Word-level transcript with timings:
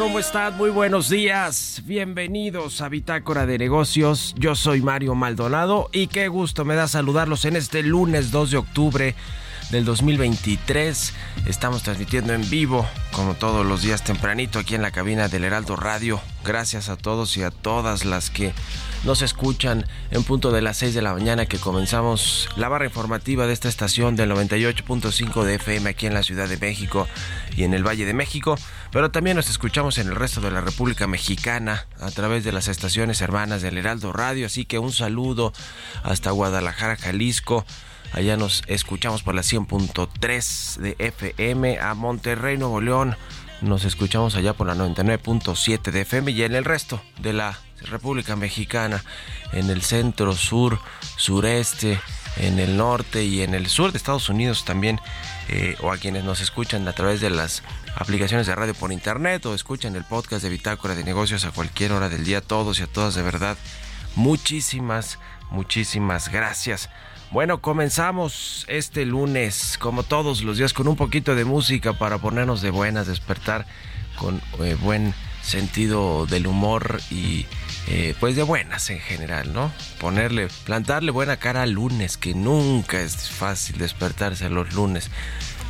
¿Cómo 0.00 0.18
están? 0.18 0.56
Muy 0.56 0.70
buenos 0.70 1.10
días. 1.10 1.82
Bienvenidos 1.84 2.80
a 2.80 2.88
Bitácora 2.88 3.44
de 3.44 3.58
Negocios. 3.58 4.34
Yo 4.38 4.54
soy 4.54 4.80
Mario 4.80 5.14
Maldonado 5.14 5.90
y 5.92 6.06
qué 6.06 6.28
gusto 6.28 6.64
me 6.64 6.74
da 6.74 6.88
saludarlos 6.88 7.44
en 7.44 7.54
este 7.54 7.82
lunes 7.82 8.30
2 8.30 8.50
de 8.50 8.56
octubre 8.56 9.14
del 9.70 9.84
2023. 9.84 11.12
Estamos 11.44 11.82
transmitiendo 11.82 12.32
en 12.32 12.48
vivo, 12.48 12.88
como 13.12 13.34
todos 13.34 13.66
los 13.66 13.82
días 13.82 14.02
tempranito, 14.02 14.58
aquí 14.58 14.74
en 14.74 14.80
la 14.80 14.90
cabina 14.90 15.28
del 15.28 15.44
Heraldo 15.44 15.76
Radio. 15.76 16.18
Gracias 16.46 16.88
a 16.88 16.96
todos 16.96 17.36
y 17.36 17.42
a 17.42 17.50
todas 17.50 18.06
las 18.06 18.30
que 18.30 18.54
nos 19.04 19.22
escuchan 19.22 19.86
en 20.10 20.24
punto 20.24 20.50
de 20.52 20.60
las 20.60 20.76
6 20.78 20.94
de 20.94 21.02
la 21.02 21.12
mañana 21.12 21.46
que 21.46 21.58
comenzamos 21.58 22.48
la 22.56 22.68
barra 22.68 22.84
informativa 22.84 23.46
de 23.46 23.52
esta 23.52 23.68
estación 23.68 24.14
del 24.14 24.30
98.5 24.30 25.44
de 25.44 25.54
FM 25.54 25.90
aquí 25.90 26.06
en 26.06 26.14
la 26.14 26.22
Ciudad 26.22 26.48
de 26.48 26.58
México 26.58 27.08
y 27.56 27.64
en 27.64 27.72
el 27.72 27.86
Valle 27.86 28.04
de 28.04 28.12
México, 28.12 28.56
pero 28.92 29.10
también 29.10 29.36
nos 29.36 29.48
escuchamos 29.48 29.98
en 29.98 30.08
el 30.08 30.16
resto 30.16 30.40
de 30.40 30.50
la 30.50 30.60
República 30.60 31.06
Mexicana 31.06 31.86
a 31.98 32.10
través 32.10 32.44
de 32.44 32.52
las 32.52 32.68
estaciones 32.68 33.20
hermanas 33.20 33.62
del 33.62 33.78
Heraldo 33.78 34.12
Radio, 34.12 34.46
así 34.46 34.64
que 34.64 34.78
un 34.78 34.92
saludo 34.92 35.52
hasta 36.02 36.30
Guadalajara, 36.30 36.96
Jalisco. 36.96 37.64
Allá 38.12 38.36
nos 38.36 38.64
escuchamos 38.66 39.22
por 39.22 39.34
la 39.34 39.42
100.3 39.42 40.76
de 40.78 40.96
FM 40.98 41.78
a 41.78 41.94
Monterrey, 41.94 42.58
Nuevo 42.58 42.80
León. 42.80 43.16
Nos 43.62 43.84
escuchamos 43.84 44.34
allá 44.34 44.52
por 44.52 44.66
la 44.66 44.74
99.7 44.74 45.90
de 45.90 46.00
FM 46.00 46.32
y 46.32 46.42
en 46.42 46.54
el 46.54 46.64
resto 46.64 47.00
de 47.20 47.34
la 47.34 47.58
República 47.86 48.36
Mexicana, 48.36 49.02
en 49.52 49.70
el 49.70 49.82
centro, 49.82 50.34
sur, 50.34 50.78
sureste, 51.16 52.00
en 52.36 52.58
el 52.58 52.76
norte 52.76 53.24
y 53.24 53.42
en 53.42 53.54
el 53.54 53.66
sur 53.66 53.92
de 53.92 53.98
Estados 53.98 54.28
Unidos 54.28 54.64
también, 54.64 55.00
eh, 55.48 55.76
o 55.80 55.92
a 55.92 55.98
quienes 55.98 56.24
nos 56.24 56.40
escuchan 56.40 56.86
a 56.88 56.92
través 56.92 57.20
de 57.20 57.30
las 57.30 57.62
aplicaciones 57.96 58.46
de 58.46 58.54
radio 58.54 58.74
por 58.74 58.92
internet 58.92 59.44
o 59.46 59.54
escuchan 59.54 59.96
el 59.96 60.04
podcast 60.04 60.42
de 60.42 60.50
Bitácora 60.50 60.94
de 60.94 61.04
Negocios 61.04 61.44
a 61.44 61.50
cualquier 61.50 61.92
hora 61.92 62.08
del 62.08 62.24
día, 62.24 62.40
todos 62.40 62.78
y 62.80 62.82
a 62.82 62.86
todas 62.86 63.14
de 63.14 63.22
verdad. 63.22 63.56
Muchísimas, 64.16 65.18
muchísimas 65.50 66.28
gracias. 66.28 66.88
Bueno, 67.30 67.60
comenzamos 67.60 68.64
este 68.68 69.04
lunes, 69.06 69.78
como 69.78 70.02
todos 70.02 70.42
los 70.42 70.58
días, 70.58 70.72
con 70.72 70.88
un 70.88 70.96
poquito 70.96 71.36
de 71.36 71.44
música 71.44 71.92
para 71.92 72.18
ponernos 72.18 72.60
de 72.60 72.70
buenas, 72.70 73.06
despertar 73.06 73.66
con 74.18 74.42
eh, 74.60 74.76
buen 74.80 75.14
sentido 75.42 76.26
del 76.26 76.46
humor 76.46 77.00
y 77.10 77.46
eh, 77.86 78.14
pues 78.20 78.36
de 78.36 78.42
buenas 78.42 78.90
en 78.90 79.00
general, 79.00 79.52
¿no? 79.52 79.72
Ponerle, 79.98 80.48
plantarle 80.64 81.10
buena 81.10 81.38
cara 81.38 81.62
al 81.62 81.72
lunes, 81.72 82.16
que 82.16 82.34
nunca 82.34 83.00
es 83.00 83.28
fácil 83.28 83.78
despertarse 83.78 84.48
los 84.48 84.72
lunes. 84.74 85.10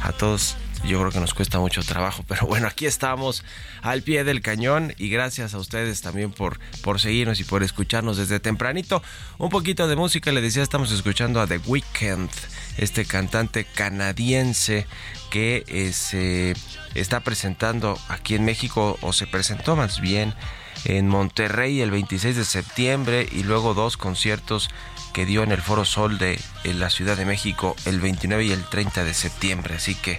A 0.03 0.13
todos 0.13 0.57
Yo 0.85 0.99
creo 0.99 1.11
que 1.11 1.21
nos 1.21 1.35
cuesta 1.35 1.59
mucho 1.59 1.83
trabajo, 1.83 2.25
pero 2.27 2.47
bueno, 2.47 2.67
aquí 2.67 2.87
estamos 2.87 3.45
al 3.83 4.03
pie 4.03 4.25
del 4.25 4.41
cañón 4.41 4.95
y 4.99 5.11
gracias 5.11 5.55
a 5.55 5.59
ustedes 5.59 6.01
también 6.01 6.33
por, 6.33 6.59
por 6.83 7.01
seguirnos 7.01 7.39
y 7.41 7.45
por 7.45 7.63
escucharnos 7.63 8.17
desde 8.17 8.41
tempranito. 8.41 9.03
Un 9.39 9.51
poquito 9.51 9.89
de 9.89 9.97
música, 9.97 10.33
le 10.33 10.41
decía, 10.41 10.63
estamos 10.63 10.91
escuchando 10.91 11.41
a 11.41 11.47
The 11.47 11.59
Weeknd, 11.59 12.31
este 12.79 13.05
cantante 13.05 13.65
canadiense 13.65 14.87
que 15.31 15.93
se 15.93 16.55
está 16.95 17.21
presentando 17.21 17.99
aquí 18.09 18.35
en 18.35 18.45
México 18.45 18.99
o 19.03 19.13
se 19.13 19.27
presentó 19.27 19.77
más 19.77 20.01
bien 20.01 20.35
en 20.85 21.09
Monterrey 21.09 21.81
el 21.83 21.91
26 21.91 22.37
de 22.37 22.45
septiembre 22.45 23.29
y 23.31 23.43
luego 23.43 23.75
dos 23.75 23.97
conciertos 23.97 24.71
que 25.13 25.27
dio 25.27 25.43
en 25.43 25.53
el 25.53 25.61
Foro 25.61 25.85
Sol 25.85 26.19
de 26.19 26.41
la 26.65 26.91
Ciudad 26.91 27.17
de 27.17 27.27
México 27.27 27.77
el 27.85 28.01
29 28.01 28.45
y 28.45 28.53
el 28.53 28.65
30 28.65 29.05
de 29.05 29.15
septiembre. 29.15 29.75
Así 29.75 29.95
que 29.95 30.19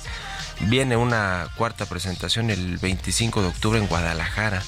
viene 0.67 0.97
una 0.97 1.47
cuarta 1.55 1.85
presentación 1.85 2.49
el 2.49 2.77
25 2.77 3.41
de 3.41 3.47
octubre 3.47 3.79
en 3.79 3.87
Guadalajara. 3.87 4.63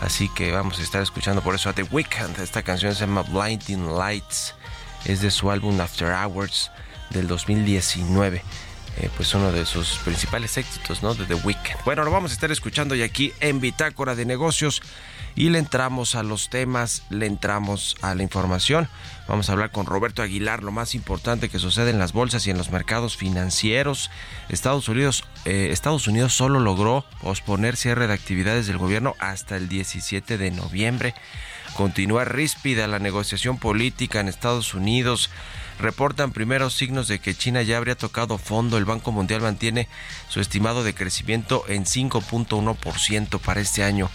Así 0.00 0.28
que 0.30 0.50
vamos 0.50 0.78
a 0.78 0.82
estar 0.82 1.02
escuchando 1.02 1.42
por 1.42 1.54
eso 1.54 1.68
a 1.68 1.72
The 1.72 1.82
Weeknd. 1.82 2.38
Esta 2.40 2.62
canción 2.62 2.94
se 2.94 3.00
llama 3.00 3.22
Blinding 3.22 3.96
Lights. 3.98 4.54
Es 5.04 5.20
de 5.20 5.30
su 5.30 5.50
álbum 5.50 5.80
After 5.80 6.12
Hours 6.12 6.70
del 7.10 7.26
2019. 7.26 8.42
Eh, 8.96 9.08
pues 9.16 9.34
uno 9.34 9.52
de 9.52 9.64
sus 9.64 9.98
principales 10.04 10.56
éxitos, 10.58 11.02
¿no? 11.02 11.14
De 11.14 11.24
The 11.24 11.34
Weeknd. 11.34 11.84
Bueno, 11.84 12.04
lo 12.04 12.10
vamos 12.10 12.32
a 12.32 12.34
estar 12.34 12.50
escuchando 12.50 12.94
y 12.94 13.02
aquí 13.02 13.32
en 13.40 13.60
Bitácora 13.60 14.14
de 14.14 14.24
Negocios 14.26 14.82
y 15.36 15.50
le 15.50 15.58
entramos 15.58 16.16
a 16.16 16.22
los 16.22 16.50
temas, 16.50 17.02
le 17.08 17.26
entramos 17.26 17.96
a 18.02 18.14
la 18.14 18.22
información. 18.22 18.88
Vamos 19.28 19.48
a 19.48 19.52
hablar 19.52 19.70
con 19.70 19.86
Roberto 19.86 20.22
Aguilar, 20.22 20.62
lo 20.62 20.72
más 20.72 20.94
importante 20.94 21.48
que 21.48 21.58
sucede 21.58 21.90
en 21.90 21.98
las 21.98 22.12
bolsas 22.12 22.46
y 22.46 22.50
en 22.50 22.58
los 22.58 22.70
mercados 22.70 23.16
financieros. 23.16 24.10
Estados 24.48 24.88
Unidos, 24.88 25.24
eh, 25.44 25.68
Estados 25.70 26.08
Unidos 26.08 26.34
solo 26.34 26.58
logró 26.58 27.04
posponer 27.22 27.76
cierre 27.76 28.08
de 28.08 28.14
actividades 28.14 28.66
del 28.66 28.78
gobierno 28.78 29.14
hasta 29.20 29.56
el 29.56 29.68
17 29.68 30.36
de 30.36 30.50
noviembre. 30.50 31.14
Continúa 31.76 32.24
ríspida 32.24 32.88
la 32.88 32.98
negociación 32.98 33.58
política 33.58 34.20
en 34.20 34.28
Estados 34.28 34.74
Unidos. 34.74 35.30
Reportan 35.80 36.32
primeros 36.32 36.74
signos 36.74 37.08
de 37.08 37.18
que 37.18 37.34
China 37.34 37.62
ya 37.62 37.76
habría 37.76 37.96
tocado 37.96 38.38
fondo. 38.38 38.76
El 38.76 38.84
Banco 38.84 39.12
Mundial 39.12 39.40
mantiene 39.40 39.88
su 40.28 40.40
estimado 40.40 40.84
de 40.84 40.94
crecimiento 40.94 41.64
en 41.68 41.84
5.1% 41.84 43.40
para 43.40 43.60
este 43.60 43.82
año 43.82 44.10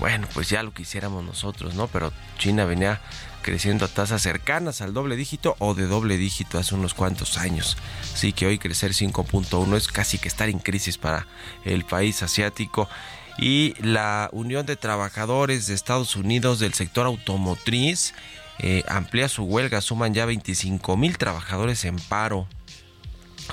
bueno, 0.00 0.26
pues 0.32 0.48
ya 0.48 0.62
lo 0.62 0.72
quisiéramos 0.72 1.22
nosotros, 1.22 1.74
¿no? 1.74 1.86
Pero 1.86 2.10
China 2.38 2.64
venía 2.64 3.02
creciendo 3.42 3.84
a 3.84 3.88
tasas 3.88 4.22
cercanas 4.22 4.80
al 4.80 4.94
doble 4.94 5.14
dígito 5.14 5.56
o 5.58 5.74
de 5.74 5.86
doble 5.86 6.16
dígito 6.16 6.58
hace 6.58 6.74
unos 6.74 6.94
cuantos 6.94 7.36
años. 7.36 7.76
Así 8.14 8.32
que 8.32 8.46
hoy 8.46 8.58
crecer 8.58 8.92
5.1 8.92 9.76
es 9.76 9.88
casi 9.88 10.18
que 10.18 10.28
estar 10.28 10.48
en 10.48 10.58
crisis 10.58 10.96
para 10.96 11.26
el 11.66 11.84
país 11.84 12.22
asiático. 12.22 12.88
Y 13.36 13.74
la 13.82 14.30
Unión 14.32 14.64
de 14.64 14.76
Trabajadores 14.76 15.66
de 15.66 15.74
Estados 15.74 16.16
Unidos 16.16 16.58
del 16.60 16.72
sector 16.72 17.06
automotriz 17.06 18.14
eh, 18.62 18.84
amplía 18.88 19.28
su 19.28 19.44
huelga, 19.44 19.80
suman 19.80 20.14
ya 20.14 20.26
25 20.26 20.96
mil 20.96 21.18
trabajadores 21.18 21.84
en 21.84 21.96
paro. 21.96 22.46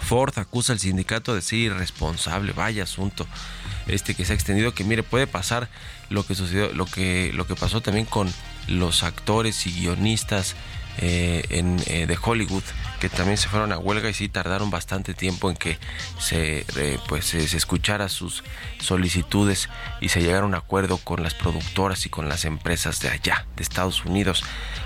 Ford 0.02 0.38
acusa 0.38 0.74
al 0.74 0.80
sindicato 0.80 1.34
de 1.34 1.42
ser 1.42 1.60
irresponsable, 1.60 2.54
vaya 2.54 2.84
asunto 2.84 3.26
este 3.88 4.16
que 4.16 4.26
se 4.26 4.34
ha 4.34 4.36
extendido 4.36 4.74
que 4.74 4.84
mire 4.84 5.02
puede 5.02 5.28
pasar 5.28 5.70
lo 6.10 6.26
que 6.26 6.36
sucedió 6.36 6.72
lo 6.74 6.86
que 6.86 7.32
lo 7.34 7.48
que 7.48 7.56
pasó 7.56 7.82
también 7.82 8.06
con 8.06 8.32
los 8.68 9.04
actores 9.04 9.66
y 9.66 9.72
guionistas 9.72 10.56
eh, 11.00 11.44
en, 11.50 11.78
eh, 11.88 12.08
de 12.08 12.18
Hollywood 12.22 12.64
que 13.00 13.10
también 13.10 13.38
se 13.38 13.48
fueron 13.50 13.72
a 13.72 13.78
huelga 13.78 14.10
y 14.10 14.14
sí 14.14 14.30
tardaron 14.30 14.72
bastante 14.72 15.14
tiempo 15.14 15.52
en 15.52 15.56
que 15.56 15.78
se 16.20 16.66
eh, 16.76 16.98
pues 17.08 17.26
se, 17.26 17.44
escuchara 17.44 18.10
sus 18.10 18.44
solicitudes 18.80 19.70
y 20.02 20.10
se 20.10 20.22
llegara 20.22 20.44
a 20.44 20.48
un 20.48 20.56
acuerdo 20.56 20.98
con 20.98 21.22
las 21.22 21.36
productoras 21.36 22.06
y 22.06 22.10
con 22.10 22.28
las 22.28 22.46
empresas 22.46 23.00
de 23.00 23.10
allá 23.10 23.46
de 23.56 23.64
Estados 23.64 24.06
Unidos. 24.06 24.44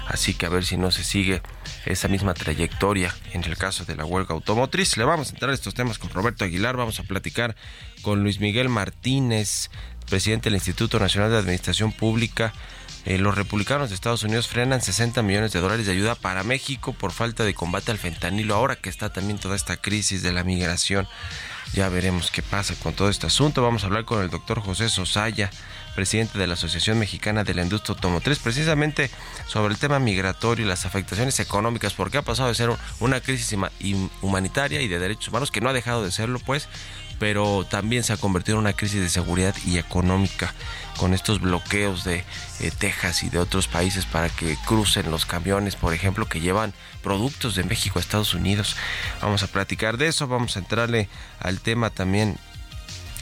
Así 0.08 0.34
que 0.34 0.46
a 0.46 0.50
ver 0.50 0.66
si 0.66 0.76
no 0.76 0.92
se 0.92 1.06
sigue 1.06 1.42
esa 1.86 2.10
misma 2.10 2.34
trayectoria 2.34 3.16
en 3.32 3.46
el 3.46 3.58
caso 3.58 3.86
de 3.86 3.96
la 3.96 4.04
huelga 4.04 4.34
automotriz. 4.36 4.98
Le 4.98 5.06
vamos 5.06 5.30
a 5.30 5.32
entrar 5.32 5.52
a 5.52 5.54
estos 5.54 5.74
temas 5.74 5.98
con 5.98 6.10
Roberto 6.10 6.44
Aguilar. 6.44 6.76
Vamos 6.76 7.00
a 7.00 7.04
platicar 7.04 7.56
con 8.02 8.24
Luis 8.24 8.40
Miguel 8.40 8.68
Martínez 8.68 9.70
presidente 10.10 10.50
del 10.50 10.56
Instituto 10.56 11.00
Nacional 11.00 11.32
de 11.32 11.38
Administración 11.38 11.94
Pública 11.94 12.54
eh, 13.06 13.18
los 13.18 13.36
republicanos 13.36 13.90
de 13.90 13.96
Estados 13.96 14.24
Unidos 14.24 14.48
frenan 14.48 14.82
60 14.82 15.24
millones 15.24 15.52
de 15.52 15.60
dólares 15.60 15.88
de 15.88 15.92
ayuda 15.92 16.14
para 16.14 16.44
México 16.44 16.94
por 16.94 17.12
falta 17.12 17.44
de 17.44 17.56
combate 17.56 17.92
al 17.92 17.98
fentanilo. 17.98 18.54
Ahora 18.54 18.76
que 18.76 18.90
está 18.90 19.12
también 19.12 19.40
toda 19.40 19.56
esta 19.56 19.78
crisis 19.78 20.22
de 20.22 20.32
la 20.32 20.44
migración, 20.44 21.08
ya 21.74 21.90
veremos 21.90 22.30
qué 22.30 22.44
pasa 22.44 22.76
con 22.76 22.94
todo 22.94 23.10
este 23.10 23.28
asunto. 23.28 23.64
Vamos 23.64 23.84
a 23.84 23.88
hablar 23.88 24.06
con 24.06 24.22
el 24.22 24.30
doctor 24.30 24.60
José 24.60 24.90
Sosaya, 24.90 25.50
presidente 25.96 26.38
de 26.38 26.46
la 26.46 26.54
Asociación 26.54 27.00
Mexicana 27.00 27.44
de 27.44 27.54
la 27.54 27.64
Industria 27.64 27.96
Automotriz, 27.96 28.40
precisamente 28.40 29.10
sobre 29.48 29.74
el 29.74 29.80
tema 29.80 30.00
migratorio 30.00 30.66
y 30.66 30.68
las 30.68 30.86
afectaciones 30.86 31.40
económicas, 31.40 31.94
porque 31.94 32.18
ha 32.18 32.22
pasado 32.22 32.50
de 32.50 32.56
ser 32.56 32.70
una 33.00 33.20
crisis 33.22 33.58
humanitaria 34.22 34.82
y 34.82 34.88
de 34.88 35.00
derechos 35.00 35.30
humanos, 35.30 35.50
que 35.50 35.62
no 35.62 35.70
ha 35.70 35.74
dejado 35.74 36.04
de 36.04 36.12
serlo, 36.12 36.40
pues, 36.40 36.68
pero 37.22 37.68
también 37.70 38.04
se 38.04 38.14
ha 38.14 38.18
convertido 38.18 38.58
en 38.58 38.62
una 38.62 38.74
crisis 38.74 39.00
de 39.00 39.08
seguridad 39.08 39.56
y 39.64 39.78
económica 39.78 40.56
con 40.98 41.14
estos 41.14 41.40
bloqueos 41.40 42.04
de 42.04 42.24
eh, 42.60 42.72
Texas 42.76 43.22
y 43.22 43.30
de 43.30 43.38
otros 43.38 43.68
países 43.68 44.08
para 44.08 44.28
que 44.30 44.58
crucen 44.66 45.12
los 45.12 45.28
camiones, 45.28 45.76
por 45.76 45.94
ejemplo, 45.94 46.26
que 46.26 46.40
llevan 46.40 46.74
productos 47.04 47.54
de 47.54 47.64
México 47.64 48.00
a 48.00 48.02
Estados 48.02 48.34
Unidos. 48.34 48.76
Vamos 49.22 49.44
a 49.44 49.48
platicar 49.48 49.98
de 49.98 50.08
eso, 50.08 50.28
vamos 50.28 50.56
a 50.56 50.62
entrarle 50.62 51.10
al 51.40 51.60
tema 51.60 51.92
también 51.92 52.40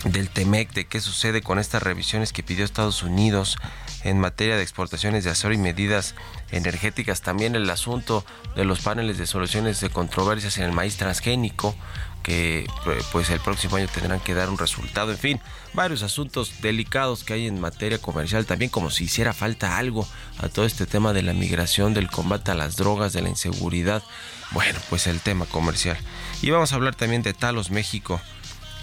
del 0.06 0.30
TEMEC, 0.30 0.72
de 0.72 0.86
qué 0.86 1.02
sucede 1.02 1.42
con 1.42 1.60
estas 1.60 1.84
revisiones 1.84 2.32
que 2.32 2.42
pidió 2.42 2.64
Estados 2.64 3.04
Unidos 3.04 3.58
en 4.04 4.18
materia 4.18 4.56
de 4.56 4.64
exportaciones 4.64 5.26
de 5.26 5.32
acero 5.32 5.54
y 5.54 5.58
medidas 5.58 6.16
energéticas, 6.52 7.22
también 7.22 7.56
el 7.56 7.70
asunto 7.70 8.26
de 8.56 8.64
los 8.64 8.80
paneles 8.80 9.18
de 9.18 9.28
soluciones 9.28 9.82
de 9.82 9.90
controversias 9.90 10.58
en 10.58 10.64
el 10.64 10.72
maíz 10.72 10.96
transgénico, 10.96 11.76
que 12.24 12.68
pues 13.12 13.30
el 13.30 13.40
próximo 13.40 13.78
año 13.78 13.88
tendrán 13.94 14.20
que 14.20 14.34
dar 14.34 14.50
un 14.50 14.58
resultado. 14.58 15.12
En 15.12 15.18
fin, 15.18 15.42
varios 15.74 16.04
asuntos 16.04 16.62
delicados 16.62 17.24
que 17.24 17.34
hay 17.34 17.48
en 17.48 17.60
materia 17.60 17.98
comercial, 18.00 18.46
también 18.46 18.70
como 18.70 18.90
si 18.90 19.06
hiciera 19.06 19.34
falta 19.34 19.78
algo 19.78 20.08
a 20.38 20.50
todo 20.50 20.66
este 20.66 20.86
tema 20.86 21.14
de 21.14 21.24
la 21.24 21.34
migración, 21.34 21.94
del 21.94 22.10
combate 22.10 22.52
a 22.52 22.56
las 22.56 22.76
drogas, 22.76 23.14
de 23.14 23.22
la 23.22 23.30
inseguridad. 23.30 24.04
Bueno, 24.52 24.80
pues 24.90 25.08
el 25.08 25.22
tema 25.22 25.46
comercial. 25.46 25.98
Y 26.42 26.50
vamos 26.50 26.72
a 26.72 26.76
hablar 26.76 26.96
también 26.96 27.22
de 27.22 27.34
Talos 27.34 27.72
México, 27.72 28.20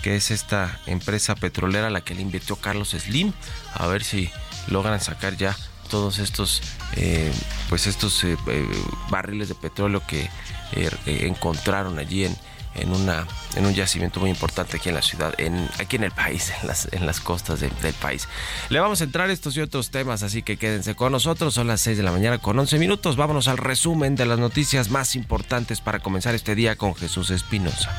que 0.03 0.17
es 0.17 0.31
esta 0.31 0.81
empresa 0.87 1.35
petrolera 1.35 1.89
a 1.89 1.91
la 1.91 2.03
que 2.03 2.15
le 2.15 2.23
invirtió 2.23 2.57
Carlos 2.57 2.91
Slim, 2.91 3.33
a 3.75 3.87
ver 3.87 4.05
si 4.05 4.31
logran 4.69 5.01
sacar 5.01 5.37
ya 5.37 5.57
todos 5.87 6.19
estos 6.19 6.63
eh, 6.97 7.33
pues 7.69 7.87
estos 7.87 8.25
eh, 8.25 8.37
eh, 8.49 8.67
barriles 9.11 9.49
de 9.49 9.55
petróleo 9.55 10.03
que 10.07 10.29
encontraron 11.07 11.99
allí 11.99 12.25
en 12.25 12.37
en, 12.77 12.93
una, 12.93 13.27
en 13.55 13.67
un 13.67 13.75
yacimiento 13.75 14.21
muy 14.21 14.31
importante 14.31 14.77
aquí 14.77 14.89
en 14.89 14.95
la 14.95 15.03
ciudad, 15.03 15.35
aquí 15.79 15.97
en 15.97 16.05
el 16.05 16.13
país, 16.13 16.53
en 16.61 16.69
las, 16.69 16.89
en 16.93 17.07
las 17.07 17.21
costas 17.21 17.61
del 17.61 17.95
país. 18.01 18.29
Le 18.69 18.81
vamos 18.81 19.01
a 19.01 19.05
entrar 19.05 19.31
estos 19.31 19.57
y 19.57 19.61
otros 19.61 19.91
temas, 19.91 20.23
así 20.23 20.43
que 20.43 20.57
quédense 20.57 20.95
con 20.95 21.13
nosotros. 21.13 21.55
Son 21.55 21.67
las 21.67 21.81
6 21.81 21.97
de 21.97 22.03
la 22.03 22.13
mañana 22.13 22.39
con 22.39 22.59
11 22.59 22.79
minutos. 22.79 23.17
Vámonos 23.17 23.49
al 23.49 23.59
resumen 23.59 24.17
de 24.17 24.27
las 24.27 24.39
noticias 24.39 24.91
más 24.91 25.17
importantes 25.17 25.81
para 25.81 26.01
comenzar 26.01 26.35
este 26.35 26.55
día 26.55 26.77
con 26.77 26.95
Jesús 26.95 27.31
Espinosa. 27.31 27.95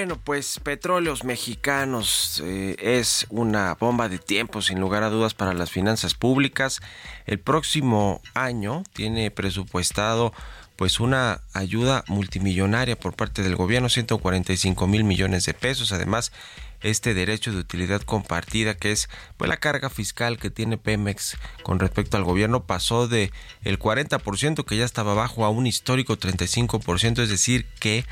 Bueno, 0.00 0.18
pues 0.18 0.58
Petróleos 0.62 1.24
Mexicanos 1.24 2.42
eh, 2.42 2.74
es 2.78 3.26
una 3.28 3.74
bomba 3.74 4.08
de 4.08 4.18
tiempo 4.18 4.62
sin 4.62 4.80
lugar 4.80 5.02
a 5.02 5.10
dudas 5.10 5.34
para 5.34 5.52
las 5.52 5.70
finanzas 5.70 6.14
públicas. 6.14 6.80
El 7.26 7.38
próximo 7.38 8.22
año 8.32 8.82
tiene 8.94 9.30
presupuestado 9.30 10.32
pues 10.76 11.00
una 11.00 11.42
ayuda 11.52 12.02
multimillonaria 12.08 12.98
por 12.98 13.14
parte 13.14 13.42
del 13.42 13.56
gobierno, 13.56 13.90
145 13.90 14.86
mil 14.86 15.04
millones 15.04 15.44
de 15.44 15.52
pesos. 15.52 15.92
Además, 15.92 16.32
este 16.80 17.12
derecho 17.12 17.52
de 17.52 17.58
utilidad 17.58 18.00
compartida 18.00 18.78
que 18.78 18.92
es 18.92 19.10
pues 19.36 19.50
la 19.50 19.58
carga 19.58 19.90
fiscal 19.90 20.38
que 20.38 20.48
tiene 20.48 20.78
Pemex 20.78 21.36
con 21.62 21.78
respecto 21.78 22.16
al 22.16 22.24
gobierno 22.24 22.64
pasó 22.64 23.06
de 23.06 23.32
el 23.64 23.78
40% 23.78 24.64
que 24.64 24.78
ya 24.78 24.86
estaba 24.86 25.12
bajo 25.12 25.44
a 25.44 25.50
un 25.50 25.66
histórico 25.66 26.16
35%, 26.16 27.22
es 27.22 27.28
decir, 27.28 27.66
que 27.78 28.06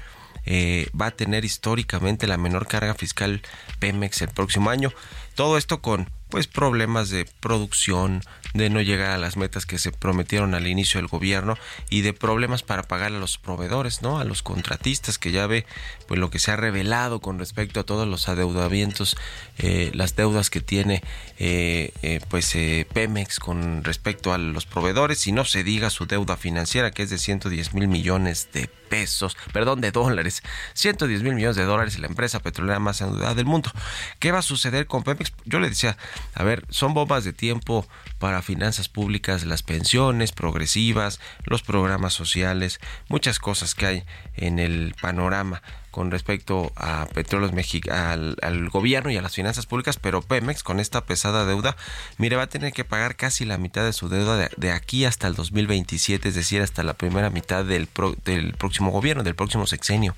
eh, 0.44 0.88
va 0.98 1.06
a 1.06 1.10
tener 1.10 1.44
históricamente 1.44 2.26
la 2.26 2.36
menor 2.36 2.66
carga 2.66 2.94
fiscal 2.94 3.42
Pemex 3.78 4.22
el 4.22 4.28
próximo 4.28 4.70
año. 4.70 4.92
Todo 5.34 5.58
esto 5.58 5.80
con 5.80 6.08
pues 6.30 6.46
problemas 6.46 7.10
de 7.10 7.26
producción, 7.40 8.22
de 8.54 8.70
no 8.70 8.80
llegar 8.80 9.10
a 9.10 9.18
las 9.18 9.36
metas 9.36 9.66
que 9.66 9.78
se 9.78 9.92
prometieron 9.92 10.54
al 10.54 10.66
inicio 10.66 10.98
del 10.98 11.08
gobierno 11.08 11.56
y 11.90 12.00
de 12.02 12.12
problemas 12.12 12.62
para 12.62 12.82
pagar 12.82 13.12
a 13.12 13.18
los 13.18 13.38
proveedores, 13.38 14.02
¿no? 14.02 14.18
A 14.18 14.24
los 14.24 14.42
contratistas 14.42 15.18
que 15.18 15.32
ya 15.32 15.46
ve 15.46 15.66
pues 16.06 16.18
lo 16.18 16.30
que 16.30 16.38
se 16.38 16.50
ha 16.50 16.56
revelado 16.56 17.20
con 17.20 17.38
respecto 17.38 17.80
a 17.80 17.84
todos 17.84 18.06
los 18.08 18.28
adeudamientos, 18.28 19.16
eh, 19.58 19.90
las 19.94 20.16
deudas 20.16 20.50
que 20.50 20.60
tiene 20.60 21.02
eh, 21.38 21.92
eh, 22.02 22.20
pues 22.28 22.54
eh, 22.54 22.86
Pemex 22.92 23.38
con 23.38 23.84
respecto 23.84 24.32
a 24.32 24.38
los 24.38 24.66
proveedores 24.66 25.26
y 25.26 25.32
no 25.32 25.44
se 25.44 25.62
diga 25.62 25.90
su 25.90 26.06
deuda 26.06 26.36
financiera 26.36 26.90
que 26.90 27.02
es 27.02 27.10
de 27.10 27.18
110 27.18 27.74
mil 27.74 27.88
millones 27.88 28.48
de 28.52 28.68
pesos, 28.88 29.36
perdón, 29.52 29.80
de 29.80 29.90
dólares, 29.90 30.42
110 30.74 31.22
mil 31.22 31.34
millones 31.34 31.56
de 31.56 31.64
dólares 31.64 31.98
la 31.98 32.06
empresa 32.06 32.40
petrolera 32.40 32.78
más 32.78 33.00
endeudada 33.00 33.34
del 33.34 33.44
mundo. 33.44 33.70
¿Qué 34.18 34.32
va 34.32 34.38
a 34.38 34.42
suceder 34.42 34.86
con 34.86 35.02
Pemex? 35.04 35.32
Yo 35.44 35.60
le 35.60 35.68
decía, 35.68 35.96
a 36.34 36.44
ver, 36.44 36.64
son 36.70 36.94
bombas 36.94 37.24
de 37.24 37.32
tiempo 37.32 37.86
para 38.18 38.42
finanzas 38.42 38.88
públicas, 38.88 39.44
las 39.44 39.62
pensiones 39.62 40.32
progresivas, 40.32 41.20
los 41.44 41.62
programas 41.62 42.14
sociales, 42.14 42.80
muchas 43.08 43.38
cosas 43.38 43.74
que 43.74 43.86
hay 43.86 44.04
en 44.34 44.58
el 44.58 44.94
panorama 45.00 45.62
con 45.90 46.10
respecto 46.10 46.70
a 46.76 47.08
petróleos 47.12 47.52
al, 47.90 48.68
gobierno 48.70 49.10
y 49.10 49.16
a 49.16 49.22
las 49.22 49.34
finanzas 49.34 49.66
públicas, 49.66 49.96
pero 49.96 50.22
Pemex 50.22 50.62
con 50.62 50.78
esta 50.78 51.04
pesada 51.04 51.44
deuda, 51.44 51.76
mire, 52.18 52.36
va 52.36 52.44
a 52.44 52.48
tener 52.48 52.72
que 52.72 52.84
pagar 52.84 53.16
casi 53.16 53.44
la 53.44 53.58
mitad 53.58 53.84
de 53.84 53.92
su 53.92 54.08
deuda 54.08 54.36
de, 54.36 54.50
de 54.56 54.70
aquí 54.70 55.06
hasta 55.06 55.26
el 55.26 55.34
2027, 55.34 56.28
es 56.28 56.34
decir, 56.34 56.62
hasta 56.62 56.82
la 56.82 56.94
primera 56.94 57.30
mitad 57.30 57.64
del, 57.64 57.88
pro, 57.88 58.14
del 58.24 58.52
próximo 58.54 58.90
gobierno, 58.90 59.24
del 59.24 59.34
próximo 59.34 59.66
sexenio. 59.66 60.14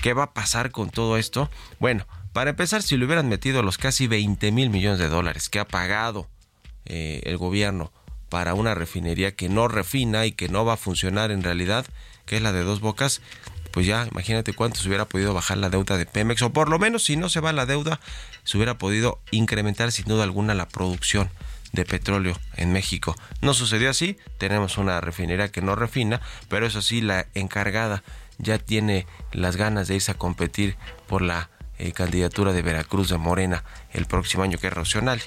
¿Qué 0.00 0.14
va 0.14 0.24
a 0.24 0.32
pasar 0.32 0.70
con 0.70 0.90
todo 0.90 1.18
esto? 1.18 1.50
Bueno, 1.80 2.06
para 2.34 2.50
empezar, 2.50 2.82
si 2.82 2.96
le 2.96 3.06
hubieran 3.06 3.28
metido 3.28 3.62
los 3.62 3.78
casi 3.78 4.08
20 4.08 4.50
mil 4.50 4.68
millones 4.68 4.98
de 4.98 5.08
dólares 5.08 5.48
que 5.48 5.60
ha 5.60 5.68
pagado 5.68 6.28
eh, 6.84 7.22
el 7.24 7.38
gobierno 7.38 7.92
para 8.28 8.54
una 8.54 8.74
refinería 8.74 9.36
que 9.36 9.48
no 9.48 9.68
refina 9.68 10.26
y 10.26 10.32
que 10.32 10.48
no 10.48 10.64
va 10.64 10.72
a 10.72 10.76
funcionar 10.76 11.30
en 11.30 11.44
realidad, 11.44 11.86
que 12.26 12.36
es 12.36 12.42
la 12.42 12.52
de 12.52 12.64
dos 12.64 12.80
bocas, 12.80 13.22
pues 13.70 13.86
ya 13.86 14.08
imagínate 14.10 14.52
cuánto 14.52 14.80
se 14.80 14.88
hubiera 14.88 15.04
podido 15.04 15.32
bajar 15.32 15.58
la 15.58 15.70
deuda 15.70 15.96
de 15.96 16.06
Pemex, 16.06 16.42
o 16.42 16.52
por 16.52 16.68
lo 16.68 16.80
menos 16.80 17.04
si 17.04 17.16
no 17.16 17.28
se 17.28 17.38
va 17.38 17.52
la 17.52 17.66
deuda, 17.66 18.00
se 18.42 18.56
hubiera 18.56 18.78
podido 18.78 19.20
incrementar 19.30 19.92
sin 19.92 20.06
duda 20.06 20.24
alguna 20.24 20.54
la 20.54 20.66
producción 20.66 21.30
de 21.72 21.84
petróleo 21.84 22.36
en 22.56 22.72
México. 22.72 23.14
No 23.42 23.54
sucedió 23.54 23.90
así, 23.90 24.16
tenemos 24.38 24.76
una 24.76 25.00
refinería 25.00 25.52
que 25.52 25.62
no 25.62 25.76
refina, 25.76 26.20
pero 26.48 26.66
eso 26.66 26.82
sí, 26.82 27.00
la 27.00 27.28
encargada 27.34 28.02
ya 28.38 28.58
tiene 28.58 29.06
las 29.30 29.54
ganas 29.54 29.86
de 29.86 29.94
irse 29.94 30.10
a 30.10 30.18
competir 30.18 30.76
por 31.06 31.22
la 31.22 31.50
eh, 31.78 31.92
candidatura 31.92 32.52
de 32.52 32.62
Veracruz 32.62 33.08
de 33.08 33.18
Morena 33.18 33.64
el 33.92 34.06
próximo 34.06 34.42
año, 34.42 34.58
que 34.58 34.68
es 34.68 34.72
racional. 34.72 35.20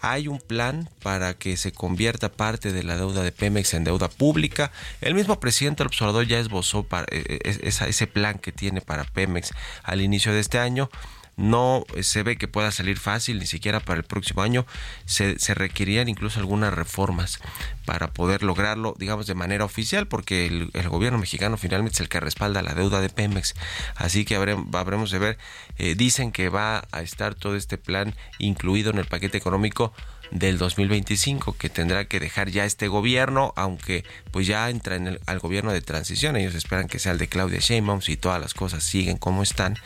Hay 0.00 0.28
un 0.28 0.38
plan 0.38 0.88
para 1.02 1.34
que 1.34 1.56
se 1.56 1.72
convierta 1.72 2.30
parte 2.30 2.72
de 2.72 2.82
la 2.82 2.96
deuda 2.96 3.22
de 3.22 3.32
Pemex 3.32 3.74
en 3.74 3.84
deuda 3.84 4.08
pública. 4.08 4.70
El 5.00 5.14
mismo 5.14 5.40
presidente 5.40 5.78
del 5.78 5.88
observador 5.88 6.26
ya 6.26 6.38
esbozó 6.38 6.82
para, 6.82 7.06
eh, 7.10 7.38
esa, 7.62 7.88
ese 7.88 8.06
plan 8.06 8.38
que 8.38 8.52
tiene 8.52 8.80
para 8.80 9.04
Pemex 9.04 9.52
al 9.82 10.00
inicio 10.00 10.32
de 10.32 10.40
este 10.40 10.58
año 10.58 10.90
no 11.36 11.84
se 12.00 12.22
ve 12.22 12.36
que 12.36 12.48
pueda 12.48 12.70
salir 12.70 12.98
fácil 12.98 13.38
ni 13.38 13.46
siquiera 13.46 13.80
para 13.80 13.98
el 13.98 14.04
próximo 14.04 14.42
año. 14.42 14.66
Se, 15.04 15.38
se, 15.38 15.54
requerían 15.54 16.08
incluso 16.08 16.40
algunas 16.40 16.72
reformas 16.72 17.40
para 17.84 18.12
poder 18.12 18.42
lograrlo 18.42 18.94
digamos 18.98 19.26
de 19.26 19.34
manera 19.34 19.64
oficial 19.64 20.06
porque 20.06 20.46
el, 20.46 20.70
el, 20.72 20.88
gobierno 20.88 21.18
mexicano 21.18 21.56
finalmente 21.56 21.96
es 21.96 22.00
el 22.00 22.08
que 22.08 22.20
respalda 22.20 22.62
la 22.62 22.74
deuda 22.74 23.00
de 23.00 23.08
Pemex. 23.08 23.54
Así 23.96 24.24
que 24.24 24.36
habremos, 24.36 24.66
habremos 24.74 25.10
de 25.10 25.18
ver 25.18 25.38
eh, 25.78 25.94
dicen 25.94 26.32
que 26.32 26.48
va 26.48 26.84
a 26.92 27.02
estar 27.02 27.34
todo 27.34 27.56
este 27.56 27.78
plan 27.78 28.14
incluido 28.38 28.90
en 28.90 28.98
el 28.98 29.06
paquete 29.06 29.38
económico 29.38 29.92
del 30.30 30.58
2025 30.58 31.56
que 31.56 31.68
tendrá 31.68 32.06
que 32.06 32.20
dejar 32.20 32.50
ya 32.50 32.64
este 32.64 32.88
gobierno, 32.88 33.52
aunque 33.56 34.04
pues 34.30 34.46
ya 34.46 34.68
entra 34.70 34.96
en 34.96 35.06
el, 35.06 35.20
al 35.26 35.38
gobierno 35.38 35.72
de 35.72 35.80
transición. 35.80 36.36
Ellos 36.36 36.54
esperan 36.54 36.88
que 36.88 36.98
sea 36.98 37.12
el 37.12 37.18
de 37.18 37.28
Claudia 37.28 37.60
Sheinbaum 37.60 38.00
si 38.00 38.16
todas 38.16 38.40
las 38.40 38.54
cosas 38.54 38.84
siguen 38.84 39.16
como 39.16 39.42
están 39.42 39.76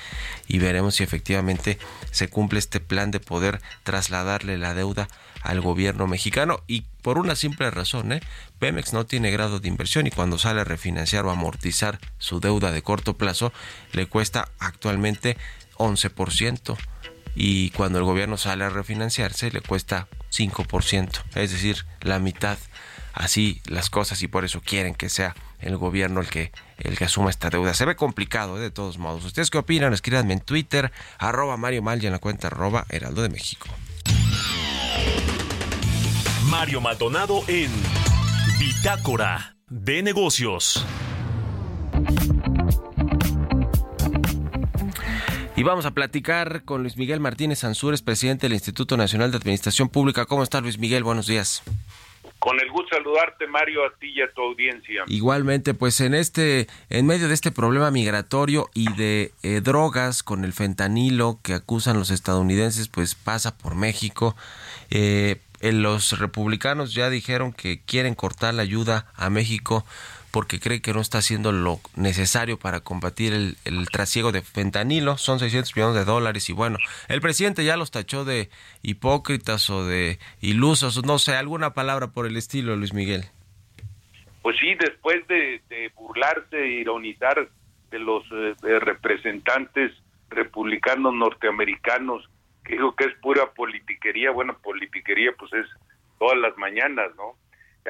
y 0.46 0.58
veremos 0.58 0.96
si 0.96 1.04
efectivamente 1.04 1.78
se 2.10 2.28
cumple 2.28 2.58
este 2.58 2.80
plan 2.80 3.10
de 3.10 3.20
poder 3.20 3.60
trasladarle 3.82 4.58
la 4.58 4.74
deuda 4.74 5.08
al 5.42 5.60
gobierno 5.60 6.06
mexicano 6.06 6.62
y 6.66 6.82
por 7.02 7.18
una 7.18 7.36
simple 7.36 7.70
razón, 7.70 8.12
¿eh? 8.12 8.20
Pemex 8.58 8.92
no 8.92 9.06
tiene 9.06 9.30
grado 9.30 9.60
de 9.60 9.68
inversión 9.68 10.06
y 10.06 10.10
cuando 10.10 10.38
sale 10.38 10.60
a 10.60 10.64
refinanciar 10.64 11.24
o 11.26 11.30
amortizar 11.30 11.98
su 12.18 12.40
deuda 12.40 12.72
de 12.72 12.82
corto 12.82 13.16
plazo 13.16 13.52
le 13.92 14.06
cuesta 14.06 14.48
actualmente 14.58 15.36
11% 15.76 16.76
y 17.34 17.70
cuando 17.70 17.98
el 17.98 18.04
gobierno 18.04 18.36
sale 18.36 18.64
a 18.64 18.70
refinanciarse 18.70 19.50
le 19.50 19.60
cuesta 19.60 20.08
5%, 20.32 21.22
es 21.34 21.52
decir, 21.52 21.84
la 22.00 22.18
mitad. 22.18 22.58
Así 23.14 23.60
las 23.64 23.90
cosas 23.90 24.22
y 24.22 24.28
por 24.28 24.44
eso 24.44 24.60
quieren 24.60 24.94
que 24.94 25.08
sea 25.08 25.34
el 25.58 25.76
gobierno 25.76 26.20
el 26.20 26.28
que 26.28 26.52
el 26.78 26.96
que 26.96 27.04
asuma 27.04 27.30
esta 27.30 27.50
deuda. 27.50 27.74
Se 27.74 27.84
ve 27.84 27.96
complicado, 27.96 28.58
¿eh? 28.58 28.60
de 28.60 28.70
todos 28.70 28.98
modos. 28.98 29.24
¿Ustedes 29.24 29.50
qué 29.50 29.58
opinan? 29.58 29.92
Escríbanme 29.92 30.34
en 30.34 30.40
Twitter, 30.40 30.92
arroba 31.18 31.56
Mario 31.56 31.82
Mal 31.82 32.04
en 32.04 32.12
la 32.12 32.18
cuenta 32.20 32.46
arroba 32.46 32.86
Heraldo 32.88 33.22
de 33.22 33.28
México. 33.28 33.66
Mario 36.44 36.80
Maldonado 36.80 37.42
en 37.48 37.70
Bitácora 38.58 39.56
de 39.68 40.02
Negocios. 40.02 40.84
Y 45.58 45.64
vamos 45.64 45.86
a 45.86 45.90
platicar 45.90 46.62
con 46.64 46.82
Luis 46.82 46.96
Miguel 46.96 47.18
Martínez 47.18 47.64
Ansúrez, 47.64 48.00
presidente 48.00 48.46
del 48.46 48.52
Instituto 48.52 48.96
Nacional 48.96 49.32
de 49.32 49.38
Administración 49.38 49.88
Pública. 49.88 50.24
¿Cómo 50.24 50.44
está 50.44 50.60
Luis 50.60 50.78
Miguel? 50.78 51.02
Buenos 51.02 51.26
días. 51.26 51.64
Con 52.38 52.60
el 52.60 52.70
gusto 52.70 52.94
de 52.94 53.02
saludarte, 53.02 53.48
Mario, 53.48 53.84
a 53.84 53.90
ti 53.98 54.12
y 54.14 54.22
a 54.22 54.30
tu 54.30 54.40
audiencia. 54.40 55.02
Igualmente, 55.08 55.74
pues 55.74 56.00
en 56.00 56.14
este, 56.14 56.68
en 56.90 57.06
medio 57.06 57.26
de 57.26 57.34
este 57.34 57.50
problema 57.50 57.90
migratorio 57.90 58.70
y 58.72 58.92
de 58.92 59.32
eh, 59.42 59.60
drogas 59.60 60.22
con 60.22 60.44
el 60.44 60.52
fentanilo 60.52 61.40
que 61.42 61.54
acusan 61.54 61.98
los 61.98 62.12
estadounidenses, 62.12 62.86
pues 62.86 63.16
pasa 63.16 63.58
por 63.58 63.74
México. 63.74 64.36
Eh, 64.90 65.40
eh, 65.60 65.72
los 65.72 66.20
republicanos 66.20 66.94
ya 66.94 67.10
dijeron 67.10 67.52
que 67.52 67.80
quieren 67.80 68.14
cortar 68.14 68.54
la 68.54 68.62
ayuda 68.62 69.06
a 69.16 69.28
México 69.28 69.84
porque 70.30 70.60
cree 70.60 70.82
que 70.82 70.92
no 70.92 71.00
está 71.00 71.18
haciendo 71.18 71.52
lo 71.52 71.80
necesario 71.96 72.58
para 72.58 72.80
combatir 72.80 73.32
el, 73.32 73.56
el, 73.64 73.88
trasiego 73.88 74.32
de 74.32 74.42
fentanilo. 74.42 75.16
Son 75.16 75.38
600 75.38 75.74
millones 75.76 75.96
de 75.96 76.04
dólares 76.04 76.48
y 76.50 76.52
bueno, 76.52 76.78
el 77.08 77.20
presidente 77.20 77.64
ya 77.64 77.76
los 77.76 77.90
tachó 77.90 78.24
de 78.24 78.50
hipócritas 78.82 79.70
o 79.70 79.84
de 79.84 80.18
ilusos, 80.40 81.04
no 81.04 81.18
sé, 81.18 81.36
alguna 81.36 81.74
palabra 81.74 82.08
por 82.08 82.26
el 82.26 82.36
estilo, 82.36 82.76
Luis 82.76 82.92
Miguel. 82.92 83.24
Pues 84.42 84.56
sí, 84.60 84.74
después 84.74 85.26
de, 85.28 85.60
burlarse 85.94 86.56
e 86.56 86.80
ironizar 86.80 87.48
de 87.90 87.98
los 87.98 88.24
eh, 88.32 88.54
representantes 88.80 89.92
republicanos 90.30 91.14
norteamericanos, 91.14 92.28
que 92.64 92.74
digo 92.74 92.94
que 92.94 93.04
es 93.04 93.14
pura 93.20 93.52
politiquería, 93.52 94.30
bueno, 94.30 94.56
politiquería 94.62 95.32
pues 95.38 95.52
es 95.52 95.66
todas 96.18 96.38
las 96.38 96.56
mañanas, 96.56 97.14
¿no? 97.16 97.34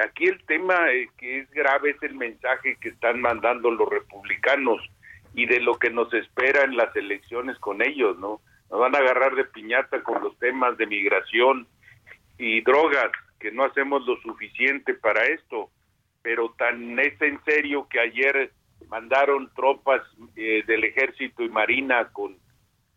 Aquí 0.03 0.25
el 0.25 0.43
tema 0.45 0.91
eh, 0.91 1.09
que 1.17 1.39
es 1.39 1.51
grave 1.51 1.91
es 1.91 2.03
el 2.03 2.15
mensaje 2.15 2.77
que 2.79 2.89
están 2.89 3.21
mandando 3.21 3.69
los 3.71 3.89
republicanos 3.89 4.81
y 5.33 5.45
de 5.45 5.59
lo 5.59 5.77
que 5.77 5.89
nos 5.89 6.13
espera 6.13 6.63
en 6.63 6.77
las 6.77 6.95
elecciones 6.95 7.57
con 7.59 7.81
ellos, 7.81 8.17
¿no? 8.17 8.41
Nos 8.69 8.79
van 8.79 8.95
a 8.95 8.99
agarrar 8.99 9.35
de 9.35 9.45
piñata 9.45 10.01
con 10.03 10.23
los 10.23 10.37
temas 10.39 10.77
de 10.77 10.85
migración 10.85 11.67
y 12.37 12.61
drogas, 12.61 13.11
que 13.39 13.51
no 13.51 13.65
hacemos 13.65 14.05
lo 14.05 14.17
suficiente 14.21 14.93
para 14.93 15.25
esto, 15.25 15.69
pero 16.21 16.53
tan 16.57 16.97
es 16.99 17.19
en 17.21 17.43
serio 17.43 17.87
que 17.89 17.99
ayer 17.99 18.51
mandaron 18.87 19.51
tropas 19.55 20.01
eh, 20.35 20.63
del 20.65 20.83
ejército 20.83 21.43
y 21.43 21.49
marina 21.49 22.09
con 22.11 22.33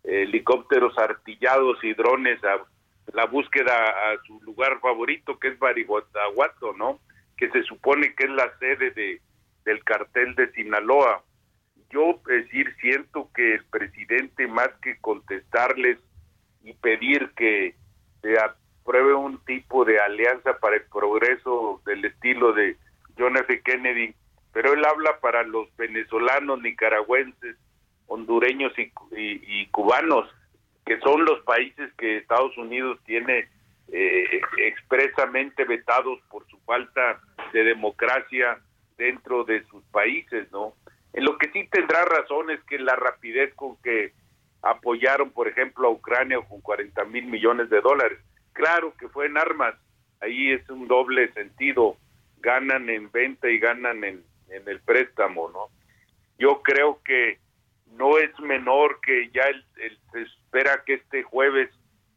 eh, 0.05 0.23
helicópteros 0.23 0.97
artillados 0.99 1.83
y 1.83 1.95
drones 1.95 2.43
a 2.45 2.65
la 3.13 3.27
búsqueda 3.27 3.75
a 3.75 4.23
su 4.27 4.41
lugar 4.43 4.81
favorito, 4.81 5.39
que 5.39 5.49
es 5.49 5.59
Barihuatahuato, 5.59 6.73
¿no? 6.75 7.01
Que 7.37 7.51
se 7.51 7.63
supone 7.65 8.15
que 8.15 8.25
es 8.25 8.31
la 8.31 8.57
sede 8.59 8.91
de, 8.93 9.21
del 9.65 9.83
cartel 9.85 10.35
de 10.35 10.51
Sinaloa. 10.53 11.23
Yo, 11.91 12.21
es 12.31 12.45
decir, 12.45 12.75
siento 12.81 13.31
que 13.35 13.55
el 13.55 13.65
presidente, 13.67 14.47
más 14.47 14.71
que 14.81 14.99
contestarles 15.01 15.99
y 16.63 16.73
pedir 16.75 17.31
que 17.37 17.75
se 18.23 18.39
apruebe 18.39 19.15
un 19.15 19.45
tipo 19.45 19.85
de 19.85 20.01
alianza 20.01 20.59
para 20.59 20.77
el 20.77 20.85
progreso 20.85 21.83
del 21.85 22.05
estilo 22.05 22.53
de 22.53 22.77
John 23.19 23.37
F. 23.37 23.61
Kennedy, 23.63 24.15
pero 24.53 24.73
él 24.73 24.85
habla 24.85 25.19
para 25.21 25.43
los 25.43 25.75
venezolanos, 25.77 26.63
nicaragüenses, 26.63 27.57
hondureños 28.07 28.73
y 28.77 29.67
cubanos, 29.67 30.29
que 30.93 31.01
son 31.01 31.25
los 31.25 31.41
países 31.45 31.91
que 31.97 32.19
Estados 32.19 32.55
Unidos 32.59 32.99
tiene 33.07 33.49
eh, 33.91 34.41
expresamente 34.59 35.65
vetados 35.65 36.21
por 36.29 36.47
su 36.49 36.59
falta 36.67 37.19
de 37.55 37.65
democracia 37.65 38.59
dentro 38.99 39.45
de 39.45 39.65
sus 39.69 39.83
países, 39.85 40.53
¿no? 40.53 40.75
En 41.15 41.25
lo 41.25 41.39
que 41.39 41.51
sí 41.51 41.67
tendrá 41.71 42.05
razón 42.05 42.51
es 42.51 42.63
que 42.65 42.79
la 42.79 42.95
rapidez 42.95 43.55
con 43.55 43.77
que 43.81 44.13
apoyaron, 44.61 45.31
por 45.31 45.49
ejemplo, 45.49 45.89
a 45.89 45.93
Ucrania 45.93 46.39
con 46.47 46.61
40 46.61 47.05
mil 47.07 47.25
millones 47.25 47.71
de 47.71 47.81
dólares, 47.81 48.19
claro 48.53 48.95
que 48.99 49.09
fue 49.09 49.27
en 49.27 49.39
armas, 49.39 49.75
ahí 50.21 50.53
es 50.53 50.69
un 50.69 50.89
doble 50.89 51.33
sentido, 51.33 51.97
ganan 52.41 52.91
en 52.91 53.11
venta 53.11 53.49
y 53.49 53.59
ganan 53.59 54.05
en, 54.05 54.23
en 54.51 54.69
el 54.69 54.81
préstamo, 54.81 55.49
¿no? 55.49 55.69
Yo 56.39 56.61
creo 56.61 57.01
que 57.03 57.39
no 57.97 58.19
es 58.19 58.39
menor 58.41 59.01
que 59.01 59.31
ya 59.31 59.43
el, 59.43 59.65
el, 59.77 59.99
se 60.13 60.23
espera 60.23 60.83
que 60.85 60.95
este 60.95 61.23
jueves 61.23 61.71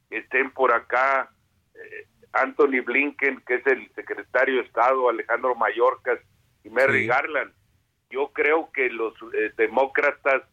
estén 0.09 0.51
por 0.51 0.73
acá 0.73 1.29
eh, 1.73 2.07
Anthony 2.33 2.81
Blinken, 2.83 3.41
que 3.47 3.55
es 3.55 3.67
el 3.67 3.89
secretario 3.93 4.55
de 4.55 4.67
Estado, 4.67 5.09
Alejandro 5.09 5.55
Mayorkas 5.55 6.19
y 6.63 6.69
Merry 6.69 7.01
sí. 7.01 7.07
Garland. 7.07 7.53
Yo 8.09 8.31
creo 8.33 8.71
que 8.71 8.89
los 8.89 9.13
eh, 9.33 9.51
demócratas 9.57 10.43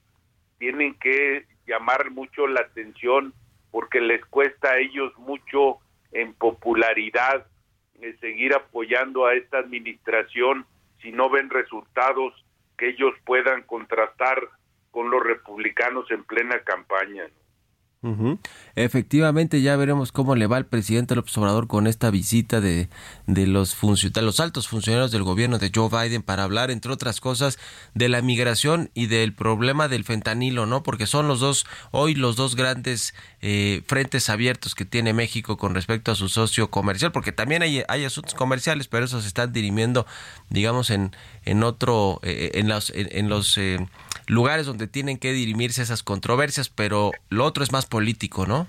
tienen 0.59 0.95
que 0.99 1.47
llamar 1.67 2.11
mucho 2.11 2.47
la 2.47 2.61
atención 2.61 3.35
porque 3.71 4.01
les 4.01 4.25
cuesta 4.27 4.73
a 4.73 4.79
ellos 4.79 5.17
mucho 5.19 5.79
en 6.13 6.35
popularidad 6.35 7.47
eh, 8.01 8.17
seguir 8.21 8.55
apoyando 8.55 9.27
a 9.27 9.35
esta 9.35 9.59
administración 9.59 10.67
si 11.01 11.11
no 11.11 11.31
ven 11.31 11.51
resultados 11.51 12.33
que 12.77 12.91
ellos 12.91 13.15
puedan 13.25 13.63
contrastar 13.63 14.49
con 14.93 15.11
los 15.11 15.21
republicanos 15.25 16.09
en 16.13 16.23
plena 16.23 16.61
campaña. 16.61 17.25
Efectivamente, 18.75 19.61
ya 19.61 19.77
veremos 19.77 20.13
cómo 20.13 20.35
le 20.35 20.47
va 20.47 20.57
al 20.57 20.65
presidente 20.65 21.15
López 21.15 21.37
Obrador 21.37 21.67
con 21.67 21.87
esta 21.87 22.11
visita 22.11 22.61
de, 22.61 22.89
de, 23.27 23.47
los 23.47 23.77
de 23.81 24.23
los 24.23 24.41
altos 24.41 24.67
funcionarios 24.67 25.11
del 25.11 25.25
gobierno 25.25 25.59
de 25.59 25.71
Joe 25.75 25.91
Biden 25.91 26.23
para 26.23 26.45
hablar, 26.45 26.71
entre 26.71 26.91
otras 26.91 27.21
cosas, 27.21 27.59
de 27.95 28.09
la 28.09 28.23
migración 28.23 28.91
y 28.95 29.07
del 29.07 29.35
problema 29.35 29.89
del 29.89 30.05
fentanilo, 30.05 30.65
¿no? 30.65 30.83
Porque 30.83 31.07
son 31.07 31.29
los 31.29 31.41
dos, 31.41 31.67
hoy 31.91 32.15
los 32.15 32.37
dos 32.37 32.57
grandes 32.57 33.15
eh, 33.43 33.83
frentes 33.87 34.31
abiertos 34.31 34.75
que 34.75 34.87
tiene 34.87 35.13
México 35.13 35.59
con 35.59 35.75
respecto 35.75 36.11
a 36.11 36.15
su 36.15 36.31
socio 36.31 36.71
comercial, 36.71 37.13
porque 37.13 37.33
también 37.33 37.63
hay, 37.63 37.83
hay 37.89 38.05
asuntos 38.07 38.35
comerciales, 38.35 38.89
pero 38.89 39.05
esos 39.05 39.23
se 39.23 39.29
están 39.29 39.53
dirimiendo, 39.53 40.07
digamos, 40.49 40.89
en, 40.89 41.15
en 41.45 41.63
otro, 41.63 42.21
eh, 42.23 42.53
en 42.55 42.69
los, 42.69 42.89
en, 42.91 43.09
en 43.13 43.29
los 43.29 43.59
eh, 43.59 43.87
lugares 44.27 44.65
donde 44.65 44.87
tienen 44.87 45.19
que 45.19 45.33
dirimirse 45.33 45.83
esas 45.83 46.03
controversias, 46.03 46.69
pero 46.69 47.11
lo 47.29 47.45
otro 47.45 47.65
es 47.65 47.73
más 47.73 47.87
político, 47.87 48.47
¿no? 48.47 48.62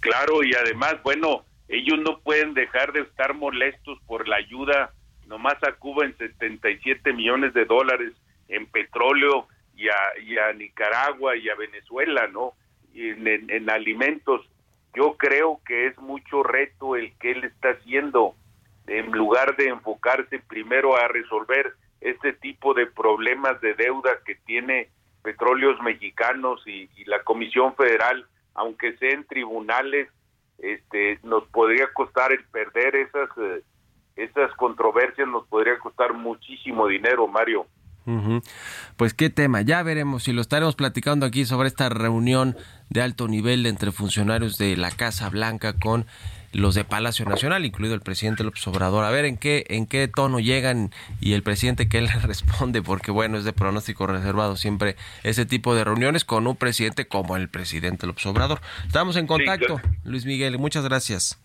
Claro, 0.00 0.42
y 0.42 0.54
además, 0.54 0.96
bueno, 1.02 1.44
ellos 1.68 1.98
no 1.98 2.18
pueden 2.20 2.54
dejar 2.54 2.92
de 2.92 3.00
estar 3.00 3.34
molestos 3.34 3.98
por 4.06 4.26
la 4.26 4.36
ayuda 4.36 4.92
nomás 5.26 5.62
a 5.62 5.72
Cuba 5.72 6.06
en 6.06 6.16
77 6.16 7.12
millones 7.12 7.52
de 7.52 7.66
dólares 7.66 8.14
en 8.48 8.66
petróleo 8.66 9.46
y 9.76 9.88
a, 9.88 9.96
y 10.22 10.38
a 10.38 10.52
Nicaragua 10.54 11.36
y 11.36 11.48
a 11.50 11.54
Venezuela, 11.54 12.26
¿no? 12.28 12.54
Y 12.94 13.10
en, 13.10 13.28
en, 13.28 13.50
en, 13.50 13.70
alimentos. 13.70 14.48
Yo 14.94 15.16
creo 15.18 15.60
que 15.66 15.86
es 15.86 15.98
mucho 15.98 16.42
reto 16.42 16.96
el 16.96 17.12
que 17.18 17.32
él 17.32 17.44
está 17.44 17.70
haciendo 17.70 18.34
en 18.86 19.12
lugar 19.12 19.54
de 19.56 19.68
enfocarse 19.68 20.38
primero 20.38 20.96
a 20.96 21.06
resolver 21.08 21.74
este 22.00 22.32
tipo 22.32 22.72
de 22.72 22.86
problemas 22.86 23.60
de 23.60 23.74
deuda 23.74 24.18
que 24.24 24.34
tiene 24.34 24.88
petróleos 25.22 25.78
mexicanos 25.82 26.66
y 26.66 26.88
la 27.04 27.22
Comisión 27.22 27.74
Federal, 27.76 28.26
aunque 28.58 28.96
sea 28.98 29.10
en 29.10 29.24
tribunales, 29.24 30.08
este, 30.58 31.18
nos 31.22 31.44
podría 31.48 31.86
costar 31.94 32.32
el 32.32 32.44
perder 32.46 32.96
esas 32.96 33.28
eh, 33.38 33.62
esas 34.16 34.52
controversias, 34.56 35.28
nos 35.28 35.46
podría 35.46 35.78
costar 35.78 36.12
muchísimo 36.12 36.88
dinero, 36.88 37.28
Mario. 37.28 37.66
Pues 38.96 39.12
qué 39.12 39.28
tema, 39.28 39.60
ya 39.60 39.82
veremos 39.82 40.22
si 40.22 40.32
lo 40.32 40.40
estaremos 40.40 40.76
platicando 40.76 41.26
aquí 41.26 41.44
sobre 41.44 41.68
esta 41.68 41.90
reunión 41.90 42.56
de 42.88 43.02
alto 43.02 43.28
nivel 43.28 43.66
entre 43.66 43.92
funcionarios 43.92 44.56
de 44.56 44.78
la 44.78 44.90
Casa 44.90 45.28
Blanca 45.28 45.74
con 45.78 46.06
los 46.52 46.74
de 46.74 46.84
Palacio 46.84 47.24
Nacional, 47.24 47.64
incluido 47.64 47.94
el 47.94 48.00
presidente 48.00 48.44
López 48.44 48.66
Obrador. 48.66 49.04
A 49.04 49.10
ver 49.10 49.24
en 49.24 49.36
qué 49.36 49.64
en 49.68 49.86
qué 49.86 50.08
tono 50.08 50.40
llegan 50.40 50.90
y 51.20 51.32
el 51.32 51.42
presidente 51.42 51.88
qué 51.88 52.00
le 52.00 52.12
responde, 52.22 52.82
porque 52.82 53.10
bueno, 53.10 53.38
es 53.38 53.44
de 53.44 53.52
pronóstico 53.52 54.06
reservado 54.06 54.56
siempre 54.56 54.96
ese 55.22 55.46
tipo 55.46 55.74
de 55.74 55.84
reuniones 55.84 56.24
con 56.24 56.46
un 56.46 56.56
presidente 56.56 57.06
como 57.06 57.36
el 57.36 57.48
presidente 57.48 58.06
López 58.06 58.26
Obrador. 58.26 58.60
Estamos 58.86 59.16
en 59.16 59.26
contacto, 59.26 59.76
sí, 59.76 59.82
claro. 59.82 59.96
Luis 60.04 60.24
Miguel, 60.24 60.58
muchas 60.58 60.84
gracias. 60.84 61.38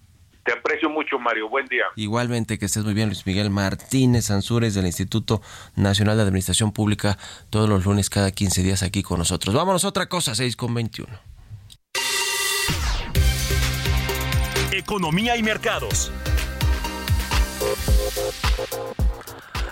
Te 0.46 0.52
aprecio 0.52 0.90
mucho, 0.90 1.18
Mario. 1.20 1.48
Buen 1.48 1.68
día. 1.68 1.86
Igualmente, 1.96 2.60
que 2.60 2.66
estés 2.66 2.84
muy 2.84 2.94
bien, 2.94 3.08
Luis 3.08 3.26
Miguel 3.26 3.50
Martínez 3.50 4.30
Ansúrez 4.30 4.74
del 4.74 4.86
Instituto 4.86 5.42
Nacional 5.76 6.18
de 6.18 6.24
Administración 6.24 6.74
Pública, 6.74 7.18
todos 7.50 7.70
los 7.70 7.86
lunes, 7.86 8.10
cada 8.10 8.32
15 8.32 8.62
días 8.62 8.84
aquí 8.84 9.04
con 9.04 9.20
nosotros. 9.20 9.56
Vámonos 9.56 9.86
otra 9.86 10.08
cosa, 10.08 10.36
6 10.36 10.58
con 10.58 10.74
21. 10.74 11.33
Economía 14.74 15.38
y 15.38 15.44
mercados. 15.44 16.12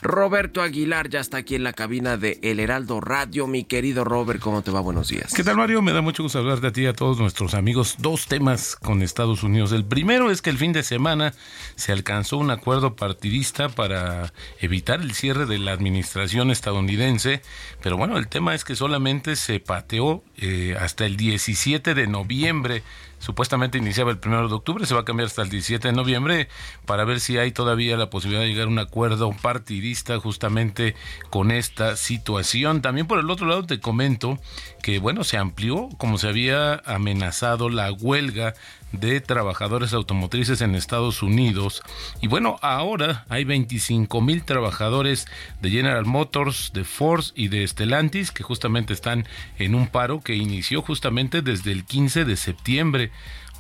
Roberto 0.04 0.62
Aguilar 0.62 1.10
ya 1.10 1.20
está 1.20 1.38
aquí 1.38 1.56
en 1.56 1.64
la 1.64 1.74
cabina 1.74 2.18
de 2.18 2.40
El 2.44 2.60
Heraldo 2.60 3.02
Radio. 3.02 3.48
Mi 3.48 3.64
querido 3.64 4.04
Robert, 4.04 4.40
¿cómo 4.40 4.62
te 4.62 4.70
va? 4.70 4.80
Buenos 4.80 5.08
días. 5.08 5.34
¿Qué 5.34 5.44
tal, 5.44 5.58
Mario? 5.58 5.82
Me 5.82 5.92
da 5.92 6.02
mucho 6.02 6.22
gusto 6.22 6.38
hablar 6.38 6.60
de 6.60 6.68
a 6.68 6.72
ti 6.72 6.82
y 6.82 6.86
a 6.86 6.94
todos 6.94 7.20
nuestros 7.20 7.56
amigos. 7.56 7.96
Dos 7.98 8.28
temas 8.28 8.76
con 8.76 9.02
Estados 9.02 9.42
Unidos. 9.42 9.72
El 9.72 9.86
primero 9.86 10.30
es 10.30 10.44
que 10.44 10.52
el 10.52 10.58
fin 10.58 10.74
de 10.74 10.84
semana 10.84 11.34
se 11.76 11.92
alcanzó 11.92 12.38
un 12.38 12.52
acuerdo 12.52 12.96
partidista 12.96 13.70
para 13.70 14.34
evitar 14.60 15.02
el 15.02 15.14
cierre 15.14 15.48
de 15.48 15.58
la 15.58 15.72
administración 15.72 16.52
estadounidense. 16.52 17.42
Pero 17.82 17.98
bueno, 17.98 18.18
el 18.18 18.28
tema 18.28 18.54
es 18.54 18.64
que 18.64 18.76
solamente 18.76 19.36
se 19.36 19.60
pateó 19.60 20.24
eh, 20.38 20.76
hasta 20.80 21.08
el 21.08 21.16
17 21.18 21.96
de 21.96 22.08
noviembre 22.08 22.84
supuestamente 23.21 23.77
iniciaba 23.77 24.12
el 24.12 24.19
1 24.23 24.49
de 24.49 24.53
octubre, 24.53 24.86
se 24.86 24.93
va 24.93 25.01
a 25.01 25.05
cambiar 25.05 25.27
hasta 25.27 25.43
el 25.43 25.49
17 25.49 25.88
de 25.88 25.93
noviembre 25.93 26.49
para 26.86 27.05
ver 27.05 27.19
si 27.19 27.38
hay 27.38 27.51
todavía 27.51 27.95
la 27.95 28.10
posibilidad 28.10 28.41
de 28.41 28.49
llegar 28.49 28.65
a 28.65 28.69
un 28.69 28.79
acuerdo 28.79 29.31
partidista 29.41 30.19
justamente 30.19 30.95
con 31.29 31.51
esta 31.51 31.95
situación. 31.95 32.81
También 32.81 33.07
por 33.07 33.19
el 33.19 33.29
otro 33.29 33.47
lado 33.47 33.65
te 33.65 33.79
comento 33.79 34.39
que 34.81 34.99
bueno, 34.99 35.23
se 35.23 35.38
amplió 35.38 35.88
como 35.97 36.17
se 36.17 36.27
había 36.27 36.81
amenazado 36.86 37.69
la 37.69 37.91
huelga 37.91 38.55
de 38.91 39.21
trabajadores 39.21 39.93
automotrices 39.93 40.62
en 40.62 40.75
Estados 40.75 41.23
Unidos. 41.23 41.82
Y 42.21 42.27
bueno, 42.27 42.58
ahora 42.62 43.25
hay 43.30 43.43
25 43.43 44.21
mil 44.21 44.43
trabajadores 44.43 45.27
de 45.62 45.69
General 45.69 46.06
Motors, 46.06 46.71
de 46.73 46.84
Ford 46.84 47.25
y 47.36 47.47
de 47.47 47.67
Stellantis 47.67 48.32
que 48.32 48.43
justamente 48.43 48.93
están 48.93 49.25
en 49.58 49.75
un 49.75 49.88
paro 49.88 50.21
que 50.21 50.36
inició 50.36 50.82
justamente 50.82 51.41
desde 51.41 51.71
el 51.71 51.86
15 51.86 52.25
de 52.25 52.38
septiembre. 52.38 53.12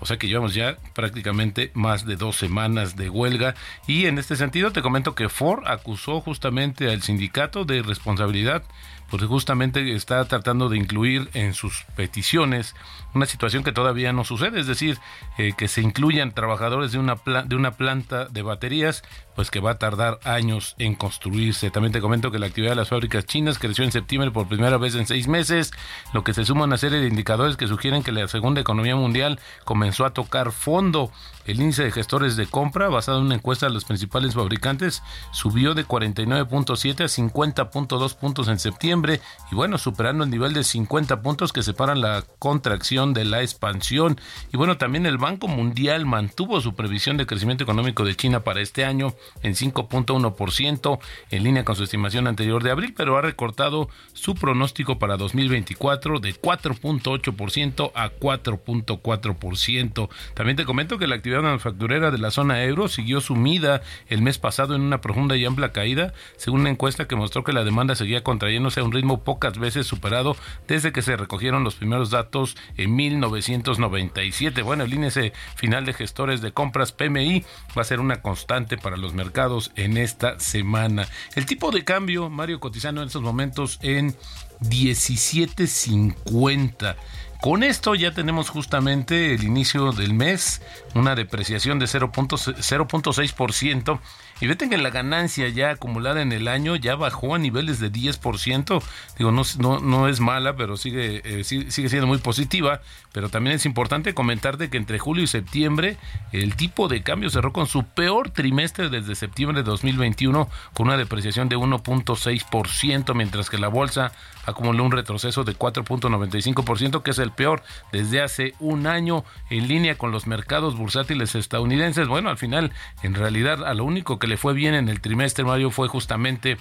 O 0.01 0.07
sea 0.07 0.17
que 0.17 0.27
llevamos 0.27 0.55
ya 0.55 0.77
prácticamente 0.95 1.69
más 1.75 2.07
de 2.07 2.15
dos 2.15 2.35
semanas 2.35 2.95
de 2.95 3.09
huelga. 3.09 3.53
Y 3.85 4.07
en 4.07 4.17
este 4.17 4.35
sentido 4.35 4.71
te 4.71 4.81
comento 4.81 5.13
que 5.13 5.29
Ford 5.29 5.63
acusó 5.67 6.21
justamente 6.21 6.89
al 6.91 7.03
sindicato 7.03 7.65
de 7.65 7.83
responsabilidad 7.83 8.63
porque 9.11 9.27
justamente 9.27 9.93
está 9.93 10.23
tratando 10.25 10.69
de 10.69 10.77
incluir 10.77 11.29
en 11.33 11.53
sus 11.53 11.83
peticiones 11.95 12.73
una 13.13 13.25
situación 13.25 13.63
que 13.63 13.73
todavía 13.73 14.13
no 14.13 14.23
sucede, 14.23 14.61
es 14.61 14.67
decir, 14.67 14.97
eh, 15.37 15.51
que 15.55 15.67
se 15.67 15.81
incluyan 15.81 16.31
trabajadores 16.31 16.93
de 16.93 16.97
una, 16.97 17.17
de 17.45 17.55
una 17.55 17.71
planta 17.71 18.25
de 18.25 18.41
baterías, 18.41 19.03
pues 19.35 19.51
que 19.51 19.59
va 19.59 19.71
a 19.71 19.77
tardar 19.77 20.19
años 20.23 20.75
en 20.79 20.95
construirse. 20.95 21.71
También 21.71 21.91
te 21.91 21.99
comento 21.99 22.31
que 22.31 22.39
la 22.39 22.45
actividad 22.45 22.71
de 22.71 22.77
las 22.77 22.89
fábricas 22.89 23.25
chinas 23.25 23.59
creció 23.59 23.83
en 23.83 23.91
septiembre 23.91 24.31
por 24.31 24.47
primera 24.47 24.77
vez 24.77 24.95
en 24.95 25.05
seis 25.05 25.27
meses, 25.27 25.71
lo 26.13 26.23
que 26.23 26.33
se 26.33 26.45
suma 26.45 26.61
a 26.61 26.65
una 26.65 26.77
serie 26.77 26.99
de 26.99 27.07
indicadores 27.07 27.57
que 27.57 27.67
sugieren 27.67 28.03
que 28.03 28.13
la 28.13 28.27
segunda 28.29 28.61
economía 28.61 28.95
mundial 28.95 29.39
comenzó 29.65 30.05
a 30.05 30.13
tocar 30.13 30.53
fondo. 30.53 31.11
El 31.51 31.59
índice 31.59 31.83
de 31.83 31.91
gestores 31.91 32.37
de 32.37 32.47
compra, 32.47 32.87
basado 32.87 33.19
en 33.19 33.25
una 33.25 33.35
encuesta 33.35 33.65
de 33.65 33.73
los 33.73 33.83
principales 33.83 34.35
fabricantes, 34.35 35.03
subió 35.33 35.73
de 35.73 35.85
49.7 35.85 37.01
a 37.01 37.07
50.2 37.07 38.15
puntos 38.15 38.47
en 38.47 38.57
septiembre 38.57 39.19
y 39.51 39.55
bueno, 39.55 39.77
superando 39.77 40.23
el 40.23 40.29
nivel 40.29 40.53
de 40.53 40.63
50 40.63 41.21
puntos 41.21 41.51
que 41.51 41.61
separan 41.61 41.99
la 41.99 42.23
contracción 42.39 43.13
de 43.13 43.25
la 43.25 43.41
expansión. 43.41 44.17
Y 44.53 44.55
bueno, 44.55 44.77
también 44.77 45.05
el 45.05 45.17
Banco 45.17 45.49
Mundial 45.49 46.05
mantuvo 46.05 46.61
su 46.61 46.73
previsión 46.73 47.17
de 47.17 47.25
crecimiento 47.25 47.65
económico 47.65 48.05
de 48.05 48.15
China 48.15 48.45
para 48.45 48.61
este 48.61 48.85
año 48.85 49.13
en 49.43 49.55
5.1%, 49.55 50.99
en 51.31 51.43
línea 51.43 51.65
con 51.65 51.75
su 51.75 51.83
estimación 51.83 52.27
anterior 52.27 52.63
de 52.63 52.71
abril, 52.71 52.93
pero 52.95 53.17
ha 53.17 53.21
recortado 53.21 53.89
su 54.13 54.35
pronóstico 54.35 54.99
para 54.99 55.17
2024 55.17 56.21
de 56.21 56.33
4.8% 56.33 57.91
a 57.93 58.09
4.4%. 58.09 60.09
También 60.33 60.55
te 60.55 60.63
comento 60.63 60.97
que 60.97 61.07
la 61.07 61.15
actividad 61.15 61.40
manufacturera 61.49 62.11
de 62.11 62.17
la 62.17 62.31
zona 62.31 62.63
euro 62.63 62.87
siguió 62.87 63.21
sumida 63.21 63.81
el 64.07 64.21
mes 64.21 64.37
pasado 64.37 64.75
en 64.75 64.81
una 64.81 65.01
profunda 65.01 65.35
y 65.35 65.45
amplia 65.45 65.71
caída, 65.71 66.13
según 66.37 66.61
una 66.61 66.69
encuesta 66.69 67.07
que 67.07 67.15
mostró 67.15 67.43
que 67.43 67.53
la 67.53 67.63
demanda 67.63 67.95
seguía 67.95 68.23
contrayéndose 68.23 68.79
a 68.79 68.83
un 68.83 68.91
ritmo 68.91 69.23
pocas 69.23 69.57
veces 69.57 69.87
superado 69.87 70.35
desde 70.67 70.91
que 70.91 71.01
se 71.01 71.17
recogieron 71.17 71.63
los 71.63 71.75
primeros 71.75 72.09
datos 72.09 72.57
en 72.77 72.95
1997. 72.95 74.61
Bueno, 74.61 74.83
el 74.83 74.93
índice 74.93 75.33
final 75.55 75.85
de 75.85 75.93
gestores 75.93 76.41
de 76.41 76.51
compras 76.51 76.91
PMI 76.91 77.43
va 77.77 77.81
a 77.81 77.85
ser 77.85 77.99
una 77.99 78.21
constante 78.21 78.77
para 78.77 78.97
los 78.97 79.13
mercados 79.13 79.71
en 79.75 79.97
esta 79.97 80.39
semana. 80.39 81.07
El 81.35 81.45
tipo 81.45 81.71
de 81.71 81.83
cambio, 81.83 82.29
Mario 82.29 82.59
Cotizano, 82.59 83.01
en 83.01 83.07
estos 83.07 83.21
momentos 83.21 83.79
en 83.81 84.15
17.50. 84.61 86.95
Con 87.41 87.63
esto 87.63 87.95
ya 87.95 88.11
tenemos 88.11 88.51
justamente 88.51 89.33
el 89.33 89.43
inicio 89.43 89.91
del 89.93 90.13
mes, 90.13 90.61
una 90.93 91.15
depreciación 91.15 91.79
de 91.79 91.87
0.6%. 91.87 93.99
Y 94.41 94.47
vete 94.47 94.69
que 94.69 94.77
la 94.77 94.89
ganancia 94.89 95.47
ya 95.49 95.69
acumulada 95.69 96.21
en 96.23 96.31
el 96.31 96.47
año 96.47 96.75
ya 96.75 96.95
bajó 96.95 97.35
a 97.35 97.37
niveles 97.37 97.79
de 97.79 97.91
10%. 97.91 98.83
Digo, 99.19 99.31
no, 99.31 99.43
no, 99.59 99.79
no 99.79 100.07
es 100.07 100.19
mala, 100.19 100.55
pero 100.55 100.77
sigue, 100.77 101.21
eh, 101.23 101.43
sigue, 101.43 101.69
siendo 101.69 102.07
muy 102.07 102.17
positiva. 102.17 102.81
Pero 103.13 103.29
también 103.29 103.55
es 103.55 103.67
importante 103.67 104.15
comentarte 104.15 104.71
que 104.71 104.77
entre 104.77 104.97
julio 104.97 105.23
y 105.23 105.27
septiembre 105.27 105.97
el 106.31 106.55
tipo 106.55 106.87
de 106.87 107.03
cambio 107.03 107.29
cerró 107.29 107.53
con 107.53 107.67
su 107.67 107.83
peor 107.83 108.31
trimestre 108.31 108.89
desde 108.89 109.13
septiembre 109.13 109.59
de 109.59 109.63
2021 109.63 110.49
con 110.73 110.87
una 110.87 110.97
depreciación 110.97 111.47
de 111.47 111.57
1.6%, 111.57 113.13
mientras 113.13 113.49
que 113.49 113.59
la 113.59 113.67
bolsa 113.67 114.11
acumuló 114.45 114.83
un 114.83 114.91
retroceso 114.91 115.43
de 115.43 115.55
4.95%, 115.55 117.03
que 117.03 117.11
es 117.11 117.19
el 117.19 117.31
peor 117.31 117.61
desde 117.91 118.21
hace 118.21 118.55
un 118.59 118.87
año 118.87 119.23
en 119.51 119.67
línea 119.67 119.97
con 119.97 120.11
los 120.11 120.25
mercados 120.25 120.75
bursátiles 120.75 121.35
estadounidenses. 121.35 122.07
Bueno, 122.07 122.29
al 122.29 122.37
final, 122.37 122.71
en 123.03 123.13
realidad, 123.13 123.63
a 123.63 123.73
lo 123.73 123.83
único 123.83 124.17
que 124.17 124.30
le 124.31 124.37
fue 124.37 124.53
bien 124.53 124.73
en 124.73 124.87
el 124.87 125.01
trimestre, 125.01 125.43
Mario, 125.43 125.71
fue 125.71 125.89
justamente 125.89 126.57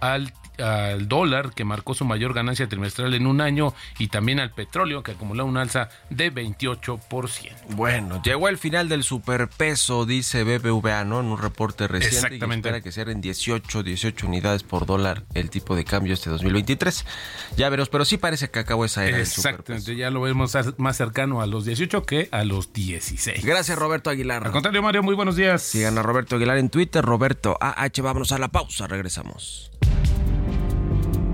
al 0.00 0.34
al 0.58 1.08
dólar, 1.08 1.52
que 1.54 1.64
marcó 1.64 1.94
su 1.94 2.04
mayor 2.04 2.34
ganancia 2.34 2.68
trimestral 2.68 3.14
en 3.14 3.26
un 3.26 3.40
año, 3.40 3.74
y 3.98 4.08
también 4.08 4.40
al 4.40 4.50
petróleo, 4.50 5.02
que 5.02 5.12
acumuló 5.12 5.44
un 5.46 5.56
alza 5.56 5.88
de 6.10 6.32
28%. 6.32 7.52
Bueno, 7.70 8.22
llegó 8.22 8.48
el 8.48 8.58
final 8.58 8.88
del 8.88 9.02
superpeso, 9.02 10.06
dice 10.06 10.44
BBVA, 10.44 11.04
¿no? 11.04 11.20
En 11.20 11.26
un 11.26 11.38
reporte 11.40 11.88
reciente. 11.88 12.16
Exactamente. 12.16 12.68
Y 12.68 12.70
espera 12.70 12.82
que 12.82 12.92
sea 12.92 13.04
en 13.04 13.20
18, 13.20 13.82
18 13.82 14.26
unidades 14.26 14.62
por 14.62 14.86
dólar 14.86 15.24
el 15.34 15.50
tipo 15.50 15.76
de 15.76 15.84
cambio 15.84 16.14
este 16.14 16.30
2023. 16.30 17.04
Ya 17.56 17.68
veremos, 17.68 17.88
pero 17.88 18.04
sí 18.04 18.16
parece 18.16 18.48
que 18.50 18.58
acabó 18.58 18.84
esa 18.84 19.04
era 19.06 19.18
Exactamente, 19.18 19.96
ya 19.96 20.10
lo 20.10 20.20
vemos 20.20 20.56
más 20.78 20.96
cercano 20.96 21.40
a 21.40 21.46
los 21.46 21.64
18 21.64 22.04
que 22.04 22.28
a 22.30 22.44
los 22.44 22.72
16. 22.72 23.44
Gracias, 23.44 23.78
Roberto 23.78 24.10
Aguilar. 24.10 24.44
Al 24.46 24.52
contrario, 24.52 24.82
Mario, 24.82 25.02
muy 25.02 25.14
buenos 25.14 25.36
días. 25.36 25.62
Sigan 25.62 25.98
a 25.98 26.02
Roberto 26.02 26.36
Aguilar 26.36 26.58
en 26.58 26.70
Twitter, 26.70 27.04
Roberto 27.04 27.56
AH. 27.60 28.02
Vámonos 28.02 28.32
a 28.32 28.38
la 28.38 28.48
pausa, 28.48 28.86
regresamos. 28.86 29.70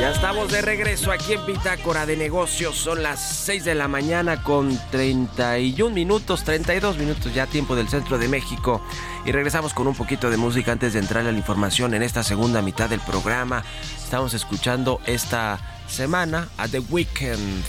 Ya 0.00 0.12
estamos 0.12 0.50
de 0.50 0.62
regreso 0.62 1.12
aquí 1.12 1.34
en 1.34 1.44
Bitácora 1.44 2.06
de 2.06 2.16
Negocios. 2.16 2.74
Son 2.74 3.02
las 3.02 3.20
6 3.44 3.66
de 3.66 3.74
la 3.74 3.86
mañana 3.86 4.42
con 4.42 4.80
31 4.90 5.94
minutos, 5.94 6.42
32 6.44 6.96
minutos 6.96 7.34
ya 7.34 7.46
tiempo 7.46 7.76
del 7.76 7.90
centro 7.90 8.16
de 8.16 8.26
México. 8.26 8.80
Y 9.26 9.32
regresamos 9.32 9.74
con 9.74 9.86
un 9.86 9.94
poquito 9.94 10.30
de 10.30 10.38
música 10.38 10.72
antes 10.72 10.94
de 10.94 11.00
entrar 11.00 11.26
a 11.26 11.32
la 11.32 11.36
información 11.36 11.92
en 11.92 12.02
esta 12.02 12.22
segunda 12.22 12.62
mitad 12.62 12.88
del 12.88 13.00
programa. 13.00 13.62
Estamos 14.02 14.32
escuchando 14.32 15.02
esta 15.04 15.60
semana 15.86 16.48
a 16.56 16.66
The 16.66 16.78
Weeknd, 16.78 17.62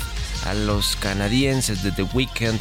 a 0.45 0.53
los 0.53 0.95
canadienses 0.95 1.83
de 1.83 1.91
The 1.91 2.03
Weeknd 2.03 2.59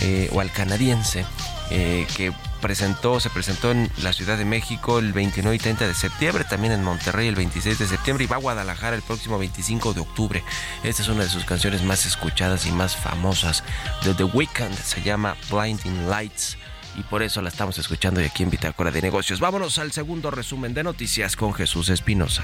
eh, 0.00 0.28
o 0.32 0.40
al 0.40 0.50
canadiense 0.50 1.24
eh, 1.70 2.06
que 2.16 2.32
presentó, 2.60 3.20
se 3.20 3.28
presentó 3.30 3.70
en 3.72 3.90
la 4.02 4.12
Ciudad 4.12 4.38
de 4.38 4.44
México 4.46 4.98
el 4.98 5.12
29 5.12 5.54
y 5.54 5.58
30 5.58 5.86
de 5.86 5.94
septiembre, 5.94 6.44
también 6.44 6.72
en 6.72 6.82
Monterrey 6.82 7.28
el 7.28 7.34
26 7.34 7.78
de 7.78 7.86
septiembre 7.86 8.24
y 8.24 8.26
va 8.26 8.36
a 8.36 8.38
Guadalajara 8.38 8.96
el 8.96 9.02
próximo 9.02 9.38
25 9.38 9.92
de 9.92 10.00
octubre. 10.00 10.42
Esta 10.82 11.02
es 11.02 11.08
una 11.08 11.24
de 11.24 11.28
sus 11.28 11.44
canciones 11.44 11.82
más 11.82 12.06
escuchadas 12.06 12.66
y 12.66 12.72
más 12.72 12.96
famosas 12.96 13.64
de 14.02 14.14
The 14.14 14.24
Weeknd, 14.24 14.74
se 14.74 15.02
llama 15.02 15.36
Blinding 15.50 16.08
Lights 16.08 16.56
y 16.96 17.02
por 17.02 17.22
eso 17.22 17.42
la 17.42 17.48
estamos 17.48 17.78
escuchando 17.78 18.20
y 18.20 18.24
aquí 18.24 18.42
en 18.42 18.50
Bitácora 18.50 18.90
de 18.90 19.02
Negocios. 19.02 19.40
Vámonos 19.40 19.78
al 19.78 19.92
segundo 19.92 20.30
resumen 20.30 20.74
de 20.74 20.84
noticias 20.84 21.36
con 21.36 21.52
Jesús 21.52 21.88
Espinosa. 21.88 22.42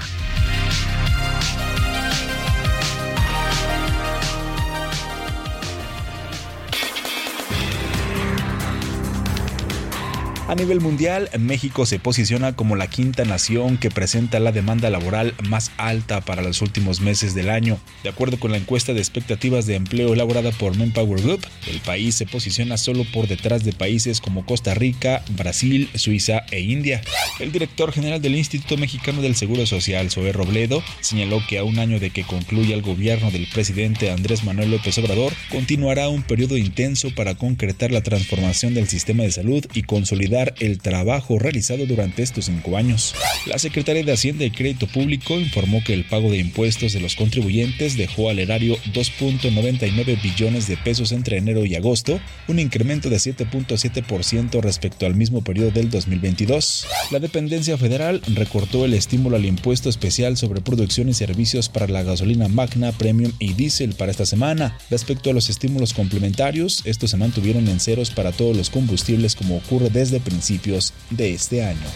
A 10.51 10.55
nivel 10.55 10.81
mundial, 10.81 11.29
México 11.39 11.85
se 11.85 11.97
posiciona 11.97 12.57
como 12.57 12.75
la 12.75 12.89
quinta 12.89 13.23
nación 13.23 13.77
que 13.77 13.89
presenta 13.89 14.37
la 14.41 14.51
demanda 14.51 14.89
laboral 14.89 15.33
más 15.47 15.71
alta 15.77 16.19
para 16.19 16.41
los 16.41 16.61
últimos 16.61 16.99
meses 16.99 17.33
del 17.33 17.49
año. 17.49 17.79
De 18.03 18.09
acuerdo 18.09 18.37
con 18.37 18.51
la 18.51 18.57
encuesta 18.57 18.93
de 18.93 18.99
expectativas 18.99 19.65
de 19.65 19.75
empleo 19.75 20.11
elaborada 20.13 20.51
por 20.51 20.75
Manpower 20.75 21.21
Group, 21.21 21.47
el 21.69 21.79
país 21.79 22.15
se 22.15 22.25
posiciona 22.25 22.75
solo 22.75 23.05
por 23.13 23.29
detrás 23.29 23.63
de 23.63 23.71
países 23.71 24.19
como 24.19 24.45
Costa 24.45 24.73
Rica, 24.73 25.23
Brasil, 25.37 25.89
Suiza 25.95 26.43
e 26.51 26.59
India. 26.59 26.99
El 27.39 27.53
director 27.53 27.93
general 27.93 28.21
del 28.21 28.35
Instituto 28.35 28.75
Mexicano 28.75 29.21
del 29.21 29.37
Seguro 29.37 29.65
Social, 29.65 30.11
Zoé 30.11 30.33
Robledo, 30.33 30.83
señaló 30.99 31.41
que 31.47 31.59
a 31.59 31.63
un 31.63 31.79
año 31.79 31.97
de 31.97 32.09
que 32.09 32.25
concluya 32.25 32.75
el 32.75 32.81
gobierno 32.81 33.31
del 33.31 33.47
presidente 33.47 34.11
Andrés 34.11 34.43
Manuel 34.43 34.71
López 34.71 34.97
Obrador, 34.97 35.31
continuará 35.49 36.09
un 36.09 36.23
periodo 36.23 36.57
intenso 36.57 37.09
para 37.15 37.35
concretar 37.35 37.91
la 37.91 38.03
transformación 38.03 38.73
del 38.73 38.89
sistema 38.89 39.23
de 39.23 39.31
salud 39.31 39.65
y 39.73 39.83
consolidar 39.83 40.40
el 40.59 40.79
trabajo 40.79 41.39
realizado 41.39 41.85
durante 41.85 42.23
estos 42.23 42.45
cinco 42.45 42.77
años. 42.77 43.13
La 43.45 43.59
Secretaría 43.59 44.03
de 44.03 44.11
Hacienda 44.11 44.45
y 44.45 44.51
Crédito 44.51 44.87
Público 44.87 45.39
informó 45.39 45.83
que 45.83 45.93
el 45.93 46.05
pago 46.05 46.29
de 46.29 46.37
impuestos 46.37 46.93
de 46.93 46.99
los 46.99 47.15
contribuyentes 47.15 47.97
dejó 47.97 48.29
al 48.29 48.39
erario 48.39 48.77
2.99 48.93 50.21
billones 50.21 50.67
de 50.67 50.77
pesos 50.77 51.11
entre 51.11 51.37
enero 51.37 51.65
y 51.65 51.75
agosto, 51.75 52.19
un 52.47 52.59
incremento 52.59 53.09
de 53.09 53.17
7.7% 53.17 54.61
respecto 54.61 55.05
al 55.05 55.15
mismo 55.15 55.43
periodo 55.43 55.71
del 55.71 55.89
2022. 55.89 56.87
La 57.11 57.19
dependencia 57.19 57.77
federal 57.77 58.21
recortó 58.33 58.85
el 58.85 58.93
estímulo 58.93 59.37
al 59.37 59.45
impuesto 59.45 59.89
especial 59.89 60.37
sobre 60.37 60.61
producción 60.61 61.09
y 61.09 61.13
servicios 61.13 61.69
para 61.69 61.87
la 61.87 62.03
gasolina 62.03 62.47
magna, 62.47 62.91
premium 62.91 63.31
y 63.39 63.53
diésel 63.53 63.93
para 63.93 64.11
esta 64.11 64.25
semana. 64.25 64.77
Respecto 64.89 65.29
a 65.29 65.33
los 65.33 65.49
estímulos 65.49 65.93
complementarios, 65.93 66.81
estos 66.85 67.11
se 67.11 67.17
mantuvieron 67.17 67.67
en 67.67 67.79
ceros 67.79 68.11
para 68.11 68.31
todos 68.31 68.55
los 68.55 68.69
combustibles 68.69 69.35
como 69.35 69.57
ocurre 69.57 69.89
desde 69.89 70.19
principios 70.31 70.93
de 71.09 71.33
este 71.33 71.61
año. 71.61 71.87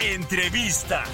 Entrevista. 0.00 1.04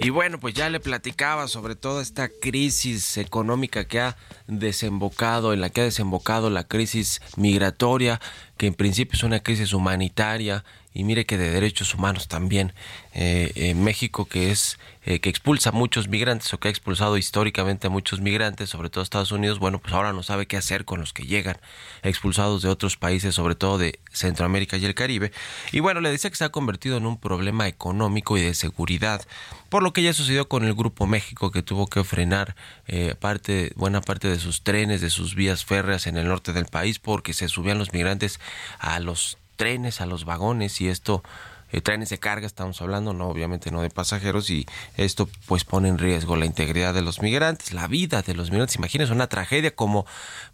Y 0.00 0.10
bueno, 0.10 0.38
pues 0.38 0.54
ya 0.54 0.68
le 0.70 0.78
platicaba 0.78 1.48
sobre 1.48 1.74
toda 1.74 2.02
esta 2.02 2.28
crisis 2.28 3.16
económica 3.16 3.84
que 3.86 4.00
ha 4.00 4.16
desembocado, 4.46 5.52
en 5.52 5.60
la 5.60 5.70
que 5.70 5.80
ha 5.80 5.84
desembocado 5.84 6.50
la 6.50 6.64
crisis 6.64 7.20
migratoria, 7.36 8.20
que 8.56 8.68
en 8.68 8.74
principio 8.74 9.16
es 9.16 9.24
una 9.24 9.40
crisis 9.40 9.72
humanitaria 9.72 10.64
y 10.98 11.04
mire 11.04 11.26
que 11.26 11.38
de 11.38 11.50
derechos 11.50 11.94
humanos 11.94 12.26
también. 12.26 12.72
Eh, 13.14 13.52
en 13.54 13.82
México 13.82 14.26
que 14.26 14.50
es 14.50 14.78
eh, 15.04 15.20
que 15.20 15.30
expulsa 15.30 15.70
a 15.70 15.72
muchos 15.72 16.08
migrantes 16.08 16.52
o 16.52 16.58
que 16.58 16.68
ha 16.68 16.70
expulsado 16.70 17.16
históricamente 17.16 17.86
a 17.86 17.90
muchos 17.90 18.20
migrantes, 18.20 18.68
sobre 18.68 18.90
todo 18.90 19.02
Estados 19.02 19.32
Unidos, 19.32 19.60
bueno, 19.60 19.78
pues 19.78 19.94
ahora 19.94 20.12
no 20.12 20.22
sabe 20.22 20.46
qué 20.46 20.56
hacer 20.56 20.84
con 20.84 20.98
los 20.98 21.12
que 21.12 21.22
llegan 21.22 21.56
expulsados 22.02 22.62
de 22.62 22.68
otros 22.68 22.96
países, 22.96 23.34
sobre 23.34 23.54
todo 23.54 23.78
de 23.78 24.00
Centroamérica 24.12 24.76
y 24.76 24.84
el 24.84 24.94
Caribe. 24.94 25.32
Y 25.70 25.80
bueno, 25.80 26.00
le 26.00 26.10
dice 26.10 26.30
que 26.30 26.36
se 26.36 26.44
ha 26.44 26.50
convertido 26.50 26.96
en 26.96 27.06
un 27.06 27.16
problema 27.16 27.68
económico 27.68 28.36
y 28.36 28.42
de 28.42 28.54
seguridad, 28.54 29.24
por 29.68 29.84
lo 29.84 29.92
que 29.92 30.02
ya 30.02 30.12
sucedió 30.12 30.48
con 30.48 30.64
el 30.64 30.74
Grupo 30.74 31.06
México 31.06 31.52
que 31.52 31.62
tuvo 31.62 31.86
que 31.86 32.02
frenar 32.02 32.56
eh, 32.88 33.14
parte, 33.18 33.72
buena 33.76 34.00
parte 34.00 34.28
de 34.28 34.40
sus 34.40 34.62
trenes, 34.62 35.00
de 35.00 35.10
sus 35.10 35.36
vías 35.36 35.64
férreas 35.64 36.08
en 36.08 36.16
el 36.16 36.26
norte 36.26 36.52
del 36.52 36.66
país, 36.66 36.98
porque 36.98 37.34
se 37.34 37.48
subían 37.48 37.78
los 37.78 37.92
migrantes 37.92 38.40
a 38.80 38.98
los 38.98 39.38
trenes, 39.58 40.00
a 40.00 40.06
los 40.06 40.24
vagones 40.24 40.80
y 40.80 40.88
esto 40.88 41.22
eh, 41.70 41.82
trenes 41.82 42.08
de 42.08 42.18
carga 42.18 42.46
estamos 42.46 42.80
hablando, 42.80 43.12
no 43.12 43.28
obviamente 43.28 43.70
no 43.70 43.82
de 43.82 43.90
pasajeros 43.90 44.48
y 44.48 44.64
esto 44.96 45.28
pues 45.44 45.64
pone 45.64 45.88
en 45.90 45.98
riesgo 45.98 46.36
la 46.36 46.46
integridad 46.46 46.94
de 46.94 47.02
los 47.02 47.20
migrantes, 47.20 47.74
la 47.74 47.88
vida 47.88 48.22
de 48.22 48.34
los 48.34 48.50
migrantes. 48.50 48.76
Imagínense 48.76 49.12
una 49.12 49.26
tragedia 49.26 49.74
como 49.74 50.06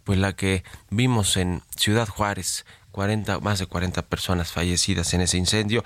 pues 0.03 0.19
la 0.19 0.33
que 0.33 0.65
vimos 0.89 1.37
en 1.37 1.61
Ciudad 1.77 2.09
Juárez 2.09 2.65
40, 2.91 3.39
más 3.41 3.59
de 3.59 3.65
40 3.65 4.03
personas 4.03 4.53
fallecidas 4.53 5.13
en 5.13 5.19
ese 5.19 5.37
incendio. 5.37 5.83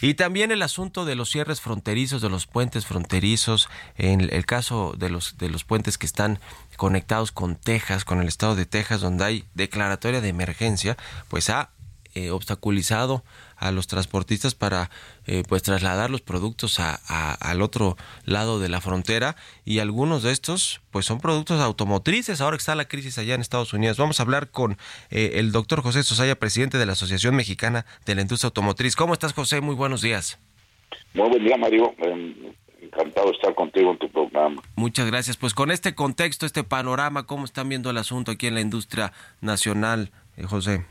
Y 0.00 0.14
también 0.14 0.50
el 0.50 0.62
asunto 0.62 1.04
de 1.04 1.14
los 1.14 1.30
cierres 1.30 1.60
fronterizos, 1.60 2.20
de 2.20 2.28
los 2.28 2.48
puentes 2.48 2.84
fronterizos, 2.84 3.68
en 3.96 4.20
el 4.20 4.44
caso 4.44 4.92
de 4.98 5.08
los, 5.08 5.38
de 5.38 5.50
los 5.50 5.62
puentes 5.62 5.98
que 5.98 6.06
están 6.06 6.40
conectados 6.76 7.30
con 7.30 7.54
Texas, 7.54 8.04
con 8.04 8.20
el 8.20 8.26
estado 8.26 8.56
de 8.56 8.66
Texas, 8.66 9.00
donde 9.00 9.24
hay 9.24 9.44
declaratoria 9.54 10.20
de 10.20 10.28
emergencia, 10.28 10.96
pues 11.28 11.48
ha 11.48 11.70
eh, 12.14 12.30
obstaculizado 12.30 13.22
a 13.56 13.70
los 13.72 13.86
transportistas 13.86 14.54
para 14.54 14.90
eh, 15.26 15.42
pues 15.48 15.62
trasladar 15.62 16.10
los 16.10 16.20
productos 16.20 16.80
a, 16.80 17.00
a- 17.08 17.32
al 17.34 17.60
otro 17.62 17.96
lado 18.24 18.58
de 18.60 18.68
la 18.68 18.80
frontera 18.80 19.36
y 19.64 19.80
algunos 19.80 20.22
de 20.22 20.32
estos 20.32 20.80
pues 20.90 21.06
son 21.06 21.20
productos 21.20 21.60
automotrices 21.60 22.40
ahora 22.40 22.56
que 22.56 22.60
está 22.62 22.74
la 22.74 22.86
crisis 22.88 23.18
allá 23.18 23.34
en 23.34 23.40
Estados 23.40 23.72
Unidos 23.72 23.96
vamos 23.98 24.20
a 24.20 24.22
hablar 24.22 24.50
con 24.50 24.78
eh, 25.10 25.32
el 25.34 25.52
doctor 25.52 25.82
José 25.82 26.02
Sosaya 26.02 26.38
presidente 26.38 26.78
de 26.78 26.86
la 26.86 26.92
Asociación 26.92 27.34
Mexicana 27.36 27.84
de 28.06 28.14
la 28.14 28.22
Industria 28.22 28.48
Automotriz 28.48 28.96
¿cómo 28.96 29.12
estás 29.12 29.32
José? 29.32 29.60
muy 29.60 29.74
buenos 29.74 30.00
días 30.02 30.38
Muy 31.14 31.28
buen 31.28 31.44
día, 31.44 31.56
Mario. 31.56 31.94
Eh, 31.98 32.52
encantado 32.80 33.26
de 33.26 33.32
estar 33.36 33.54
contigo 33.54 33.90
en 33.90 33.98
tu 33.98 34.10
programa. 34.10 34.62
muchas 34.76 35.06
gracias 35.06 35.36
pues 35.36 35.52
con 35.52 35.70
este 35.70 35.94
contexto 35.94 36.46
este 36.46 36.64
panorama 36.64 37.26
¿cómo 37.26 37.44
están 37.44 37.68
viendo 37.68 37.90
el 37.90 37.98
asunto 37.98 38.30
aquí 38.30 38.46
en 38.46 38.54
la 38.54 38.60
industria 38.60 39.12
nacional 39.40 40.10
eh, 40.36 40.44
José? 40.44 40.86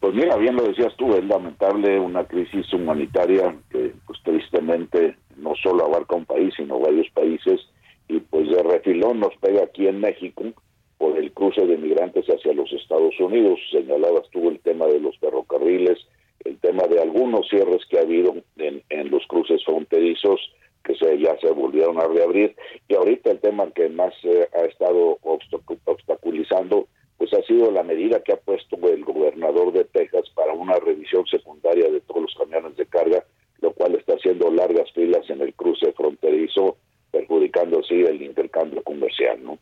Pues 0.00 0.14
mira, 0.14 0.36
bien 0.36 0.56
lo 0.56 0.62
decías 0.64 0.94
tú, 0.96 1.14
es 1.14 1.24
lamentable 1.24 2.00
una 2.00 2.24
crisis 2.24 2.72
humanitaria 2.72 3.54
que 3.70 3.92
pues 4.06 4.18
tristemente 4.22 5.16
no 5.36 5.54
solo 5.62 5.84
abarca 5.84 6.16
un 6.16 6.24
país, 6.24 6.54
sino 6.56 6.78
varios 6.80 7.08
países 7.10 7.60
y 8.08 8.18
pues 8.20 8.48
de 8.48 8.62
refilón 8.62 9.20
nos 9.20 9.36
pega 9.36 9.62
aquí 9.64 9.86
en 9.86 10.00
México 10.00 10.44
por 10.96 11.18
el 11.18 11.32
cruce 11.32 11.66
de 11.66 11.76
migrantes 11.76 12.24
hacia 12.26 12.54
los 12.54 12.72
Estados 12.72 13.18
Unidos. 13.20 13.60
Señalabas 13.70 14.28
tú 14.30 14.48
el 14.48 14.58
tema 14.60 14.86
de 14.86 15.00
los 15.00 15.18
ferrocarriles, 15.18 15.98
el 16.44 16.58
tema 16.58 16.84
de 16.84 17.00
algunos 17.00 17.46
cierres 17.48 17.84
que 17.90 17.98
ha 17.98 18.02
habido 18.02 18.34
en, 18.56 19.10
los 19.10 19.26
cruces 19.26 19.62
fron- 19.66 19.86
puertos 19.86 20.40
que 20.82 20.94
se, 20.94 21.18
ya 21.18 21.36
se 21.40 21.50
volvieron 21.50 21.98
a 22.00 22.06
reabrir. 22.08 22.56
Y 22.88 22.94
ahorita 22.94 23.32
el 23.32 23.40
tema 23.40 23.70
que 23.70 23.90
más 23.90 24.14
eh, 24.24 24.48
ha 24.54 24.64
estado 24.64 25.18
obstacu- 25.22 25.78
obstaculizando 25.84 26.88
pues 27.20 27.34
ha 27.34 27.42
sido 27.42 27.70
la 27.70 27.82
medida 27.82 28.22
que 28.22 28.32
ha 28.32 28.38
puesto 28.38 28.78
el 28.88 29.04
gobernador 29.04 29.74
de 29.74 29.84
Texas 29.84 30.24
para 30.34 30.54
una 30.54 30.72
revisión 30.78 31.26
secundaria 31.26 31.90
de 31.90 32.00
todos 32.00 32.22
los 32.22 32.34
camiones 32.34 32.74
de 32.78 32.86
carga, 32.86 33.22
lo 33.60 33.74
cual 33.74 33.94
está 33.96 34.14
haciendo 34.14 34.50
largas 34.50 34.90
filas 34.94 35.28
en 35.28 35.42
el 35.42 35.52
cruce 35.52 35.92
fronterizo, 35.92 36.78
perjudicando 37.10 37.80
así 37.80 37.92
el 37.92 38.22
intercambio 38.22 38.82
comercial, 38.82 39.38
¿no? 39.44 39.58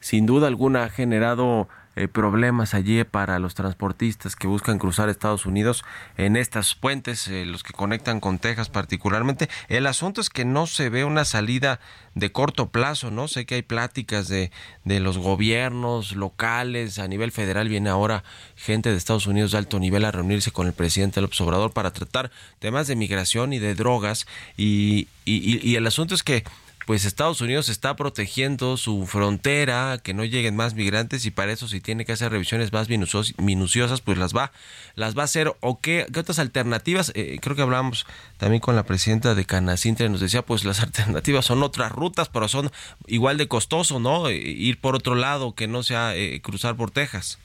Sin 0.00 0.26
duda 0.26 0.48
alguna 0.48 0.82
ha 0.82 0.88
generado 0.88 1.68
eh, 1.96 2.08
problemas 2.08 2.74
allí 2.74 3.02
para 3.04 3.38
los 3.38 3.54
transportistas 3.54 4.36
que 4.36 4.46
buscan 4.46 4.78
cruzar 4.78 5.08
Estados 5.08 5.46
Unidos 5.46 5.84
en 6.16 6.36
estas 6.36 6.74
puentes, 6.74 7.26
eh, 7.28 7.44
los 7.46 7.62
que 7.62 7.72
conectan 7.72 8.20
con 8.20 8.38
Texas 8.38 8.68
particularmente. 8.68 9.48
El 9.68 9.86
asunto 9.86 10.20
es 10.20 10.30
que 10.30 10.44
no 10.44 10.66
se 10.66 10.88
ve 10.90 11.04
una 11.04 11.24
salida 11.24 11.80
de 12.14 12.32
corto 12.32 12.68
plazo, 12.70 13.10
¿no? 13.10 13.28
Sé 13.28 13.44
que 13.46 13.56
hay 13.56 13.62
pláticas 13.62 14.28
de, 14.28 14.50
de 14.84 15.00
los 15.00 15.18
gobiernos 15.18 16.12
locales, 16.12 16.98
a 16.98 17.08
nivel 17.08 17.32
federal 17.32 17.68
viene 17.68 17.90
ahora 17.90 18.24
gente 18.56 18.90
de 18.90 18.96
Estados 18.96 19.26
Unidos 19.26 19.52
de 19.52 19.58
alto 19.58 19.78
nivel 19.80 20.04
a 20.04 20.12
reunirse 20.12 20.50
con 20.50 20.66
el 20.66 20.72
presidente 20.72 21.20
López 21.20 21.40
Obrador 21.40 21.72
para 21.72 21.92
tratar 21.92 22.30
temas 22.58 22.86
de 22.86 22.96
migración 22.96 23.52
y 23.52 23.58
de 23.58 23.74
drogas 23.74 24.26
y, 24.56 25.08
y, 25.24 25.34
y- 25.36 25.60
y 25.62 25.76
el 25.76 25.86
asunto 25.86 26.14
es 26.14 26.22
que 26.22 26.44
pues 26.86 27.04
Estados 27.04 27.40
Unidos 27.40 27.68
está 27.68 27.96
protegiendo 27.96 28.76
su 28.76 29.06
frontera, 29.06 29.98
que 30.02 30.14
no 30.14 30.24
lleguen 30.24 30.56
más 30.56 30.74
migrantes 30.74 31.26
y 31.26 31.30
para 31.30 31.52
eso 31.52 31.68
si 31.68 31.80
tiene 31.80 32.04
que 32.04 32.12
hacer 32.12 32.30
revisiones 32.32 32.72
más 32.72 32.88
minucios- 32.88 33.34
minuciosas, 33.38 34.00
pues 34.00 34.16
las 34.18 34.34
va, 34.34 34.52
las 34.94 35.16
va 35.18 35.22
a 35.22 35.24
hacer. 35.24 35.54
¿O 35.60 35.80
qué, 35.80 36.06
qué 36.12 36.20
otras 36.20 36.38
alternativas? 36.38 37.10
Eh, 37.14 37.38
creo 37.42 37.56
que 37.56 37.62
hablábamos 37.62 38.06
también 38.38 38.60
con 38.60 38.76
la 38.76 38.84
presidenta 38.84 39.34
de 39.34 39.44
Canacintra, 39.44 40.08
nos 40.08 40.20
decía, 40.20 40.42
pues 40.46 40.64
las 40.64 40.80
alternativas 40.86 41.44
son 41.44 41.62
otras 41.64 41.90
rutas, 41.92 42.28
pero 42.28 42.46
son 42.48 42.70
igual 43.06 43.36
de 43.36 43.48
costoso, 43.48 43.98
¿no? 44.00 44.28
Eh, 44.28 44.36
Ir 44.36 44.80
por 44.80 44.94
otro 44.94 45.16
lado, 45.16 45.54
que 45.56 45.66
no 45.66 45.82
sea 45.82 46.14
eh, 46.16 46.40
cruzar 46.40 46.76
por 46.76 46.90
Texas. 46.92 47.38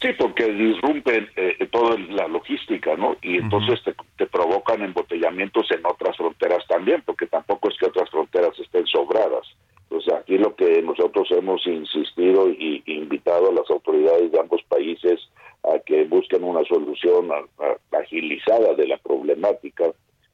Sí, 0.00 0.08
porque 0.18 0.52
disrumpen 0.52 1.28
eh, 1.36 1.66
toda 1.72 1.96
la 1.98 2.28
logística, 2.28 2.96
¿no? 2.96 3.16
Y 3.22 3.38
entonces 3.38 3.82
te, 3.82 3.94
te 4.18 4.26
provocan 4.26 4.82
embotellamientos 4.82 5.70
en 5.70 5.84
otras 5.86 6.16
fronteras 6.16 6.66
también, 6.68 7.02
porque 7.06 7.26
tampoco 7.26 7.70
es 7.70 7.78
que 7.78 7.86
otras 7.86 8.10
fronteras 8.10 8.58
estén 8.58 8.86
sobradas. 8.86 9.46
Entonces 9.84 10.12
aquí 10.12 10.36
lo 10.36 10.54
que 10.54 10.82
nosotros 10.82 11.28
hemos 11.30 11.66
insistido 11.66 12.50
y 12.50 12.82
invitado 12.86 13.48
a 13.50 13.54
las 13.54 13.70
autoridades 13.70 14.32
de 14.32 14.40
ambos 14.40 14.62
países 14.68 15.18
a 15.64 15.78
que 15.78 16.04
busquen 16.04 16.44
una 16.44 16.62
solución 16.64 17.30
a- 17.32 17.64
a- 17.64 17.98
agilizada 17.98 18.74
de 18.74 18.88
la 18.88 18.98
problemática, 18.98 19.84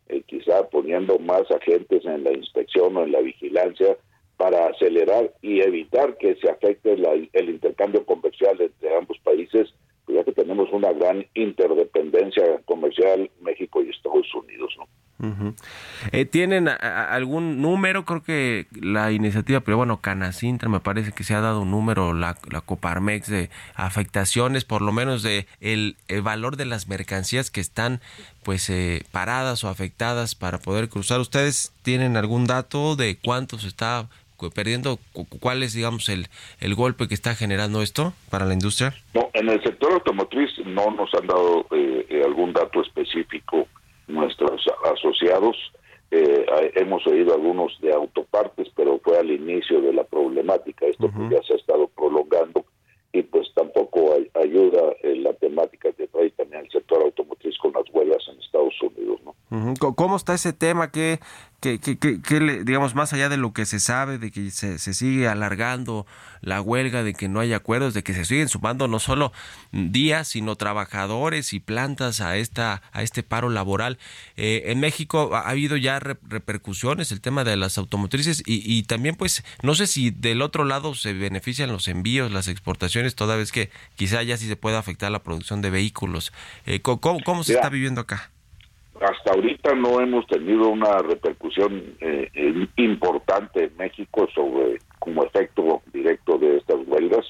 eh, 0.09 0.22
quizá 0.27 0.68
poniendo 0.70 1.18
más 1.20 1.48
agentes 1.51 2.05
en 2.05 2.25
la 2.25 2.33
inspección 2.33 2.96
o 2.96 3.05
en 3.05 3.12
la 3.12 3.20
vigilancia 3.20 3.96
para 4.43 4.67
acelerar 4.67 5.33
y 5.41 5.61
evitar 5.61 6.17
que 6.19 6.35
se 6.41 6.51
afecte 6.51 6.97
la- 6.97 7.13
el 7.33 7.49
intercambio 7.49 8.05
comercial 8.05 8.61
entre 8.61 8.97
ambos 8.97 9.17
países, 9.23 9.73
pues 10.05 10.19
ya 10.19 10.25
que 10.25 10.33
tenemos 10.33 10.69
una 10.73 10.93
gran 10.93 11.25
interdependencia 11.35 12.43
comercial 12.65 13.31
México 13.41 13.81
y 13.85 13.91
Estados 13.91 14.27
Unidos, 14.35 14.75
¿no? 14.79 14.89
Eh, 16.11 16.25
¿Tienen 16.25 16.67
algún 16.67 17.63
número? 17.63 18.05
Creo 18.05 18.25
que 18.25 18.67
la 18.73 19.13
iniciativa, 19.13 19.61
pero 19.61 19.77
bueno, 19.77 20.01
Canacintra 20.01 20.69
me 20.69 20.81
parece 20.81 21.13
que 21.13 21.23
se 21.23 21.35
ha 21.35 21.41
dado 21.41 21.61
un 21.61 21.71
número, 21.71 22.13
la, 22.13 22.35
Coparmex, 22.67 23.29
de 23.29 23.49
afectaciones, 23.77 24.65
por 24.65 24.83
lo 24.83 24.91
menos 24.91 25.23
de 25.23 25.47
el, 25.61 25.95
el 26.09 26.23
valor 26.23 26.57
de 26.57 26.65
las 26.65 26.89
mercancías 26.89 27.53
que 27.53 27.61
están 27.61 28.01
pues 28.43 28.69
eh, 28.69 29.05
paradas 29.13 29.63
o 29.63 29.69
afectadas 29.69 30.35
para 30.35 30.59
poder 30.59 30.89
cruzar. 30.89 31.21
¿Ustedes 31.21 31.73
tienen 31.83 32.17
algún 32.17 32.47
dato 32.47 32.97
de 32.97 33.17
cuánto 33.17 33.61
se 33.61 33.69
está 33.69 34.09
perdiendo? 34.51 34.99
Cu- 35.13 35.27
¿Cuál 35.41 35.63
es, 35.63 35.73
digamos, 35.75 36.09
el, 36.09 36.27
el 36.61 36.75
golpe 36.75 37.09
que 37.09 37.15
está 37.15 37.35
generando 37.35 37.83
esto 37.83 38.13
para 38.31 38.45
la 38.47 38.55
industria? 38.55 38.95
No, 39.15 39.29
en 39.35 39.49
el 39.49 39.63
sector 39.63 39.93
automotriz 39.93 40.51
no 40.67 40.91
nos 40.91 41.13
han 41.15 41.27
dado 41.27 41.67
eh, 41.71 42.07
eh, 42.09 42.23
algún 42.25 42.53
dato 42.53 42.83
específico 42.83 43.67
nuestros 44.09 44.63
asociados. 44.93 45.57
Eh, 46.11 46.45
hemos 46.75 47.07
oído 47.07 47.33
algunos 47.35 47.73
de 47.81 47.93
autopartes, 47.93 48.69
pero 48.77 49.01
fue 49.03 49.19
al 49.19 49.31
inicio 49.31 49.81
de 49.81 49.95
la 49.95 50.05
problemática. 50.05 50.85
Esto 50.87 51.11
pues, 51.11 51.31
ya 51.31 51.43
se 51.47 51.55
ha 51.55 51.57
estado 51.57 51.89
prolongando 51.89 52.67
y 53.15 53.23
pues 53.23 53.49
tampoco 53.55 54.15
ay- 54.15 54.31
ayuda 54.43 54.81
eh, 55.03 55.17
la 55.17 55.33
temática 55.35 55.91
que 55.93 56.07
trae 56.09 56.31
también 56.31 56.65
el 56.67 56.71
sector 56.71 57.03
automotriz 57.03 57.57
con 57.59 57.73
las 57.73 57.85
huelgas 57.93 58.23
en 58.29 58.39
Estados 58.41 58.75
Unidos, 58.83 59.21
¿no? 59.25 59.35
¿Cómo 59.95 60.17
está 60.17 60.35
ese 60.35 60.53
tema? 60.55 60.91
¿Qué, 60.91 61.19
qué, 61.62 61.79
qué- 61.79 61.96
qué- 61.96 62.20
qué 62.20 62.40
le- 62.40 62.64
digamos, 62.64 62.94
más 62.94 63.12
allá 63.14 63.31
de 63.31 63.38
lo 63.38 63.55
que 63.55 63.64
se 63.64 63.81
sabe, 63.81 64.18
de 64.18 64.31
que 64.31 64.51
se, 64.51 64.79
se 64.79 64.92
sigue 64.92 65.29
alargando 65.29 66.07
la 66.42 66.61
huelga, 66.61 67.03
de 67.05 67.14
que 67.14 67.29
no 67.29 67.38
hay 67.40 67.53
acuerdos, 67.55 67.94
de 67.94 68.03
que 68.03 68.12
se 68.12 68.25
siguen 68.27 68.48
sumando 68.51 68.88
no 68.88 68.98
solo 68.98 69.33
días, 69.70 70.27
sino 70.29 70.57
trabajadores 70.57 71.53
y 71.53 71.61
plantas 71.61 72.20
a 72.20 72.37
esta 72.37 72.83
a 72.92 73.03
este 73.03 73.22
paro 73.22 73.48
laboral? 73.48 73.98
Eh, 74.37 74.64
en 74.66 74.81
México 74.81 75.35
ha 75.37 75.42
ha 75.42 75.51
habido 75.51 75.77
ya 75.77 75.98
re- 76.01 76.18
repercusiones 76.29 77.12
el 77.12 77.20
tema 77.20 77.44
de 77.44 77.57
las 77.57 77.79
automotrices 77.79 78.42
y, 78.44 78.62
y 78.70 78.83
también, 78.83 79.14
pues, 79.14 79.44
no 79.62 79.75
sé 79.75 79.87
si 79.87 80.11
del 80.11 80.42
otro 80.42 80.64
lado 80.64 80.94
se 80.94 81.12
benefician 81.12 81.70
los 81.70 81.87
envíos, 81.88 82.33
las 82.33 82.48
exportaciones, 82.48 83.14
toda 83.14 83.37
vez 83.37 83.53
que 83.53 83.70
quizá 83.96 84.22
ya 84.22 84.37
sí 84.37 84.48
se 84.48 84.57
puede 84.57 84.77
afectar 84.77 85.11
la 85.12 85.22
producción 85.22 85.62
de 85.62 85.70
vehículos. 85.70 86.33
Eh, 86.66 86.81
¿cómo, 86.81 87.20
cómo 87.25 87.44
se 87.44 87.53
está 87.55 87.68
viviendo 87.68 88.01
acá? 88.01 88.31
Hasta 89.01 89.33
ahorita 89.33 89.75
no 89.75 90.01
hemos 90.01 90.27
tenido 90.27 90.69
una 90.69 90.99
repercusión 90.99 91.97
eh, 92.01 92.31
importante 92.77 93.65
en 93.65 93.77
México 93.77 94.29
sobre 94.35 94.79
como 94.99 95.25
efecto 95.25 95.83
directo 95.93 96.39
de 96.39 96.59
estas 96.59 96.79
huelgas. 96.87 97.27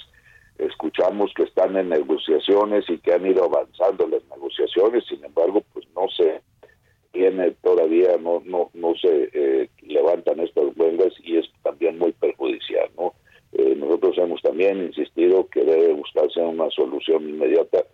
Escuchamos 0.58 1.32
que 1.34 1.44
están 1.44 1.76
en 1.76 1.88
negociaciones 1.88 2.84
y 2.88 2.98
que 2.98 3.14
han 3.14 3.26
ido 3.26 3.44
avanzando 3.44 4.06
las 4.08 4.22
negociaciones, 4.28 5.04
sin 5.08 5.24
embargo, 5.24 5.62
pues 5.72 5.86
no 5.94 6.08
se 6.16 6.42
tiene 7.12 7.52
todavía, 7.62 8.16
no 8.20 8.42
no 8.44 8.70
no 8.74 8.94
se 8.94 9.30
eh, 9.32 9.70
levantan 9.82 10.40
estas 10.40 10.76
huelgas 10.76 11.12
y 11.22 11.38
es 11.38 11.46
también 11.62 11.98
muy 11.98 12.12
perjudicial, 12.12 12.90
¿no? 12.98 13.14
Eh, 13.52 13.74
nosotros 13.76 14.16
hemos 14.18 14.40
también 14.42 14.82
insistido 14.82 15.46
que 15.48 15.62
debe 15.64 15.92
buscarse 15.92 16.40
una 16.40 16.70
solución 16.70 17.28
inmediata 17.28 17.84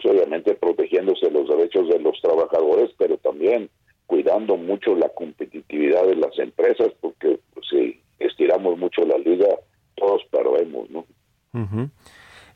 pues 0.00 0.14
obviamente 0.14 0.54
protegiéndose 0.54 1.30
los 1.30 1.48
derechos 1.48 1.88
de 1.88 1.98
los 1.98 2.20
trabajadores, 2.20 2.90
pero 2.98 3.18
también 3.18 3.68
cuidando 4.06 4.56
mucho 4.56 4.94
la 4.94 5.08
competitividad 5.10 6.06
de 6.06 6.16
las 6.16 6.38
empresas, 6.38 6.88
porque 7.00 7.38
pues, 7.54 7.66
si 7.68 8.00
estiramos 8.18 8.78
mucho 8.78 9.02
la 9.04 9.18
liga, 9.18 9.48
todos 9.96 10.22
perdemos, 10.30 10.90
¿no? 10.90 11.04
Ujú. 11.52 11.90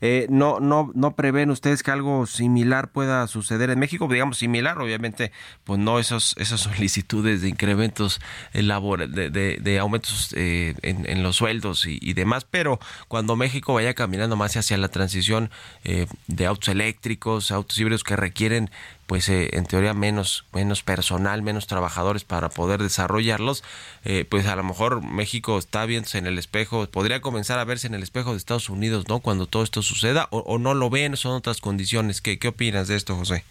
Eh, 0.01 0.27
no, 0.29 0.59
no, 0.59 0.91
no 0.93 1.15
prevén 1.15 1.49
ustedes 1.49 1.83
que 1.83 1.91
algo 1.91 2.25
similar 2.25 2.91
pueda 2.91 3.27
suceder 3.27 3.69
en 3.69 3.79
México, 3.79 4.07
digamos 4.09 4.37
similar, 4.37 4.77
obviamente, 4.79 5.31
pues 5.63 5.79
no 5.79 5.99
esos, 5.99 6.35
esas 6.37 6.61
solicitudes 6.61 7.41
de 7.41 7.49
incrementos 7.49 8.19
eh, 8.53 8.61
labor, 8.61 9.07
de, 9.09 9.29
de, 9.29 9.57
de 9.61 9.79
aumentos 9.79 10.33
eh, 10.35 10.75
en, 10.81 11.23
los 11.23 11.37
sueldos 11.37 11.85
y, 11.85 11.99
y 12.01 12.13
demás, 12.13 12.45
pero 12.49 12.79
cuando 13.07 13.35
México 13.35 13.73
vaya 13.73 13.93
caminando 13.93 14.35
más 14.35 14.55
hacia 14.55 14.77
la 14.77 14.89
transición 14.89 15.49
eh, 15.83 16.07
de 16.27 16.45
autos 16.45 16.69
eléctricos, 16.69 17.51
autos 17.51 17.77
híbridos 17.77 18.03
que 18.03 18.15
requieren 18.15 18.69
pues 19.07 19.29
eh, 19.29 19.49
en 19.53 19.65
teoría 19.65 19.93
menos 19.93 20.45
menos 20.53 20.83
personal, 20.83 21.41
menos 21.41 21.67
trabajadores 21.67 22.23
para 22.23 22.49
poder 22.49 22.81
desarrollarlos, 22.81 23.63
eh, 24.03 24.25
pues 24.29 24.47
a 24.47 24.55
lo 24.55 24.63
mejor 24.63 25.03
México 25.03 25.57
está 25.57 25.85
viéndose 25.85 26.17
en 26.17 26.25
el 26.27 26.37
espejo, 26.37 26.87
podría 26.87 27.21
comenzar 27.21 27.59
a 27.59 27.65
verse 27.65 27.87
en 27.87 27.93
el 27.95 28.03
espejo 28.03 28.31
de 28.31 28.37
Estados 28.37 28.69
Unidos, 28.69 29.05
¿no? 29.07 29.19
Cuando 29.19 29.45
todo 29.45 29.63
esto 29.63 29.81
suceda, 29.81 30.27
o, 30.31 30.39
o 30.39 30.57
no 30.57 30.73
lo 30.73 30.89
ven, 30.89 31.15
son 31.17 31.33
otras 31.33 31.61
condiciones. 31.61 32.21
¿Qué, 32.21 32.39
¿Qué 32.39 32.47
opinas 32.47 32.87
de 32.87 32.95
esto, 32.95 33.15
José? 33.15 33.43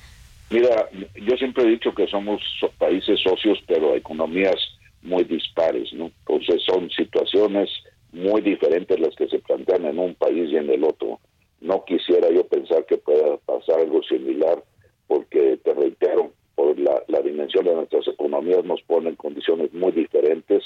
Mira, 0.51 0.88
yo 1.14 1.37
siempre 1.37 1.64
he 1.64 1.69
dicho 1.69 1.95
que 1.95 2.07
somos 2.07 2.40
so- 2.61 2.71
países 2.79 3.19
socios, 3.21 3.59
pero 3.67 3.95
economías 3.95 4.57
muy 5.03 5.25
dispares, 5.25 5.93
¿no? 5.93 6.11
Entonces 6.27 6.62
son 6.67 6.90
situaciones 6.90 7.71
muy 8.12 8.40
diferentes 8.43 8.99
las 9.01 9.14
que 9.17 9.29
se 9.29 9.38
plantean 9.40 9.85
en 9.87 9.99
un 9.99 10.14
país 10.14 10.51
y 10.51 10.57
en 10.57 10.71
el 10.71 10.85
otro. 10.85 11.19
No 11.61 11.85
quisiera 11.85 12.29
yo 12.31 12.47
pensar 12.47 12.85
que 12.87 12.97
pueda 12.99 13.37
pasar 13.38 13.81
algo 13.81 14.03
similar, 14.03 14.62
porque 15.07 15.59
te 15.62 15.75
reitero, 15.75 16.33
por 16.55 16.79
la, 16.79 17.03
la 17.09 17.21
dimensión 17.21 17.64
de 17.64 17.75
nuestras 17.75 18.07
economías 18.09 18.64
nos 18.64 18.83
pone 18.83 19.11
en 19.11 19.17
condiciones 19.17 19.73
muy 19.73 19.93
diferentes 19.93 20.62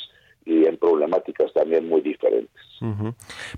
y 0.48 0.66
en 0.66 0.78
problemáticas 0.78 1.52
también 1.52 1.88
muy 1.88 2.00
diferentes. 2.00 2.48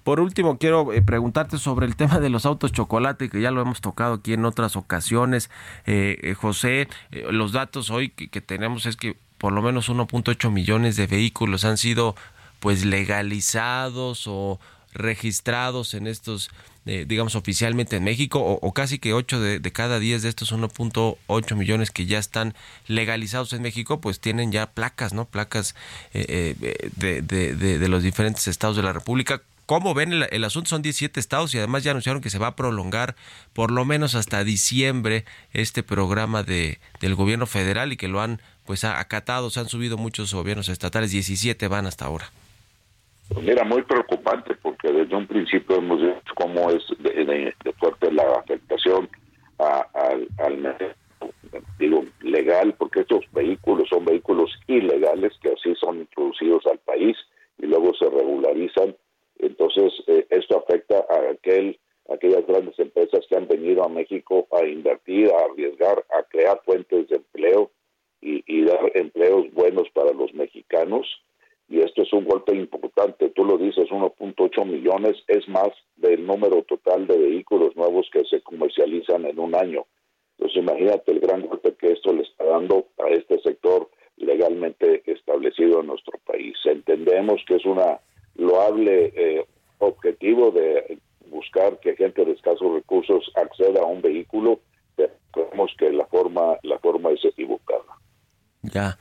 Por 0.03 0.19
último, 0.19 0.59
quiero 0.59 0.93
eh, 0.93 1.03
preguntarte 1.03 1.59
sobre 1.59 1.87
el 1.87 1.95
tema 1.95 2.19
de 2.21 2.31
los 2.31 2.47
autos 2.47 2.73
chocolate, 2.73 3.29
que 3.29 3.41
ya 3.41 3.51
lo 3.51 3.61
hemos 3.61 3.81
tocado 3.81 4.15
aquí 4.15 4.33
en 4.33 4.45
otras 4.45 4.77
ocasiones. 4.77 5.51
Eh, 5.87 6.19
eh, 6.23 6.35
José, 6.35 6.89
eh, 7.13 7.27
los 7.31 7.53
datos 7.53 7.91
hoy 7.91 8.09
que, 8.09 8.29
que 8.29 8.41
tenemos 8.41 8.87
es 8.87 8.97
que 8.97 9.17
por 9.39 9.53
lo 9.53 9.63
menos 9.63 9.89
1.8 9.91 10.51
millones 10.51 10.97
de 10.97 11.07
vehículos 11.07 11.65
han 11.65 11.77
sido 11.77 12.15
pues 12.61 12.85
legalizados 12.85 14.27
o 14.27 14.59
registrados 14.93 15.95
en 15.95 16.07
estos, 16.07 16.51
eh, 16.87 17.05
digamos, 17.07 17.35
oficialmente 17.35 17.97
en 17.97 18.05
México, 18.05 18.41
o, 18.41 18.73
casi 18.73 18.99
que 18.99 19.13
8 19.13 19.41
de, 19.41 19.73
cada 19.73 19.99
10 19.99 20.23
de 20.23 20.29
estos 20.29 20.53
1.8 20.53 21.55
millones 21.57 21.91
que 21.91 22.07
ya 22.07 22.19
están 22.19 22.55
legalizados 22.87 23.53
en 23.53 23.63
México, 23.63 24.01
pues 24.01 24.21
tienen 24.21 24.53
ya 24.53 24.67
placas, 24.71 25.13
¿no? 25.13 25.25
Placas 25.27 25.75
eh, 26.15 26.55
eh, 26.61 26.91
de, 26.97 27.23
de- 27.23 27.55
de- 27.79 27.89
los 27.89 28.03
diferentes 28.03 28.47
estados 28.49 28.77
de 28.77 28.83
la 28.83 28.93
República. 28.93 29.43
¿Cómo 29.67 29.95
ven 29.95 30.13
el, 30.13 30.27
el 30.33 30.45
asunto? 30.45 30.69
Son 30.71 30.83
17 30.83 31.21
estados 31.21 31.55
y 31.55 31.59
además 31.59 31.85
ya 31.85 31.93
anunciaron 31.93 32.21
que 32.21 32.31
se 32.31 32.39
va 32.39 32.49
a 32.49 32.57
prolongar 32.57 33.15
por 33.53 33.71
lo 33.71 33.85
menos 33.85 34.17
hasta 34.17 34.43
diciembre 34.43 35.25
este 35.53 35.83
programa 35.85 36.43
de, 36.43 36.81
del 37.01 37.15
gobierno 37.15 37.47
federal 37.47 37.93
y 37.93 37.97
que 37.97 38.09
lo 38.09 38.21
han 38.21 38.41
pues 38.67 38.83
acatado, 38.85 39.49
se 39.51 39.61
han 39.61 39.69
subido 39.69 39.97
muchos 39.97 40.33
gobiernos 40.35 40.69
estatales, 40.69 41.11
17 41.13 41.69
van 41.69 41.87
hasta 41.87 42.05
ahora. 42.05 42.31
Pues 43.33 43.47
mira, 43.47 43.65
muy 43.65 43.83
preocupante 43.83 44.55
porque 44.61 44.91
desde 44.93 45.15
un 45.15 45.27
principio 45.27 45.77
hemos 45.77 46.01
visto 46.01 46.35
cómo 46.35 46.69
es 46.71 46.85
de, 46.99 47.55
fuerte 47.79 48.11
la 48.13 48.25
afectación 48.35 49.09
a- 49.59 49.87
al, 50.39 50.57
mercado, 50.59 50.95
digo 51.79 52.05
legal, 52.23 52.75
porque 52.77 53.01
estos 53.01 53.25
vehículos 53.33 53.89
son 53.89 54.05
vehículos 54.05 54.51
ilegales 54.67 55.33
que 55.43 55.51
así 55.51 55.75
son 55.77 55.99
introducidos 56.01 56.67
al 56.67 56.79
país 56.79 57.17
y 57.59 57.67
luego 57.67 57.95
se 57.95 58.11
regularizan. 58.11 58.97
Entonces, 59.39 59.93
eh, 60.09 60.27
esto 60.31 60.59
afecta 60.59 60.99
a 61.09 61.31
aquel 61.31 61.79
aquellas 62.09 62.45
grandes 62.47 62.77
empresas 62.81 63.25
que 63.29 63.37
han 63.37 63.47
venido 63.47 63.85
a 63.85 63.89
México 63.89 64.49
a 64.51 64.67
invertir, 64.67 65.31
a 65.31 65.45
arriesgar, 65.45 66.05
a 66.19 66.25
crear 66.25 66.61
fuentes 66.65 67.09
de 67.09 67.17
empleo 67.17 67.71
y 68.21 68.65
dar 68.65 68.91
empleos 68.95 69.51
buenos 69.55 69.89
para 69.91 70.13
los 70.13 70.35
mexicanos 70.35 71.07
esto 71.83 72.03
es 72.03 72.13
un 72.13 72.25
golpe 72.25 72.55
importante. 72.55 73.31
Tú 73.31 73.45
lo 73.45 73.59
dices, 73.59 73.89
1.8 73.91 74.65
millones 74.65 75.17
es 75.29 75.49
más 75.49 75.69
del 75.97 76.27
número 76.27 76.63
total 76.63 77.07
de 77.07 77.19
vehículos 77.19 77.77
nuevos 77.77 78.09
que 78.13 78.25
se 78.25 78.41
comercializan 78.43 79.25
en 79.27 79.39
un 79.39 79.55
año. 79.55 79.87
Entonces 80.39 80.63
imagínate 80.63 81.13
el 81.13 81.21
gran 81.21 81.47
golpe 81.47 81.75
que 81.75 81.93
esto 81.93 82.13
le 82.13 82.23
está 82.23 82.45
dando 82.45 82.87
a 82.99 83.09
este 83.11 83.41
sector 83.41 83.91
legalmente 84.17 85.03
establecido 85.07 85.81
en 85.81 85.89
nuestro 85.89 86.19
país. 86.27 86.57
Entendemos 86.65 87.43
que 87.47 87.57
es 87.57 87.65
una 87.65 88.01
loable 88.37 89.13
eh, 89.15 89.47
objetivo 89.79 90.51
de 90.51 90.99
buscar 91.27 91.79
que 91.81 91.97
gente 91.97 92.25
de 92.25 92.33
escasos 92.33 92.73
recursos 92.75 93.31
acceda 93.35 93.81
a 93.83 93.87
un 93.87 94.03
vehículo, 94.03 94.61
pero 94.97 95.13
creemos 95.33 95.73
que 95.79 95.91
la 95.91 96.07
forma, 96.07 96.59
la 96.63 96.79
forma 96.79 97.11
es 97.11 97.25
equivocada. 97.25 98.01
Ya. 98.63 98.99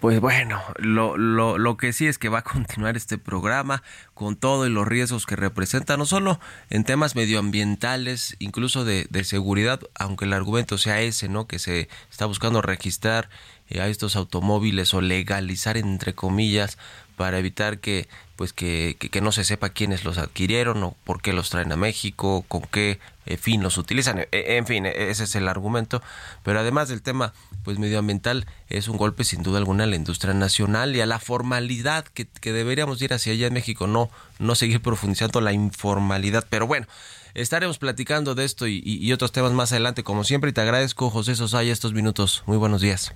Pues 0.00 0.20
bueno, 0.20 0.62
lo, 0.76 1.16
lo, 1.16 1.58
lo 1.58 1.76
que 1.76 1.92
sí 1.92 2.06
es 2.06 2.18
que 2.18 2.28
va 2.28 2.38
a 2.38 2.42
continuar 2.44 2.96
este 2.96 3.18
programa 3.18 3.82
con 4.14 4.36
todo 4.36 4.66
y 4.66 4.70
los 4.70 4.86
riesgos 4.86 5.26
que 5.26 5.34
representa, 5.34 5.96
no 5.96 6.06
solo 6.06 6.38
en 6.70 6.84
temas 6.84 7.16
medioambientales, 7.16 8.36
incluso 8.38 8.84
de, 8.84 9.06
de 9.10 9.24
seguridad, 9.24 9.80
aunque 9.94 10.26
el 10.26 10.32
argumento 10.32 10.78
sea 10.78 11.00
ese, 11.00 11.28
¿no? 11.28 11.48
Que 11.48 11.58
se 11.58 11.88
está 12.10 12.26
buscando 12.26 12.62
registrar 12.62 13.28
eh, 13.70 13.80
a 13.80 13.88
estos 13.88 14.16
automóviles 14.16 14.94
o 14.94 15.00
legalizar, 15.00 15.76
entre 15.76 16.14
comillas, 16.14 16.78
para 17.16 17.38
evitar 17.38 17.78
que 17.78 18.08
pues 18.36 18.52
que, 18.52 18.96
que, 18.98 19.20
no 19.20 19.32
se 19.32 19.42
sepa 19.42 19.70
quiénes 19.70 20.04
los 20.04 20.16
adquirieron 20.16 20.80
o 20.84 20.94
por 21.02 21.20
qué 21.20 21.32
los 21.32 21.50
traen 21.50 21.72
a 21.72 21.76
México, 21.76 22.44
con 22.46 22.62
qué 22.62 23.00
eh, 23.26 23.36
fin 23.36 23.64
los 23.64 23.78
utilizan. 23.78 24.20
E- 24.20 24.28
en 24.30 24.64
fin, 24.64 24.86
e- 24.86 25.10
ese 25.10 25.24
es 25.24 25.34
el 25.34 25.48
argumento. 25.48 26.00
Pero 26.44 26.60
además 26.60 26.88
del 26.88 27.02
tema 27.02 27.32
pues 27.64 27.80
medioambiental, 27.80 28.46
es 28.68 28.86
un 28.86 28.96
golpe 28.96 29.24
sin 29.24 29.42
duda 29.42 29.58
alguna 29.58 29.82
a 29.84 29.86
la 29.88 29.96
industria 29.96 30.34
nacional 30.34 30.94
y 30.94 31.00
a 31.00 31.06
la 31.06 31.18
formalidad 31.18 32.04
que, 32.04 32.26
que 32.28 32.52
deberíamos 32.52 33.02
ir 33.02 33.12
hacia 33.12 33.32
allá 33.32 33.48
en 33.48 33.54
México, 33.54 33.88
no, 33.88 34.08
no 34.38 34.54
seguir 34.54 34.80
profundizando 34.80 35.40
la 35.40 35.52
informalidad. 35.52 36.46
Pero 36.48 36.68
bueno, 36.68 36.86
estaremos 37.34 37.78
platicando 37.78 38.36
de 38.36 38.44
esto 38.44 38.68
y, 38.68 38.80
y- 38.84 39.04
y 39.04 39.12
otros 39.12 39.32
temas 39.32 39.50
más 39.50 39.72
adelante, 39.72 40.04
como 40.04 40.22
siempre, 40.22 40.50
y 40.50 40.52
te 40.52 40.60
agradezco, 40.60 41.10
José 41.10 41.34
Sosaya, 41.34 41.72
estos 41.72 41.92
minutos. 41.92 42.44
Muy 42.46 42.56
buenos 42.56 42.80
días. 42.80 43.12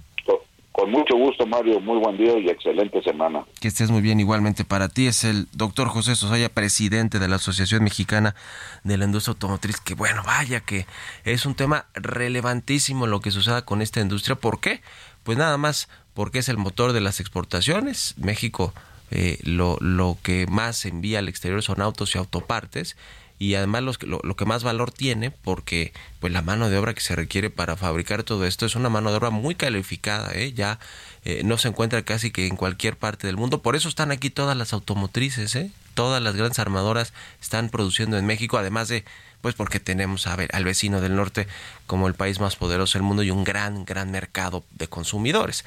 Con, 0.73 0.91
mucho 0.91 1.17
gusto, 1.17 1.47
Mario. 1.47 1.81
Muy 1.81 1.99
buen 1.99 2.17
día 2.17 2.39
y 2.39 2.49
excelente 2.49 3.03
semana. 3.03 3.45
Que 3.61 3.69
estés 3.69 3.91
muy 3.91 4.01
bien 4.01 4.21
igualmente 4.21 4.65
para 4.65 4.89
ti. 4.89 5.07
Es 5.07 5.25
el 5.25 5.47
doctor 5.53 5.89
José 5.89 6.17
Sosaya, 6.17 6.49
presidente 6.49 7.19
de 7.19 7.29
la 7.29 7.37
Asociación 7.37 7.85
Mexicana 7.85 8.35
de 8.83 8.97
la 8.97 9.05
Industria 9.05 9.33
Automotriz. 9.33 9.81
Que 9.81 9.95
bueno, 9.95 10.23
vaya 10.25 10.61
que 10.61 10.87
es 11.25 11.47
un 11.47 11.55
tema 11.55 11.87
relevantísimo 11.95 13.07
lo 13.07 13.21
que 13.21 13.31
suceda 13.31 13.65
con 13.65 13.83
esta 13.83 14.01
industria. 14.01 14.37
¿Por 14.37 14.61
qué? 14.61 14.81
Pues 15.23 15.39
nada 15.39 15.59
más 15.59 15.89
porque 16.15 16.39
es 16.39 16.49
el 16.49 16.59
motor 16.59 16.93
de 16.93 17.01
las 17.01 17.21
exportaciones. 17.21 18.15
México 18.17 18.73
eh, 19.11 19.39
lo, 19.43 19.77
lo 19.81 20.17
que 20.23 20.47
más 20.47 20.87
envía 20.87 21.19
al 21.19 21.29
exterior 21.29 21.63
son 21.63 21.83
autos 21.83 22.15
y 22.15 22.19
autopartes 22.19 22.97
y 23.43 23.57
además 23.57 23.83
los 23.83 24.01
lo, 24.05 24.21
lo 24.23 24.37
que 24.37 24.45
más 24.45 24.63
valor 24.63 24.93
tiene 24.93 25.33
porque 25.33 25.93
pues 26.21 26.33
la 26.33 26.43
mano 26.43 26.71
de 26.71 26.79
obra 26.79 26.95
que 26.95 27.01
se 27.01 27.17
requiere 27.17 27.51
para 27.51 27.77
fabricar 27.77 28.23
todo 28.23 28.47
esto 28.47 28.67
es 28.67 28.77
una 28.77 28.89
mano 28.89 29.11
de 29.11 29.17
obra 29.17 29.31
muy 29.31 29.57
calificada 29.57 30.31
¿eh? 30.33 30.53
ya 30.53 30.79
eh, 31.25 31.43
no 31.45 31.59
se 31.59 31.67
encuentra 31.67 32.03
casi 32.03 32.31
que 32.31 32.47
en 32.47 32.55
cualquier 32.55 32.97
parte 32.97 33.27
del 33.27 33.37
mundo 33.37 33.61
por 33.61 33.75
eso 33.75 33.89
están 33.89 34.13
aquí 34.13 34.31
todas 34.31 34.57
las 34.57 34.73
automotrices 34.73 35.57
¿eh? 35.57 35.73
todas 35.95 36.23
las 36.23 36.37
grandes 36.37 36.61
armadoras 36.61 37.13
están 37.41 37.69
produciendo 37.69 38.17
en 38.17 38.27
México 38.27 38.59
además 38.59 38.87
de 38.87 39.05
pues 39.41 39.57
porque 39.57 39.81
tenemos 39.81 40.29
a 40.29 40.37
ver, 40.37 40.49
al 40.55 40.63
vecino 40.63 41.01
del 41.01 41.17
norte 41.17 41.49
como 41.89 42.07
el 42.07 42.15
país 42.15 42.39
más 42.39 42.55
poderoso 42.55 42.97
del 42.97 43.03
mundo 43.03 43.25
y 43.25 43.33
un 43.33 43.43
gran, 43.43 43.85
gran 43.85 44.13
mercado 44.13 44.63
de 44.71 44.87
consumidores. 44.87 45.65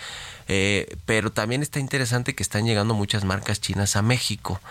Eh, 0.47 0.95
pero 1.05 1.29
también 1.29 1.61
está 1.61 1.81
interesante 1.81 2.35
que 2.35 2.41
están 2.41 2.65
llegando 2.65 2.93
muchas 2.93 3.25
marcas 3.25 3.59
chinas 3.59 3.97
a 3.97 4.01
México. 4.01 4.61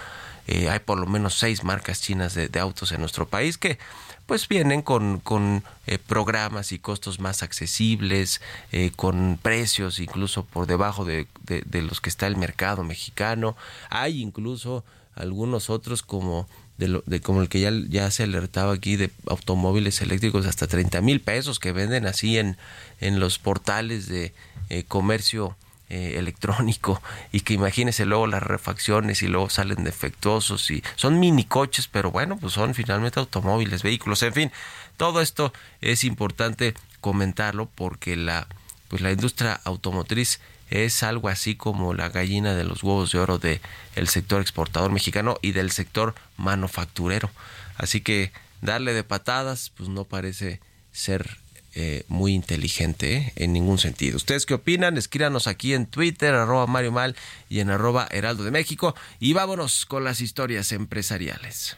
Eh, 0.46 0.68
hay 0.68 0.78
por 0.80 0.98
lo 0.98 1.06
menos 1.06 1.38
seis 1.38 1.64
marcas 1.64 2.00
chinas 2.02 2.34
de, 2.34 2.50
autos 2.60 2.92
en 2.92 3.00
nuestro 3.00 3.26
país 3.26 3.56
que 3.58 3.78
pues 4.26 4.46
vienen 4.48 4.82
con, 4.82 5.20
con 5.20 5.64
eh, 5.86 5.98
programas 5.98 6.72
y 6.72 6.78
costos 6.78 7.18
más 7.20 7.42
accesibles, 7.42 8.40
eh, 8.72 8.90
con 8.94 9.38
precios 9.40 9.98
incluso 9.98 10.44
por 10.44 10.66
debajo 10.66 11.04
de, 11.04 11.26
de- 11.44 11.62
de 11.66 11.82
los 11.82 12.00
que 12.00 12.08
está 12.10 12.26
el 12.26 12.36
mercado 12.36 12.84
mexicano. 12.84 13.56
Hay 13.90 14.20
incluso 14.22 14.84
algunos 15.14 15.70
otros 15.70 16.02
como 16.02 16.48
de, 16.78 16.88
lo, 16.88 17.02
de 17.06 17.20
como 17.20 17.40
el 17.42 17.48
que 17.48 17.60
ya, 17.60 17.70
ya 17.88 18.10
se 18.10 18.24
alertaba 18.24 18.72
aquí 18.74 18.96
de 18.96 19.10
automóviles 19.26 20.00
eléctricos 20.00 20.46
hasta 20.46 20.66
30 20.66 21.00
mil 21.02 21.20
pesos 21.20 21.58
que 21.60 21.72
venden 21.72 22.06
así 22.06 22.38
en, 22.38 22.56
en 23.00 23.20
los 23.20 23.38
portales 23.38 24.08
de 24.08 24.32
eh, 24.70 24.84
comercio 24.88 25.56
eh, 25.90 26.14
electrónico 26.16 27.02
y 27.32 27.40
que 27.40 27.54
imagínese 27.54 28.06
luego 28.06 28.26
las 28.26 28.42
refacciones 28.42 29.22
y 29.22 29.28
luego 29.28 29.50
salen 29.50 29.84
defectuosos 29.84 30.70
y 30.70 30.82
son 30.96 31.20
mini 31.20 31.44
coches 31.44 31.88
pero 31.88 32.10
bueno 32.10 32.38
pues 32.38 32.54
son 32.54 32.74
finalmente 32.74 33.20
automóviles 33.20 33.82
vehículos 33.82 34.22
en 34.22 34.32
fin 34.32 34.52
todo 34.96 35.20
esto 35.20 35.52
es 35.80 36.04
importante 36.04 36.74
comentarlo 37.00 37.68
porque 37.74 38.16
la 38.16 38.46
pues 38.88 39.02
la 39.02 39.12
industria 39.12 39.60
automotriz 39.64 40.40
es 40.70 41.02
algo 41.02 41.28
así 41.28 41.54
como 41.54 41.94
la 41.94 42.08
gallina 42.08 42.54
de 42.54 42.64
los 42.64 42.82
huevos 42.82 43.12
de 43.12 43.18
oro 43.18 43.38
de 43.38 43.60
el 43.94 44.08
sector 44.08 44.40
exportador 44.40 44.90
mexicano 44.90 45.36
y 45.42 45.52
del 45.52 45.70
sector 45.70 46.14
manufacturero. 46.36 47.30
Así 47.76 48.00
que 48.00 48.32
darle 48.60 48.94
de 48.94 49.04
patadas 49.04 49.70
pues 49.76 49.88
no 49.88 50.04
parece 50.04 50.60
ser 50.92 51.38
eh, 51.74 52.04
muy 52.08 52.32
inteligente 52.34 53.16
¿eh? 53.16 53.32
en 53.36 53.52
ningún 53.52 53.78
sentido. 53.78 54.16
¿Ustedes 54.16 54.46
qué 54.46 54.54
opinan? 54.54 54.96
Escríbanos 54.96 55.46
aquí 55.46 55.74
en 55.74 55.86
Twitter, 55.86 56.34
arroba 56.34 56.66
Mario 56.66 56.92
Mal 56.92 57.16
y 57.48 57.60
en 57.60 57.70
arroba 57.70 58.06
Heraldo 58.10 58.44
de 58.44 58.50
México. 58.50 58.94
Y 59.18 59.32
vámonos 59.32 59.84
con 59.86 60.04
las 60.04 60.20
historias 60.20 60.72
empresariales. 60.72 61.76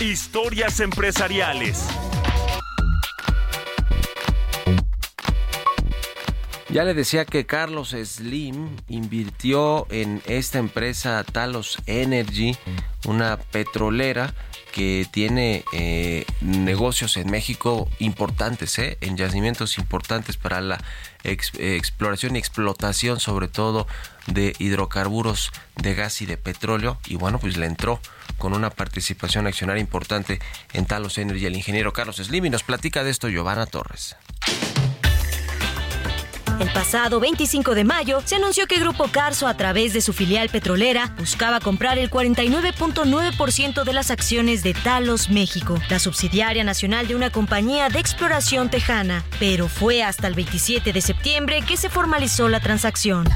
Historias 0.00 0.80
empresariales. 0.80 1.86
Ya 6.68 6.82
le 6.82 6.92
decía 6.92 7.24
que 7.24 7.46
Carlos 7.46 7.90
Slim 7.90 8.76
invirtió 8.88 9.86
en 9.90 10.20
esta 10.26 10.58
empresa 10.58 11.22
Talos 11.22 11.78
Energy, 11.86 12.56
una 13.04 13.36
petrolera 13.36 14.34
que 14.74 15.06
tiene 15.08 15.64
eh, 15.72 16.26
negocios 16.40 17.16
en 17.16 17.30
México 17.30 17.88
importantes, 18.00 18.76
¿eh? 18.80 18.98
en 19.02 19.16
yacimientos 19.16 19.78
importantes 19.78 20.36
para 20.36 20.60
la 20.60 20.82
ex- 21.22 21.52
exploración 21.60 22.34
y 22.34 22.40
explotación, 22.40 23.20
sobre 23.20 23.46
todo 23.46 23.86
de 24.26 24.52
hidrocarburos 24.58 25.52
de 25.76 25.94
gas 25.94 26.20
y 26.22 26.26
de 26.26 26.36
petróleo. 26.36 26.98
Y 27.06 27.14
bueno, 27.14 27.38
pues 27.38 27.56
le 27.56 27.66
entró 27.66 28.00
con 28.36 28.52
una 28.52 28.70
participación 28.70 29.46
accionaria 29.46 29.80
importante 29.80 30.40
en 30.72 30.86
Talos 30.86 31.18
Energy 31.18 31.46
el 31.46 31.54
ingeniero 31.54 31.92
Carlos 31.92 32.16
Slim 32.16 32.46
y 32.46 32.50
nos 32.50 32.64
platica 32.64 33.04
de 33.04 33.10
esto 33.10 33.28
Giovanna 33.28 33.66
Torres. 33.66 34.16
El 36.60 36.70
pasado 36.72 37.20
25 37.20 37.74
de 37.74 37.84
mayo 37.84 38.22
se 38.24 38.36
anunció 38.36 38.66
que 38.66 38.78
Grupo 38.78 39.08
Carso, 39.08 39.46
a 39.48 39.56
través 39.56 39.92
de 39.92 40.00
su 40.00 40.12
filial 40.12 40.48
petrolera, 40.48 41.12
buscaba 41.18 41.60
comprar 41.60 41.98
el 41.98 42.10
49.9% 42.10 43.84
de 43.84 43.92
las 43.92 44.10
acciones 44.10 44.62
de 44.62 44.74
Talos 44.74 45.30
México, 45.30 45.80
la 45.90 45.98
subsidiaria 45.98 46.62
nacional 46.62 47.08
de 47.08 47.16
una 47.16 47.30
compañía 47.30 47.88
de 47.88 47.98
exploración 47.98 48.70
tejana. 48.70 49.24
Pero 49.40 49.68
fue 49.68 50.02
hasta 50.02 50.28
el 50.28 50.34
27 50.34 50.92
de 50.92 51.00
septiembre 51.00 51.62
que 51.62 51.76
se 51.76 51.90
formalizó 51.90 52.48
la 52.48 52.60
transacción. 52.60 53.26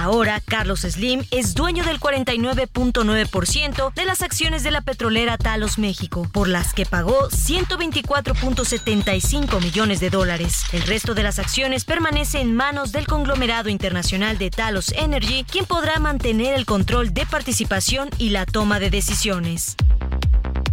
Ahora, 0.00 0.40
Carlos 0.40 0.80
Slim 0.80 1.24
es 1.30 1.54
dueño 1.54 1.84
del 1.84 2.00
49.9% 2.00 3.92
de 3.92 4.04
las 4.06 4.22
acciones 4.22 4.62
de 4.62 4.70
la 4.70 4.80
petrolera 4.80 5.36
Talos 5.36 5.78
México, 5.78 6.26
por 6.32 6.48
las 6.48 6.72
que 6.72 6.86
pagó 6.86 7.28
124.75 7.28 9.60
millones 9.60 10.00
de 10.00 10.08
dólares. 10.08 10.64
El 10.72 10.84
resto 10.84 11.14
de 11.14 11.22
las 11.22 11.38
acciones 11.38 11.84
permanece 11.84 12.40
en 12.40 12.54
manos 12.54 12.92
del 12.92 13.06
conglomerado 13.06 13.68
internacional 13.68 14.38
de 14.38 14.48
Talos 14.48 14.90
Energy, 14.92 15.44
quien 15.44 15.66
podrá 15.66 15.98
mantener 15.98 16.54
el 16.54 16.64
control 16.64 17.12
de 17.12 17.26
participación 17.26 18.08
y 18.16 18.30
la 18.30 18.46
toma 18.46 18.80
de 18.80 18.88
decisiones. 18.88 19.76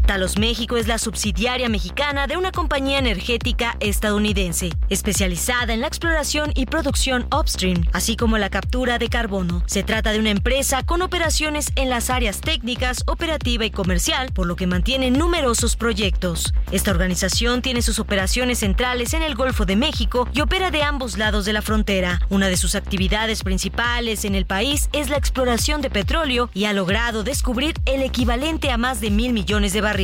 Talos 0.08 0.38
México 0.38 0.78
es 0.78 0.88
la 0.88 1.00
subsidiaria 1.00 1.68
mexicana 1.68 2.28
de 2.28 2.38
una 2.38 2.54
compañía 2.54 2.98
energética 2.98 3.76
estadounidense, 3.82 4.70
especializada 4.88 5.74
en 5.74 5.82
la 5.82 5.88
exploración 5.88 6.54
y 6.56 6.66
producción 6.66 7.28
upstream, 7.38 7.84
así 7.92 8.16
como 8.16 8.38
la 8.38 8.50
captura 8.50 9.00
de 9.00 9.10
carbono. 9.10 9.64
Se 9.66 9.84
trata 9.84 10.14
de 10.14 10.20
una 10.20 10.30
empresa 10.30 10.84
con 10.84 11.02
operaciones 11.02 11.74
en 11.76 11.90
las 11.90 12.10
áreas 12.10 12.40
técnicas, 12.40 13.04
operativa 13.06 13.66
y 13.66 13.70
comercial, 13.70 14.32
por 14.32 14.48
lo 14.48 14.56
que 14.56 14.66
mantiene 14.66 15.12
numerosos 15.12 15.76
proyectos. 15.76 16.54
Esta 16.72 16.92
organización 16.92 17.62
tiene 17.62 17.82
sus 17.82 18.00
operaciones 18.00 18.60
centrales 18.60 19.14
en 19.14 19.24
el 19.24 19.36
Golfo 19.36 19.66
de 19.66 19.76
México 19.76 20.30
y 20.34 20.40
opera 20.40 20.72
de 20.72 20.84
ambos 20.84 21.18
lados 21.18 21.44
de 21.44 21.52
la 21.52 21.62
frontera. 21.62 22.22
Una 22.30 22.48
de 22.48 22.56
sus 22.56 22.76
actividades 22.76 23.44
principales 23.44 24.24
en 24.24 24.36
el 24.36 24.46
país 24.46 24.88
es 24.94 25.10
la 25.10 25.18
exploración 25.18 25.82
de 25.82 25.90
petróleo 25.90 26.50
y 26.54 26.64
ha 26.64 26.72
logrado 26.72 27.26
descubrir 27.26 27.76
el 27.86 28.04
equivalente 28.04 28.72
a 28.72 28.78
más 28.78 29.02
de 29.02 29.12
mil 29.12 29.34
millones 29.34 29.74
de 29.74 29.82
barriles. 29.82 29.97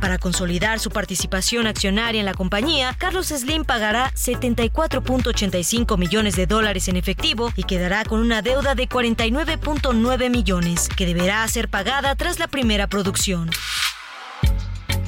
Para 0.00 0.18
consolidar 0.18 0.78
su 0.78 0.90
participación 0.90 1.66
accionaria 1.66 2.20
en 2.20 2.26
la 2.26 2.34
compañía, 2.34 2.94
Carlos 2.98 3.28
Slim 3.28 3.64
pagará 3.64 4.10
74.85 4.10 5.96
millones 5.96 6.36
de 6.36 6.46
dólares 6.46 6.88
en 6.88 6.96
efectivo 6.96 7.50
y 7.56 7.62
quedará 7.62 8.04
con 8.04 8.20
una 8.20 8.42
deuda 8.42 8.74
de 8.74 8.86
49.9 8.86 10.28
millones, 10.28 10.90
que 10.94 11.06
deberá 11.06 11.48
ser 11.48 11.70
pagada 11.70 12.14
tras 12.16 12.38
la 12.38 12.46
primera 12.46 12.86
producción. 12.86 13.48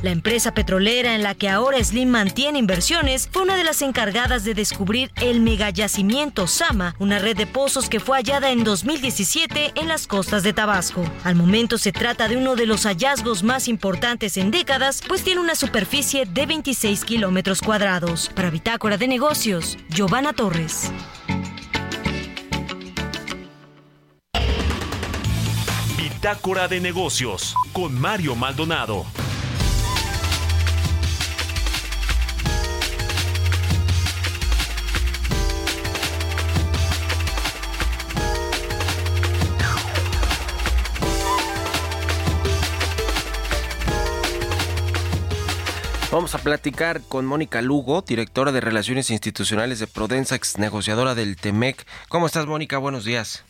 La 0.03 0.11
empresa 0.11 0.53
petrolera 0.53 1.15
en 1.15 1.23
la 1.23 1.35
que 1.35 1.49
ahora 1.49 1.83
Slim 1.83 2.11
mantiene 2.11 2.59
inversiones 2.59 3.29
fue 3.33 3.43
una 3.43 3.57
de 3.57 3.65
las 3.65 3.81
encargadas 3.83 4.45
de 4.45 4.55
descubrir 4.55 5.11
el 5.21 5.41
megayacimiento 5.41 6.47
Sama, 6.47 6.95
una 6.99 7.19
red 7.19 7.37
de 7.37 7.47
pozos 7.47 7.89
que 7.89 7.99
fue 7.99 8.19
hallada 8.19 8.51
en 8.51 8.63
2017 8.63 9.73
en 9.75 9.89
las 9.89 10.07
costas 10.07 10.43
de 10.43 10.53
Tabasco. 10.53 11.03
Al 11.25 11.35
momento 11.35 11.79
se 11.79 11.93
trata 11.93 12.29
de 12.29 12.37
uno 12.37 12.57
de 12.57 12.67
los 12.67 12.85
hallazgos 12.85 13.43
más 13.43 13.69
importantes 13.69 14.37
en 14.37 14.51
décadas, 14.51 15.03
pues 15.07 15.23
tiene 15.23 15.41
una 15.41 15.55
superficie 15.55 16.27
de 16.27 16.47
26 16.47 17.05
kilómetros 17.05 17.63
cuadrados. 17.63 18.31
Para 18.35 18.51
Bitácora 18.51 18.99
de 18.99 19.09
Negocios, 19.09 19.79
Giovanna 19.89 20.33
Torres. 20.35 20.93
Bitácora 25.97 26.69
de 26.69 26.81
negocios 26.81 27.55
con 27.73 27.99
Mario 27.99 28.35
Maldonado. 28.35 29.07
Vamos 46.13 46.37
a 46.37 46.39
platicar 46.39 47.01
con 47.03 47.27
Mónica 47.27 47.61
Lugo, 47.63 48.01
directora 48.01 48.53
de 48.53 48.61
Relaciones 48.61 49.11
Institucionales 49.11 49.81
de 49.81 49.89
Prodensa, 49.89 50.37
ex 50.37 50.57
negociadora 50.57 51.17
del 51.17 51.37
TEMEC. 51.37 51.85
¿Cómo 52.09 52.27
estás, 52.27 52.47
Mónica? 52.47 52.79
Buenos 52.79 53.05
días. 53.05 53.45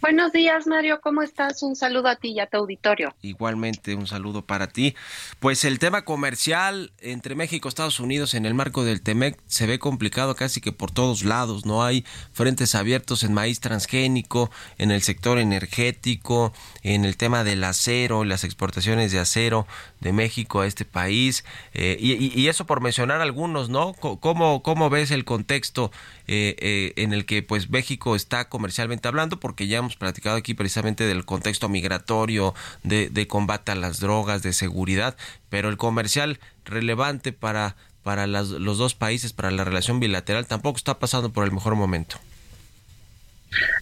Buenos 0.00 0.30
días, 0.30 0.68
Mario. 0.68 1.00
¿Cómo 1.00 1.22
estás? 1.22 1.60
Un 1.64 1.74
saludo 1.74 2.06
a 2.06 2.14
ti 2.14 2.28
y 2.28 2.38
a 2.38 2.46
tu 2.46 2.58
auditorio. 2.58 3.16
Igualmente, 3.20 3.96
un 3.96 4.06
saludo 4.06 4.42
para 4.42 4.68
ti. 4.68 4.94
Pues 5.40 5.64
el 5.64 5.80
tema 5.80 6.02
comercial 6.02 6.92
entre 7.00 7.34
México 7.34 7.66
y 7.66 7.70
Estados 7.70 7.98
Unidos 7.98 8.34
en 8.34 8.46
el 8.46 8.54
marco 8.54 8.84
del 8.84 9.02
TEMEC 9.02 9.36
se 9.48 9.66
ve 9.66 9.80
complicado 9.80 10.36
casi 10.36 10.60
que 10.60 10.70
por 10.70 10.92
todos 10.92 11.24
lados. 11.24 11.66
No 11.66 11.82
hay 11.82 12.04
frentes 12.32 12.76
abiertos 12.76 13.24
en 13.24 13.34
maíz 13.34 13.58
transgénico, 13.58 14.52
en 14.78 14.92
el 14.92 15.02
sector 15.02 15.36
energético, 15.40 16.52
en 16.84 17.04
el 17.04 17.16
tema 17.16 17.42
del 17.42 17.64
acero, 17.64 18.24
las 18.24 18.44
exportaciones 18.44 19.10
de 19.10 19.18
acero 19.18 19.66
de 19.98 20.12
México 20.12 20.60
a 20.60 20.68
este 20.68 20.84
país. 20.84 21.44
Eh, 21.74 21.96
y, 21.98 22.40
y, 22.40 22.48
eso 22.48 22.66
por 22.66 22.80
mencionar 22.80 23.20
algunos, 23.20 23.68
¿no? 23.68 23.94
¿Cómo, 23.94 24.62
cómo 24.62 24.90
ves 24.90 25.10
el 25.10 25.24
contexto 25.24 25.90
eh, 26.28 26.54
eh, 26.58 26.92
en 26.96 27.12
el 27.12 27.24
que 27.24 27.42
pues 27.42 27.70
México 27.70 28.14
está 28.14 28.48
comercialmente 28.48 29.08
hablando? 29.08 29.40
Porque 29.40 29.66
ya 29.66 29.78
hemos 29.78 29.96
platicado 29.96 30.36
aquí 30.36 30.54
precisamente 30.54 31.04
del 31.04 31.24
contexto 31.24 31.68
migratorio, 31.68 32.54
de, 32.82 33.26
combate 33.26 33.72
a 33.72 33.74
las 33.74 33.98
drogas, 33.98 34.42
de 34.42 34.52
seguridad, 34.52 35.16
pero 35.48 35.68
el 35.68 35.76
comercial 35.76 36.38
relevante 36.64 37.32
para, 37.32 37.76
para 38.02 38.26
las, 38.26 38.48
los 38.48 38.78
dos 38.78 38.94
países, 38.94 39.32
para 39.32 39.50
la 39.50 39.64
relación 39.64 40.00
bilateral, 40.00 40.46
tampoco 40.46 40.76
está 40.76 40.98
pasando 40.98 41.32
por 41.32 41.44
el 41.44 41.52
mejor 41.52 41.74
momento. 41.74 42.18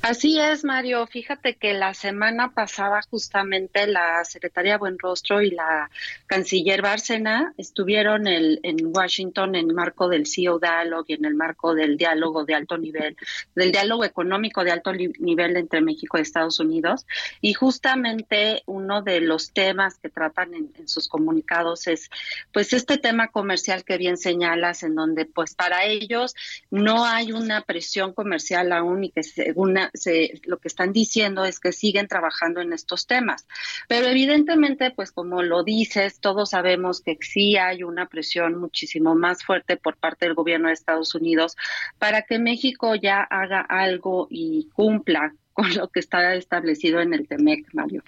Así 0.02 0.38
es, 0.38 0.64
Mario. 0.64 1.06
Fíjate 1.06 1.56
que 1.56 1.74
la 1.74 1.92
semana 1.92 2.52
pasada 2.52 3.00
justamente 3.10 3.86
la 3.86 4.24
secretaria 4.24 4.78
Buenrostro 4.78 5.42
y 5.42 5.50
la 5.50 5.90
canciller 6.26 6.82
Bárcena 6.82 7.52
estuvieron 7.56 8.26
el, 8.26 8.60
en 8.62 8.94
Washington 8.94 9.56
en 9.56 9.68
el 9.68 9.74
marco 9.74 10.08
del 10.08 10.26
CEO 10.26 10.58
Dialogue 10.58 11.06
y 11.08 11.14
en 11.14 11.24
el 11.24 11.34
marco 11.34 11.74
del 11.74 11.96
diálogo 11.96 12.44
de 12.44 12.54
alto 12.54 12.78
nivel, 12.78 13.16
del 13.54 13.72
diálogo 13.72 14.04
económico 14.04 14.62
de 14.62 14.70
alto 14.70 14.92
nivel 14.92 15.56
entre 15.56 15.80
México 15.80 16.18
y 16.18 16.20
Estados 16.20 16.60
Unidos. 16.60 17.06
Y 17.40 17.54
justamente 17.54 18.62
uno 18.66 19.02
de 19.02 19.20
los 19.20 19.52
temas 19.52 19.98
que 19.98 20.08
tratan 20.08 20.54
en, 20.54 20.66
sus 20.86 21.08
comunicados 21.08 21.88
es 21.88 22.10
pues 22.52 22.72
este 22.72 22.98
tema 22.98 23.28
comercial 23.28 23.84
que 23.84 23.98
bien 23.98 24.16
señalas, 24.16 24.84
en 24.84 24.94
donde 24.94 25.24
pues 25.24 25.54
para 25.54 25.84
ellos 25.84 26.34
no 26.70 27.04
hay 27.04 27.32
una 27.32 27.62
presión 27.62 28.12
comercial 28.12 28.72
aún 28.72 29.04
y 29.04 29.10
que 29.10 29.24
se 29.24 29.55
se, 29.94 30.40
lo 30.44 30.58
que 30.58 30.68
están 30.68 30.92
diciendo 30.92 31.44
es 31.44 31.60
que 31.60 31.72
siguen 31.72 32.08
trabajando 32.08 32.60
en 32.60 32.72
estos 32.72 33.06
temas. 33.06 33.46
Pero 33.88 34.06
evidentemente, 34.06 34.90
pues 34.90 35.12
como 35.12 35.42
lo 35.42 35.64
dices, 35.64 36.20
todos 36.20 36.50
sabemos 36.50 37.00
que 37.00 37.16
sí 37.20 37.56
hay 37.56 37.82
una 37.82 38.06
presión 38.06 38.58
muchísimo 38.58 39.14
más 39.14 39.44
fuerte 39.44 39.76
por 39.76 39.96
parte 39.96 40.26
del 40.26 40.34
gobierno 40.34 40.68
de 40.68 40.74
Estados 40.74 41.14
Unidos 41.14 41.56
para 41.98 42.22
que 42.22 42.38
México 42.38 42.94
ya 42.94 43.22
haga 43.22 43.60
algo 43.60 44.26
y 44.30 44.68
cumpla 44.74 45.34
con 45.52 45.74
lo 45.74 45.88
que 45.88 46.00
está 46.00 46.34
establecido 46.34 47.00
en 47.00 47.14
el 47.14 47.26
TEMEC, 47.26 47.72
Mario. 47.72 48.02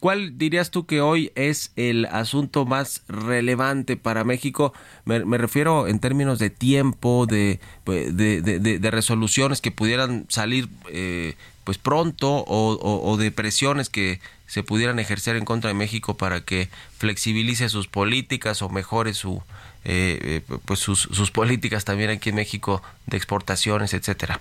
¿Cuál 0.00 0.38
dirías 0.38 0.70
tú 0.70 0.86
que 0.86 1.00
hoy 1.00 1.30
es 1.34 1.72
el 1.76 2.06
asunto 2.06 2.66
más 2.66 3.02
relevante 3.08 3.96
para 3.96 4.24
México? 4.24 4.72
Me, 5.04 5.38
refiero 5.38 5.86
en 5.86 5.98
términos 6.00 6.38
de 6.38 6.50
tiempo, 6.50 7.26
de, 7.26 7.60
de, 7.86 8.42
de, 8.42 8.58
de 8.78 8.90
resoluciones 8.90 9.60
que 9.60 9.70
pudieran 9.70 10.26
salir 10.28 10.68
eh, 10.90 11.34
pues 11.64 11.78
pronto 11.78 12.44
o, 12.46 13.16
de 13.16 13.30
presiones 13.30 13.88
que 13.88 14.20
se 14.46 14.62
pudieran 14.62 14.98
ejercer 14.98 15.36
en 15.36 15.44
contra 15.44 15.68
de 15.68 15.74
México 15.74 16.16
para 16.16 16.42
que 16.42 16.68
flexibilice 16.98 17.68
sus 17.68 17.88
políticas 17.88 18.60
o 18.62 18.68
mejore 18.68 19.14
su, 19.14 19.42
eh, 19.84 20.42
pues 20.66 20.80
sus, 20.80 21.00
sus 21.00 21.30
políticas 21.30 21.84
también 21.84 22.10
aquí 22.10 22.28
en 22.28 22.36
México 22.36 22.82
de 23.06 23.16
exportaciones, 23.16 23.94
etcétera. 23.94 24.40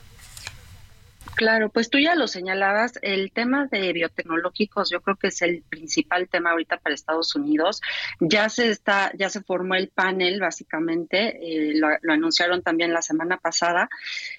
Claro, 1.35 1.69
pues 1.69 1.89
tú 1.89 1.97
ya 1.97 2.15
lo 2.15 2.27
señalabas, 2.27 2.99
el 3.01 3.31
tema 3.31 3.67
de 3.71 3.91
biotecnológicos 3.91 4.89
yo 4.89 5.01
creo 5.01 5.15
que 5.15 5.27
es 5.27 5.41
el 5.41 5.63
principal 5.63 6.29
tema 6.29 6.51
ahorita 6.51 6.77
para 6.77 6.93
Estados 6.93 7.35
Unidos. 7.35 7.81
Ya 8.19 8.49
se 8.49 8.69
está, 8.69 9.11
ya 9.17 9.29
se 9.29 9.41
formó 9.41 9.75
el 9.75 9.89
panel 9.89 10.39
básicamente, 10.39 11.37
eh, 11.41 11.73
lo, 11.75 11.87
lo, 12.01 12.13
anunciaron 12.13 12.61
también 12.61 12.93
la 12.93 13.01
semana 13.01 13.37
pasada. 13.37 13.89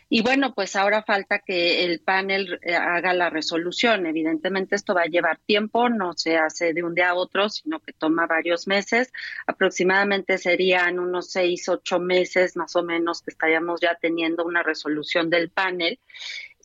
Y 0.09 0.23
bueno, 0.23 0.55
pues 0.55 0.77
ahora 0.77 1.03
falta 1.03 1.41
que 1.41 1.85
el 1.85 2.01
panel 2.01 2.61
eh, 2.63 2.77
haga 2.77 3.13
la 3.15 3.31
resolución. 3.31 4.07
Evidentemente 4.07 4.77
esto 4.77 4.95
va 4.95 5.03
a 5.03 5.07
llevar 5.07 5.39
tiempo, 5.45 5.89
no 5.89 6.13
se 6.13 6.37
hace 6.37 6.73
de 6.73 6.85
un 6.85 6.95
día 6.95 7.11
a 7.11 7.15
otro, 7.15 7.49
sino 7.49 7.81
que 7.81 7.93
toma 7.93 8.27
varios 8.27 8.69
meses. 8.69 9.13
Aproximadamente 9.47 10.39
serían 10.39 11.01
unos 11.01 11.31
seis, 11.31 11.69
ocho 11.69 11.99
meses 11.99 12.57
más 12.57 12.77
o 12.77 12.85
menos 12.85 13.23
que 13.23 13.31
estaríamos 13.33 13.81
ya 13.81 13.97
teniendo 14.01 14.45
una 14.45 14.63
resolución 14.63 15.31
del 15.31 15.51
panel. 15.51 15.99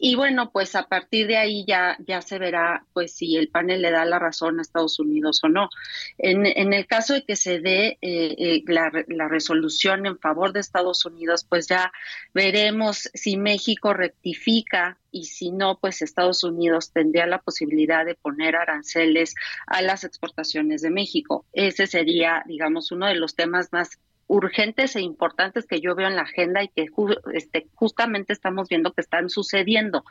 Y 0.01 0.15
bueno, 0.15 0.49
pues 0.51 0.75
a 0.75 0.87
partir 0.87 1.27
de 1.27 1.35
ahí 1.35 1.65
ya, 1.67 1.97
ya 2.07 2.21
se 2.21 2.39
verá 2.39 2.85
pues 2.93 3.13
si 3.13 3.35
el 3.35 3.49
panel 3.49 3.81
le 3.81 3.91
da 3.91 4.05
la 4.05 4.17
razón 4.17 4.57
a 4.57 4.61
Estados 4.61 4.97
Unidos 4.97 5.41
o 5.43 5.49
no. 5.49 5.69
En, 6.17 6.45
en 6.45 6.71
el 6.71 6.87
caso 6.87 7.13
de 7.13 7.25
que 7.25 7.35
se 7.35 7.59
dé 7.59 7.97
eh, 8.01 8.35
eh, 8.37 8.63
la, 8.65 8.91
la, 9.07 9.27
resolución 9.27 10.05
en 10.05 10.17
favor 10.17 10.53
de 10.53 10.61
Estados 10.61 11.05
Unidos, 11.05 11.45
pues 11.47 11.67
ya 11.67 11.91
veremos 12.33 13.09
si 13.13 13.35
México 13.35 13.93
rectifica 13.93 14.97
y 15.11 15.25
si 15.25 15.51
no, 15.51 15.77
pues 15.79 16.01
Estados 16.01 16.43
Unidos 16.45 16.91
tendría 16.91 17.25
la 17.25 17.41
posibilidad 17.41 18.05
de 18.05 18.15
poner 18.15 18.55
aranceles 18.55 19.35
a 19.67 19.81
las 19.81 20.05
exportaciones 20.05 20.81
de 20.81 20.91
México. 20.91 21.45
Ese 21.51 21.87
sería, 21.87 22.43
digamos, 22.45 22.91
uno 22.91 23.07
de 23.07 23.15
los 23.15 23.35
temas 23.35 23.69
más 23.73 23.99
urgentes 24.29 24.95
e 24.95 25.01
importantes 25.01 25.65
que 25.65 25.81
yo 25.81 25.95
veo 25.95 26.07
en 26.07 26.15
la 26.15 26.21
agenda 26.21 26.63
y 26.63 26.67
que 26.67 26.87
este, 27.33 27.67
justamente 27.73 28.31
estamos 28.31 28.69
viendo 28.69 28.93
que 28.93 29.01
están 29.01 29.27
sucediendo. 29.27 30.05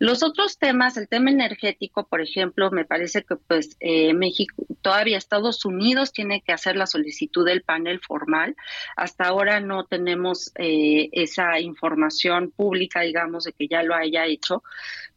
Los 0.00 0.24
otros 0.24 0.58
temas, 0.58 0.96
el 0.96 1.08
tema 1.08 1.30
energético, 1.30 2.04
por 2.08 2.20
ejemplo, 2.20 2.72
me 2.72 2.84
parece 2.84 3.22
que 3.22 3.36
pues 3.36 3.76
eh, 3.78 4.14
México, 4.14 4.66
todavía 4.82 5.16
Estados 5.16 5.64
Unidos 5.64 6.12
tiene 6.12 6.42
que 6.42 6.52
hacer 6.52 6.74
la 6.74 6.86
solicitud 6.86 7.46
del 7.46 7.62
panel 7.62 8.00
formal. 8.00 8.56
Hasta 8.96 9.28
ahora 9.28 9.60
no 9.60 9.84
tenemos 9.84 10.50
eh, 10.56 11.08
esa 11.12 11.60
información 11.60 12.50
pública, 12.50 13.02
digamos, 13.02 13.44
de 13.44 13.52
que 13.52 13.68
ya 13.68 13.84
lo 13.84 13.94
haya 13.94 14.26
hecho, 14.26 14.64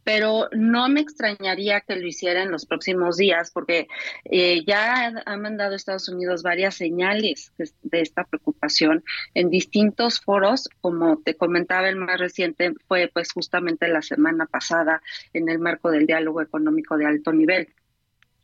pero 0.06 0.48
no 0.54 0.88
me 0.88 1.02
extrañaría 1.02 1.82
que 1.82 1.96
lo 1.96 2.08
hiciera 2.08 2.44
en 2.44 2.52
los 2.52 2.66
próximos 2.66 3.18
días, 3.18 3.52
porque 3.52 3.88
eh, 4.26 4.64
ya 4.66 5.24
ha 5.26 5.38
mandado 5.38 5.76
Estados 5.76 6.08
Unidos 6.08 6.44
varias 6.44 6.76
señales 6.76 7.52
de, 7.58 8.02
esta 8.02 8.24
preocupación 8.24 9.04
en 9.34 9.50
distintos 9.50 10.22
foros, 10.22 10.70
como 10.80 11.18
te 11.18 11.36
comentaba 11.36 11.90
el 11.90 11.96
más 11.96 12.20
reciente 12.20 12.74
fue 12.88 13.10
pues 13.12 13.32
justamente 13.32 13.88
la 13.88 14.04
semana 14.04 14.46
pasada 14.46 15.02
en 15.34 15.50
el 15.50 15.58
marco 15.58 15.90
del 15.90 16.06
diálogo 16.06 16.42
económico 16.42 16.98
de 16.98 17.08
alto 17.08 17.34
nivel. 17.34 17.74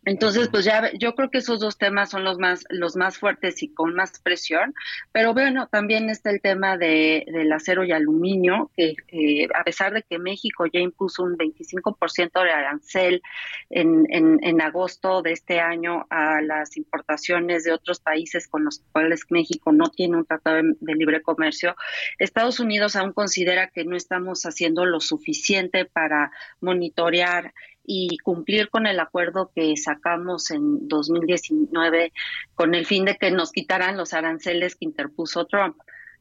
Entonces, 0.04 0.50
pues 0.50 0.66
ya 0.66 0.92
yo 0.98 1.14
creo 1.14 1.30
que 1.30 1.38
esos 1.38 1.60
dos 1.60 1.78
temas 1.78 2.10
son 2.10 2.24
los 2.24 2.40
más 2.40 2.64
los 2.70 2.96
más 2.96 3.20
fuertes 3.20 3.62
y 3.62 3.72
con 3.72 3.94
más 3.94 4.20
presión, 4.20 4.74
pero 5.12 5.34
bueno, 5.34 5.68
también 5.68 6.10
está 6.10 6.32
el 6.32 6.42
tema 6.42 6.76
de, 6.76 7.24
del 7.28 7.52
acero 7.52 7.84
y 7.84 7.92
aluminio, 7.92 8.72
que 8.76 8.96
eh, 9.10 9.48
a 9.54 9.64
pesar 9.64 9.94
de 9.94 10.02
que 10.02 10.18
México 10.18 10.66
ya 10.66 10.80
impuso 10.80 11.22
un 11.22 11.38
25% 11.38 12.44
de 12.44 12.52
arancel 12.52 13.22
en, 13.70 14.08
en, 14.10 14.40
en 14.42 14.62
agosto 14.62 15.22
de 15.22 15.34
este 15.34 15.60
año 15.60 16.08
a 16.10 16.42
las 16.42 16.78
importaciones 16.78 17.64
de 17.64 17.72
otros 17.72 18.00
países 18.00 18.48
con 18.48 18.66
los 18.66 18.84
cuales 18.92 19.26
México 19.30 19.72
no 19.72 19.90
tiene 19.92 20.18
un 20.18 20.26
tratado 20.26 20.58
de, 20.58 20.74
de 20.80 20.96
libre 20.96 21.22
comercio, 21.22 21.76
Estados 22.18 22.60
Unidos 22.60 22.96
aún 22.96 23.14
considera 23.14 23.68
que 23.68 23.86
no 23.86 23.96
estamos 23.96 24.48
haciendo 24.48 24.84
lo 24.86 25.00
suficiente 25.00 25.86
para 25.86 26.32
monitorear 26.60 27.54
y 27.84 28.18
cumplir 28.20 28.70
con 28.70 28.88
el 28.88 29.00
acuerdo 29.00 29.52
que 29.54 29.76
sacamos 29.78 30.52
en 30.52 30.88
2019 30.88 32.14
con 32.56 32.76
el 32.76 32.86
fin 32.86 33.06
de 33.06 33.18
que 33.18 33.32
nos 33.32 33.52
quitaran 33.52 33.98
los 33.98 34.14
aranceles 34.14 34.76
que 34.76 34.86
interpuso 34.86 35.46
Trump. 35.46 35.78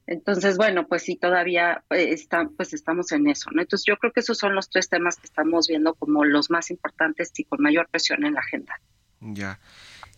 Entonces, 0.06 0.56
bueno, 0.56 0.86
pues 0.88 1.02
sí, 1.02 1.16
todavía 1.16 1.84
eh, 1.90 2.08
está, 2.11 2.48
pues 2.56 2.72
estamos 2.72 3.12
en 3.12 3.28
eso, 3.28 3.50
¿no? 3.52 3.62
Entonces, 3.62 3.84
yo 3.86 3.96
creo 3.96 4.12
que 4.12 4.20
esos 4.20 4.38
son 4.38 4.54
los 4.54 4.68
tres 4.68 4.88
temas 4.88 5.16
que 5.16 5.26
estamos 5.26 5.68
viendo 5.68 5.94
como 5.94 6.24
los 6.24 6.50
más 6.50 6.70
importantes 6.70 7.30
y 7.36 7.44
con 7.44 7.62
mayor 7.62 7.88
presión 7.88 8.24
en 8.24 8.34
la 8.34 8.40
agenda. 8.40 8.80
Ya. 9.20 9.61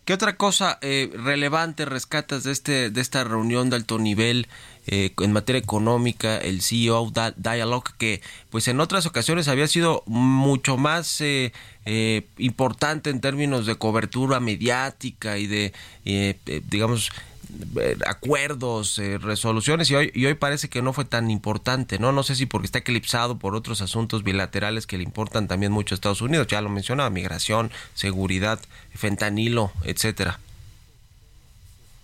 ¿Qué 0.05 0.13
otra 0.13 0.35
cosa 0.35 0.79
eh, 0.81 1.09
relevante 1.13 1.85
rescatas 1.85 2.43
de 2.43 2.51
este 2.51 2.89
de 2.89 2.99
esta 2.99 3.23
reunión 3.23 3.69
de 3.69 3.77
alto 3.77 3.99
nivel 3.99 4.47
eh, 4.85 5.13
en 5.17 5.31
materia 5.31 5.59
económica, 5.59 6.37
el 6.37 6.61
CEO 6.61 7.09
Dialogue, 7.37 7.91
que 7.97 8.21
pues 8.49 8.67
en 8.67 8.81
otras 8.81 9.05
ocasiones 9.05 9.47
había 9.47 9.65
sido 9.67 10.03
mucho 10.05 10.75
más 10.75 11.21
eh, 11.21 11.53
importante 12.37 13.11
en 13.11 13.21
términos 13.21 13.65
de 13.65 13.75
cobertura 13.75 14.41
mediática 14.41 15.37
y 15.37 15.47
de, 15.47 15.73
digamos, 16.69 17.09
eh, 17.09 17.32
acuerdos, 18.05 18.99
eh, 18.99 19.17
resoluciones 19.17 19.89
y 19.91 19.95
hoy, 19.95 20.11
y 20.13 20.25
hoy 20.25 20.33
parece 20.33 20.69
que 20.69 20.81
no 20.81 20.93
fue 20.93 21.05
tan 21.05 21.29
importante, 21.31 21.99
¿no? 21.99 22.11
No 22.11 22.23
sé 22.23 22.35
si 22.35 22.45
porque 22.45 22.65
está 22.65 22.79
eclipsado 22.79 23.37
por 23.37 23.55
otros 23.55 23.81
asuntos 23.81 24.23
bilaterales 24.23 24.87
que 24.87 24.97
le 24.97 25.03
importan 25.03 25.47
también 25.47 25.71
mucho 25.71 25.93
a 25.93 25.97
Estados 25.97 26.21
Unidos, 26.21 26.47
ya 26.47 26.61
lo 26.61 26.69
mencionaba, 26.69 27.09
migración, 27.09 27.71
seguridad, 27.93 28.59
fentanilo, 28.93 29.71
etcétera. 29.83 30.39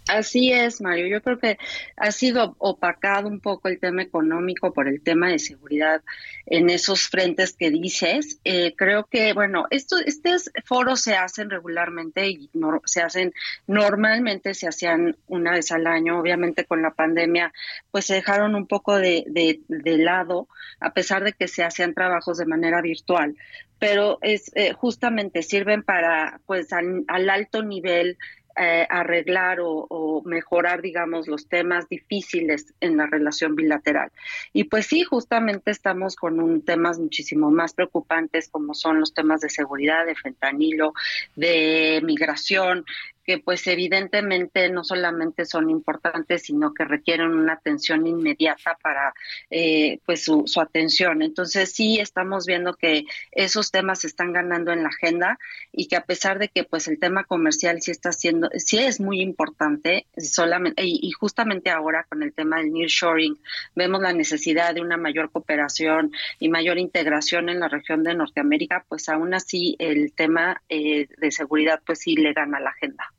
Así 0.09 0.51
es, 0.51 0.81
Mario. 0.81 1.05
Yo 1.05 1.21
creo 1.21 1.37
que 1.37 1.59
ha 1.95 2.11
sido 2.11 2.55
opacado 2.57 3.27
un 3.27 3.39
poco 3.39 3.67
el 3.67 3.79
tema 3.79 4.01
económico 4.01 4.73
por 4.73 4.87
el 4.87 5.03
tema 5.03 5.29
de 5.29 5.37
seguridad 5.37 6.01
en 6.47 6.71
esos 6.71 7.07
frentes 7.07 7.53
que 7.53 7.69
dices. 7.69 8.39
Eh, 8.43 8.73
creo 8.75 9.05
que, 9.05 9.33
bueno, 9.33 9.67
estos, 9.69 10.01
estos 10.07 10.49
foros 10.65 11.01
se 11.01 11.13
hacen 11.13 11.51
regularmente 11.51 12.27
y 12.27 12.49
se 12.85 13.03
hacen 13.03 13.33
normalmente, 13.67 14.55
se 14.55 14.67
hacían 14.67 15.15
una 15.27 15.51
vez 15.51 15.71
al 15.71 15.85
año. 15.85 16.19
Obviamente 16.19 16.65
con 16.65 16.81
la 16.81 16.95
pandemia, 16.95 17.53
pues 17.91 18.05
se 18.05 18.15
dejaron 18.15 18.55
un 18.55 18.65
poco 18.65 18.97
de, 18.97 19.25
de, 19.27 19.97
lado, 19.99 20.47
a 20.79 20.91
pesar 20.91 21.23
de 21.23 21.33
que 21.33 21.47
se 21.47 21.63
hacían 21.63 21.93
trabajos 21.93 22.39
de 22.39 22.47
manera 22.47 22.81
virtual 22.81 23.35
pero 23.81 24.17
es 24.21 24.51
eh, 24.55 24.73
justamente 24.73 25.41
sirven 25.41 25.83
para 25.83 26.41
pues 26.45 26.67
al 26.73 27.29
alto 27.29 27.63
nivel 27.63 28.17
eh, 28.55 28.85
arreglar 28.89 29.59
o, 29.61 30.21
mejorar, 30.25 30.81
digamos, 30.81 31.27
los 31.27 31.47
temas 31.47 31.87
difíciles 31.87 32.73
en 32.81 32.97
la 32.97 33.07
relación 33.07 33.55
bilateral. 33.55 34.11
Y 34.53 34.65
pues 34.65 34.87
sí, 34.87 35.03
justamente 35.03 35.71
estamos 35.71 36.15
con 36.15 36.39
un 36.39 36.61
temas 36.63 36.99
muchísimo 36.99 37.51
más 37.51 37.73
preocupantes 37.73 38.49
como 38.49 38.73
son 38.73 38.99
los 38.99 39.13
temas 39.13 39.41
de 39.41 39.49
seguridad, 39.49 40.05
de 40.05 40.15
fentanilo, 40.15 40.93
de 41.35 42.01
migración, 42.03 42.85
que 43.29 43.37
pues 43.37 43.67
evidentemente 43.67 44.71
no 44.71 44.83
solamente 44.83 45.45
son 45.45 45.69
importantes, 45.69 46.41
sino 46.45 46.73
que 46.73 46.83
requieren 46.83 47.29
una 47.29 47.53
atención 47.53 48.07
inmediata 48.07 48.75
para 48.81 49.13
eh, 49.51 49.99
pues 50.07 50.25
su, 50.25 50.45
atención. 50.59 51.21
Entonces 51.21 51.71
sí 51.71 51.99
estamos 51.99 52.47
viendo 52.47 52.73
que 52.73 53.05
esos 53.31 53.69
temas 53.69 54.03
están 54.03 54.33
ganando 54.33 54.71
en 54.71 54.81
la 54.81 54.89
agenda 54.89 55.37
y 55.71 55.87
que 55.87 55.95
a 55.95 56.05
pesar 56.05 56.39
de 56.39 56.47
que 56.47 56.63
pues 56.63 56.87
el 56.87 56.97
tema 56.97 57.23
comercial 57.23 57.83
sí 57.83 57.91
está 57.91 58.11
siendo, 58.13 58.49
sí 58.57 58.79
es 58.79 58.99
muy 58.99 59.21
importante, 59.21 60.07
solamente, 60.17 60.81
y, 60.83 61.11
justamente 61.11 61.69
ahora 61.69 62.07
con 62.09 62.23
el 62.23 62.33
tema 62.33 62.57
del 62.57 62.73
nearshoring 62.73 63.37
vemos 63.75 64.01
la 64.01 64.11
necesidad 64.11 64.73
de 64.73 64.81
una 64.81 64.97
mayor 64.97 65.29
cooperación 65.29 66.11
y 66.39 66.49
mayor 66.49 66.79
integración 66.79 67.49
en 67.49 67.59
la 67.59 67.67
región 67.67 68.03
de 68.03 68.15
Norteamérica, 68.15 68.85
pues 68.89 69.07
aún 69.07 69.35
así 69.35 69.75
el 69.77 70.13
tema 70.13 70.63
eh, 70.67 71.07
de 71.15 71.29
seguridad 71.31 71.79
pues 71.85 71.99
sí 71.99 72.15
le 72.15 72.33
gana 72.33 72.59
la 72.59 72.71
agenda. 72.71 73.13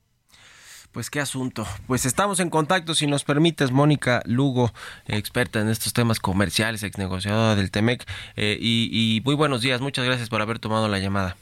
Pues 0.92 1.08
qué 1.08 1.20
asunto. 1.20 1.66
Pues 1.86 2.04
estamos 2.04 2.40
en 2.40 2.50
contacto, 2.50 2.94
si 2.94 3.06
nos 3.06 3.22
permites, 3.22 3.70
Mónica 3.70 4.22
Lugo, 4.24 4.72
experta 5.06 5.60
en 5.60 5.68
estos 5.68 5.92
temas 5.92 6.18
comerciales, 6.18 6.82
ex 6.82 6.98
negociadora 6.98 7.54
del 7.54 7.70
TEMEC. 7.70 8.04
Eh, 8.36 8.58
y, 8.60 8.88
y 8.92 9.20
muy 9.20 9.36
buenos 9.36 9.62
días, 9.62 9.80
muchas 9.80 10.04
gracias 10.04 10.28
por 10.28 10.42
haber 10.42 10.58
tomado 10.58 10.88
la 10.88 10.98
llamada. 10.98 11.36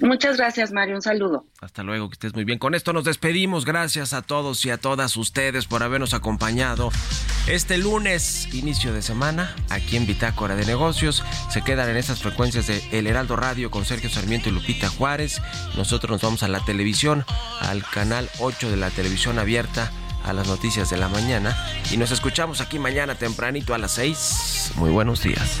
Muchas 0.00 0.36
gracias, 0.36 0.72
Mario. 0.72 0.96
Un 0.96 1.02
saludo. 1.02 1.44
Hasta 1.60 1.82
luego, 1.82 2.08
que 2.08 2.14
estés 2.14 2.34
muy 2.34 2.44
bien. 2.44 2.58
Con 2.58 2.74
esto 2.74 2.92
nos 2.92 3.04
despedimos. 3.04 3.64
Gracias 3.64 4.12
a 4.12 4.22
todos 4.22 4.64
y 4.64 4.70
a 4.70 4.78
todas 4.78 5.16
ustedes 5.16 5.66
por 5.66 5.82
habernos 5.82 6.14
acompañado 6.14 6.90
este 7.46 7.78
lunes, 7.78 8.52
inicio 8.54 8.92
de 8.92 9.02
semana, 9.02 9.54
aquí 9.68 9.96
en 9.96 10.06
Bitácora 10.06 10.56
de 10.56 10.64
Negocios. 10.64 11.22
Se 11.50 11.62
quedan 11.62 11.88
en 11.90 11.96
estas 11.96 12.22
frecuencias 12.22 12.66
de 12.66 12.82
El 12.92 13.06
Heraldo 13.06 13.36
Radio 13.36 13.70
con 13.70 13.84
Sergio 13.84 14.08
Sarmiento 14.08 14.48
y 14.48 14.52
Lupita 14.52 14.88
Juárez. 14.88 15.40
Nosotros 15.76 16.10
nos 16.10 16.22
vamos 16.22 16.42
a 16.42 16.48
la 16.48 16.60
televisión, 16.60 17.24
al 17.60 17.82
canal 17.84 18.28
8 18.38 18.70
de 18.70 18.76
la 18.76 18.90
televisión 18.90 19.38
abierta 19.38 19.90
a 20.24 20.32
las 20.32 20.46
noticias 20.46 20.90
de 20.90 20.98
la 20.98 21.08
mañana 21.08 21.56
y 21.90 21.96
nos 21.96 22.10
escuchamos 22.10 22.60
aquí 22.60 22.78
mañana 22.78 23.14
tempranito 23.14 23.74
a 23.74 23.78
las 23.78 23.92
6. 23.92 24.72
Muy 24.76 24.90
buenos 24.90 25.22
días. 25.22 25.60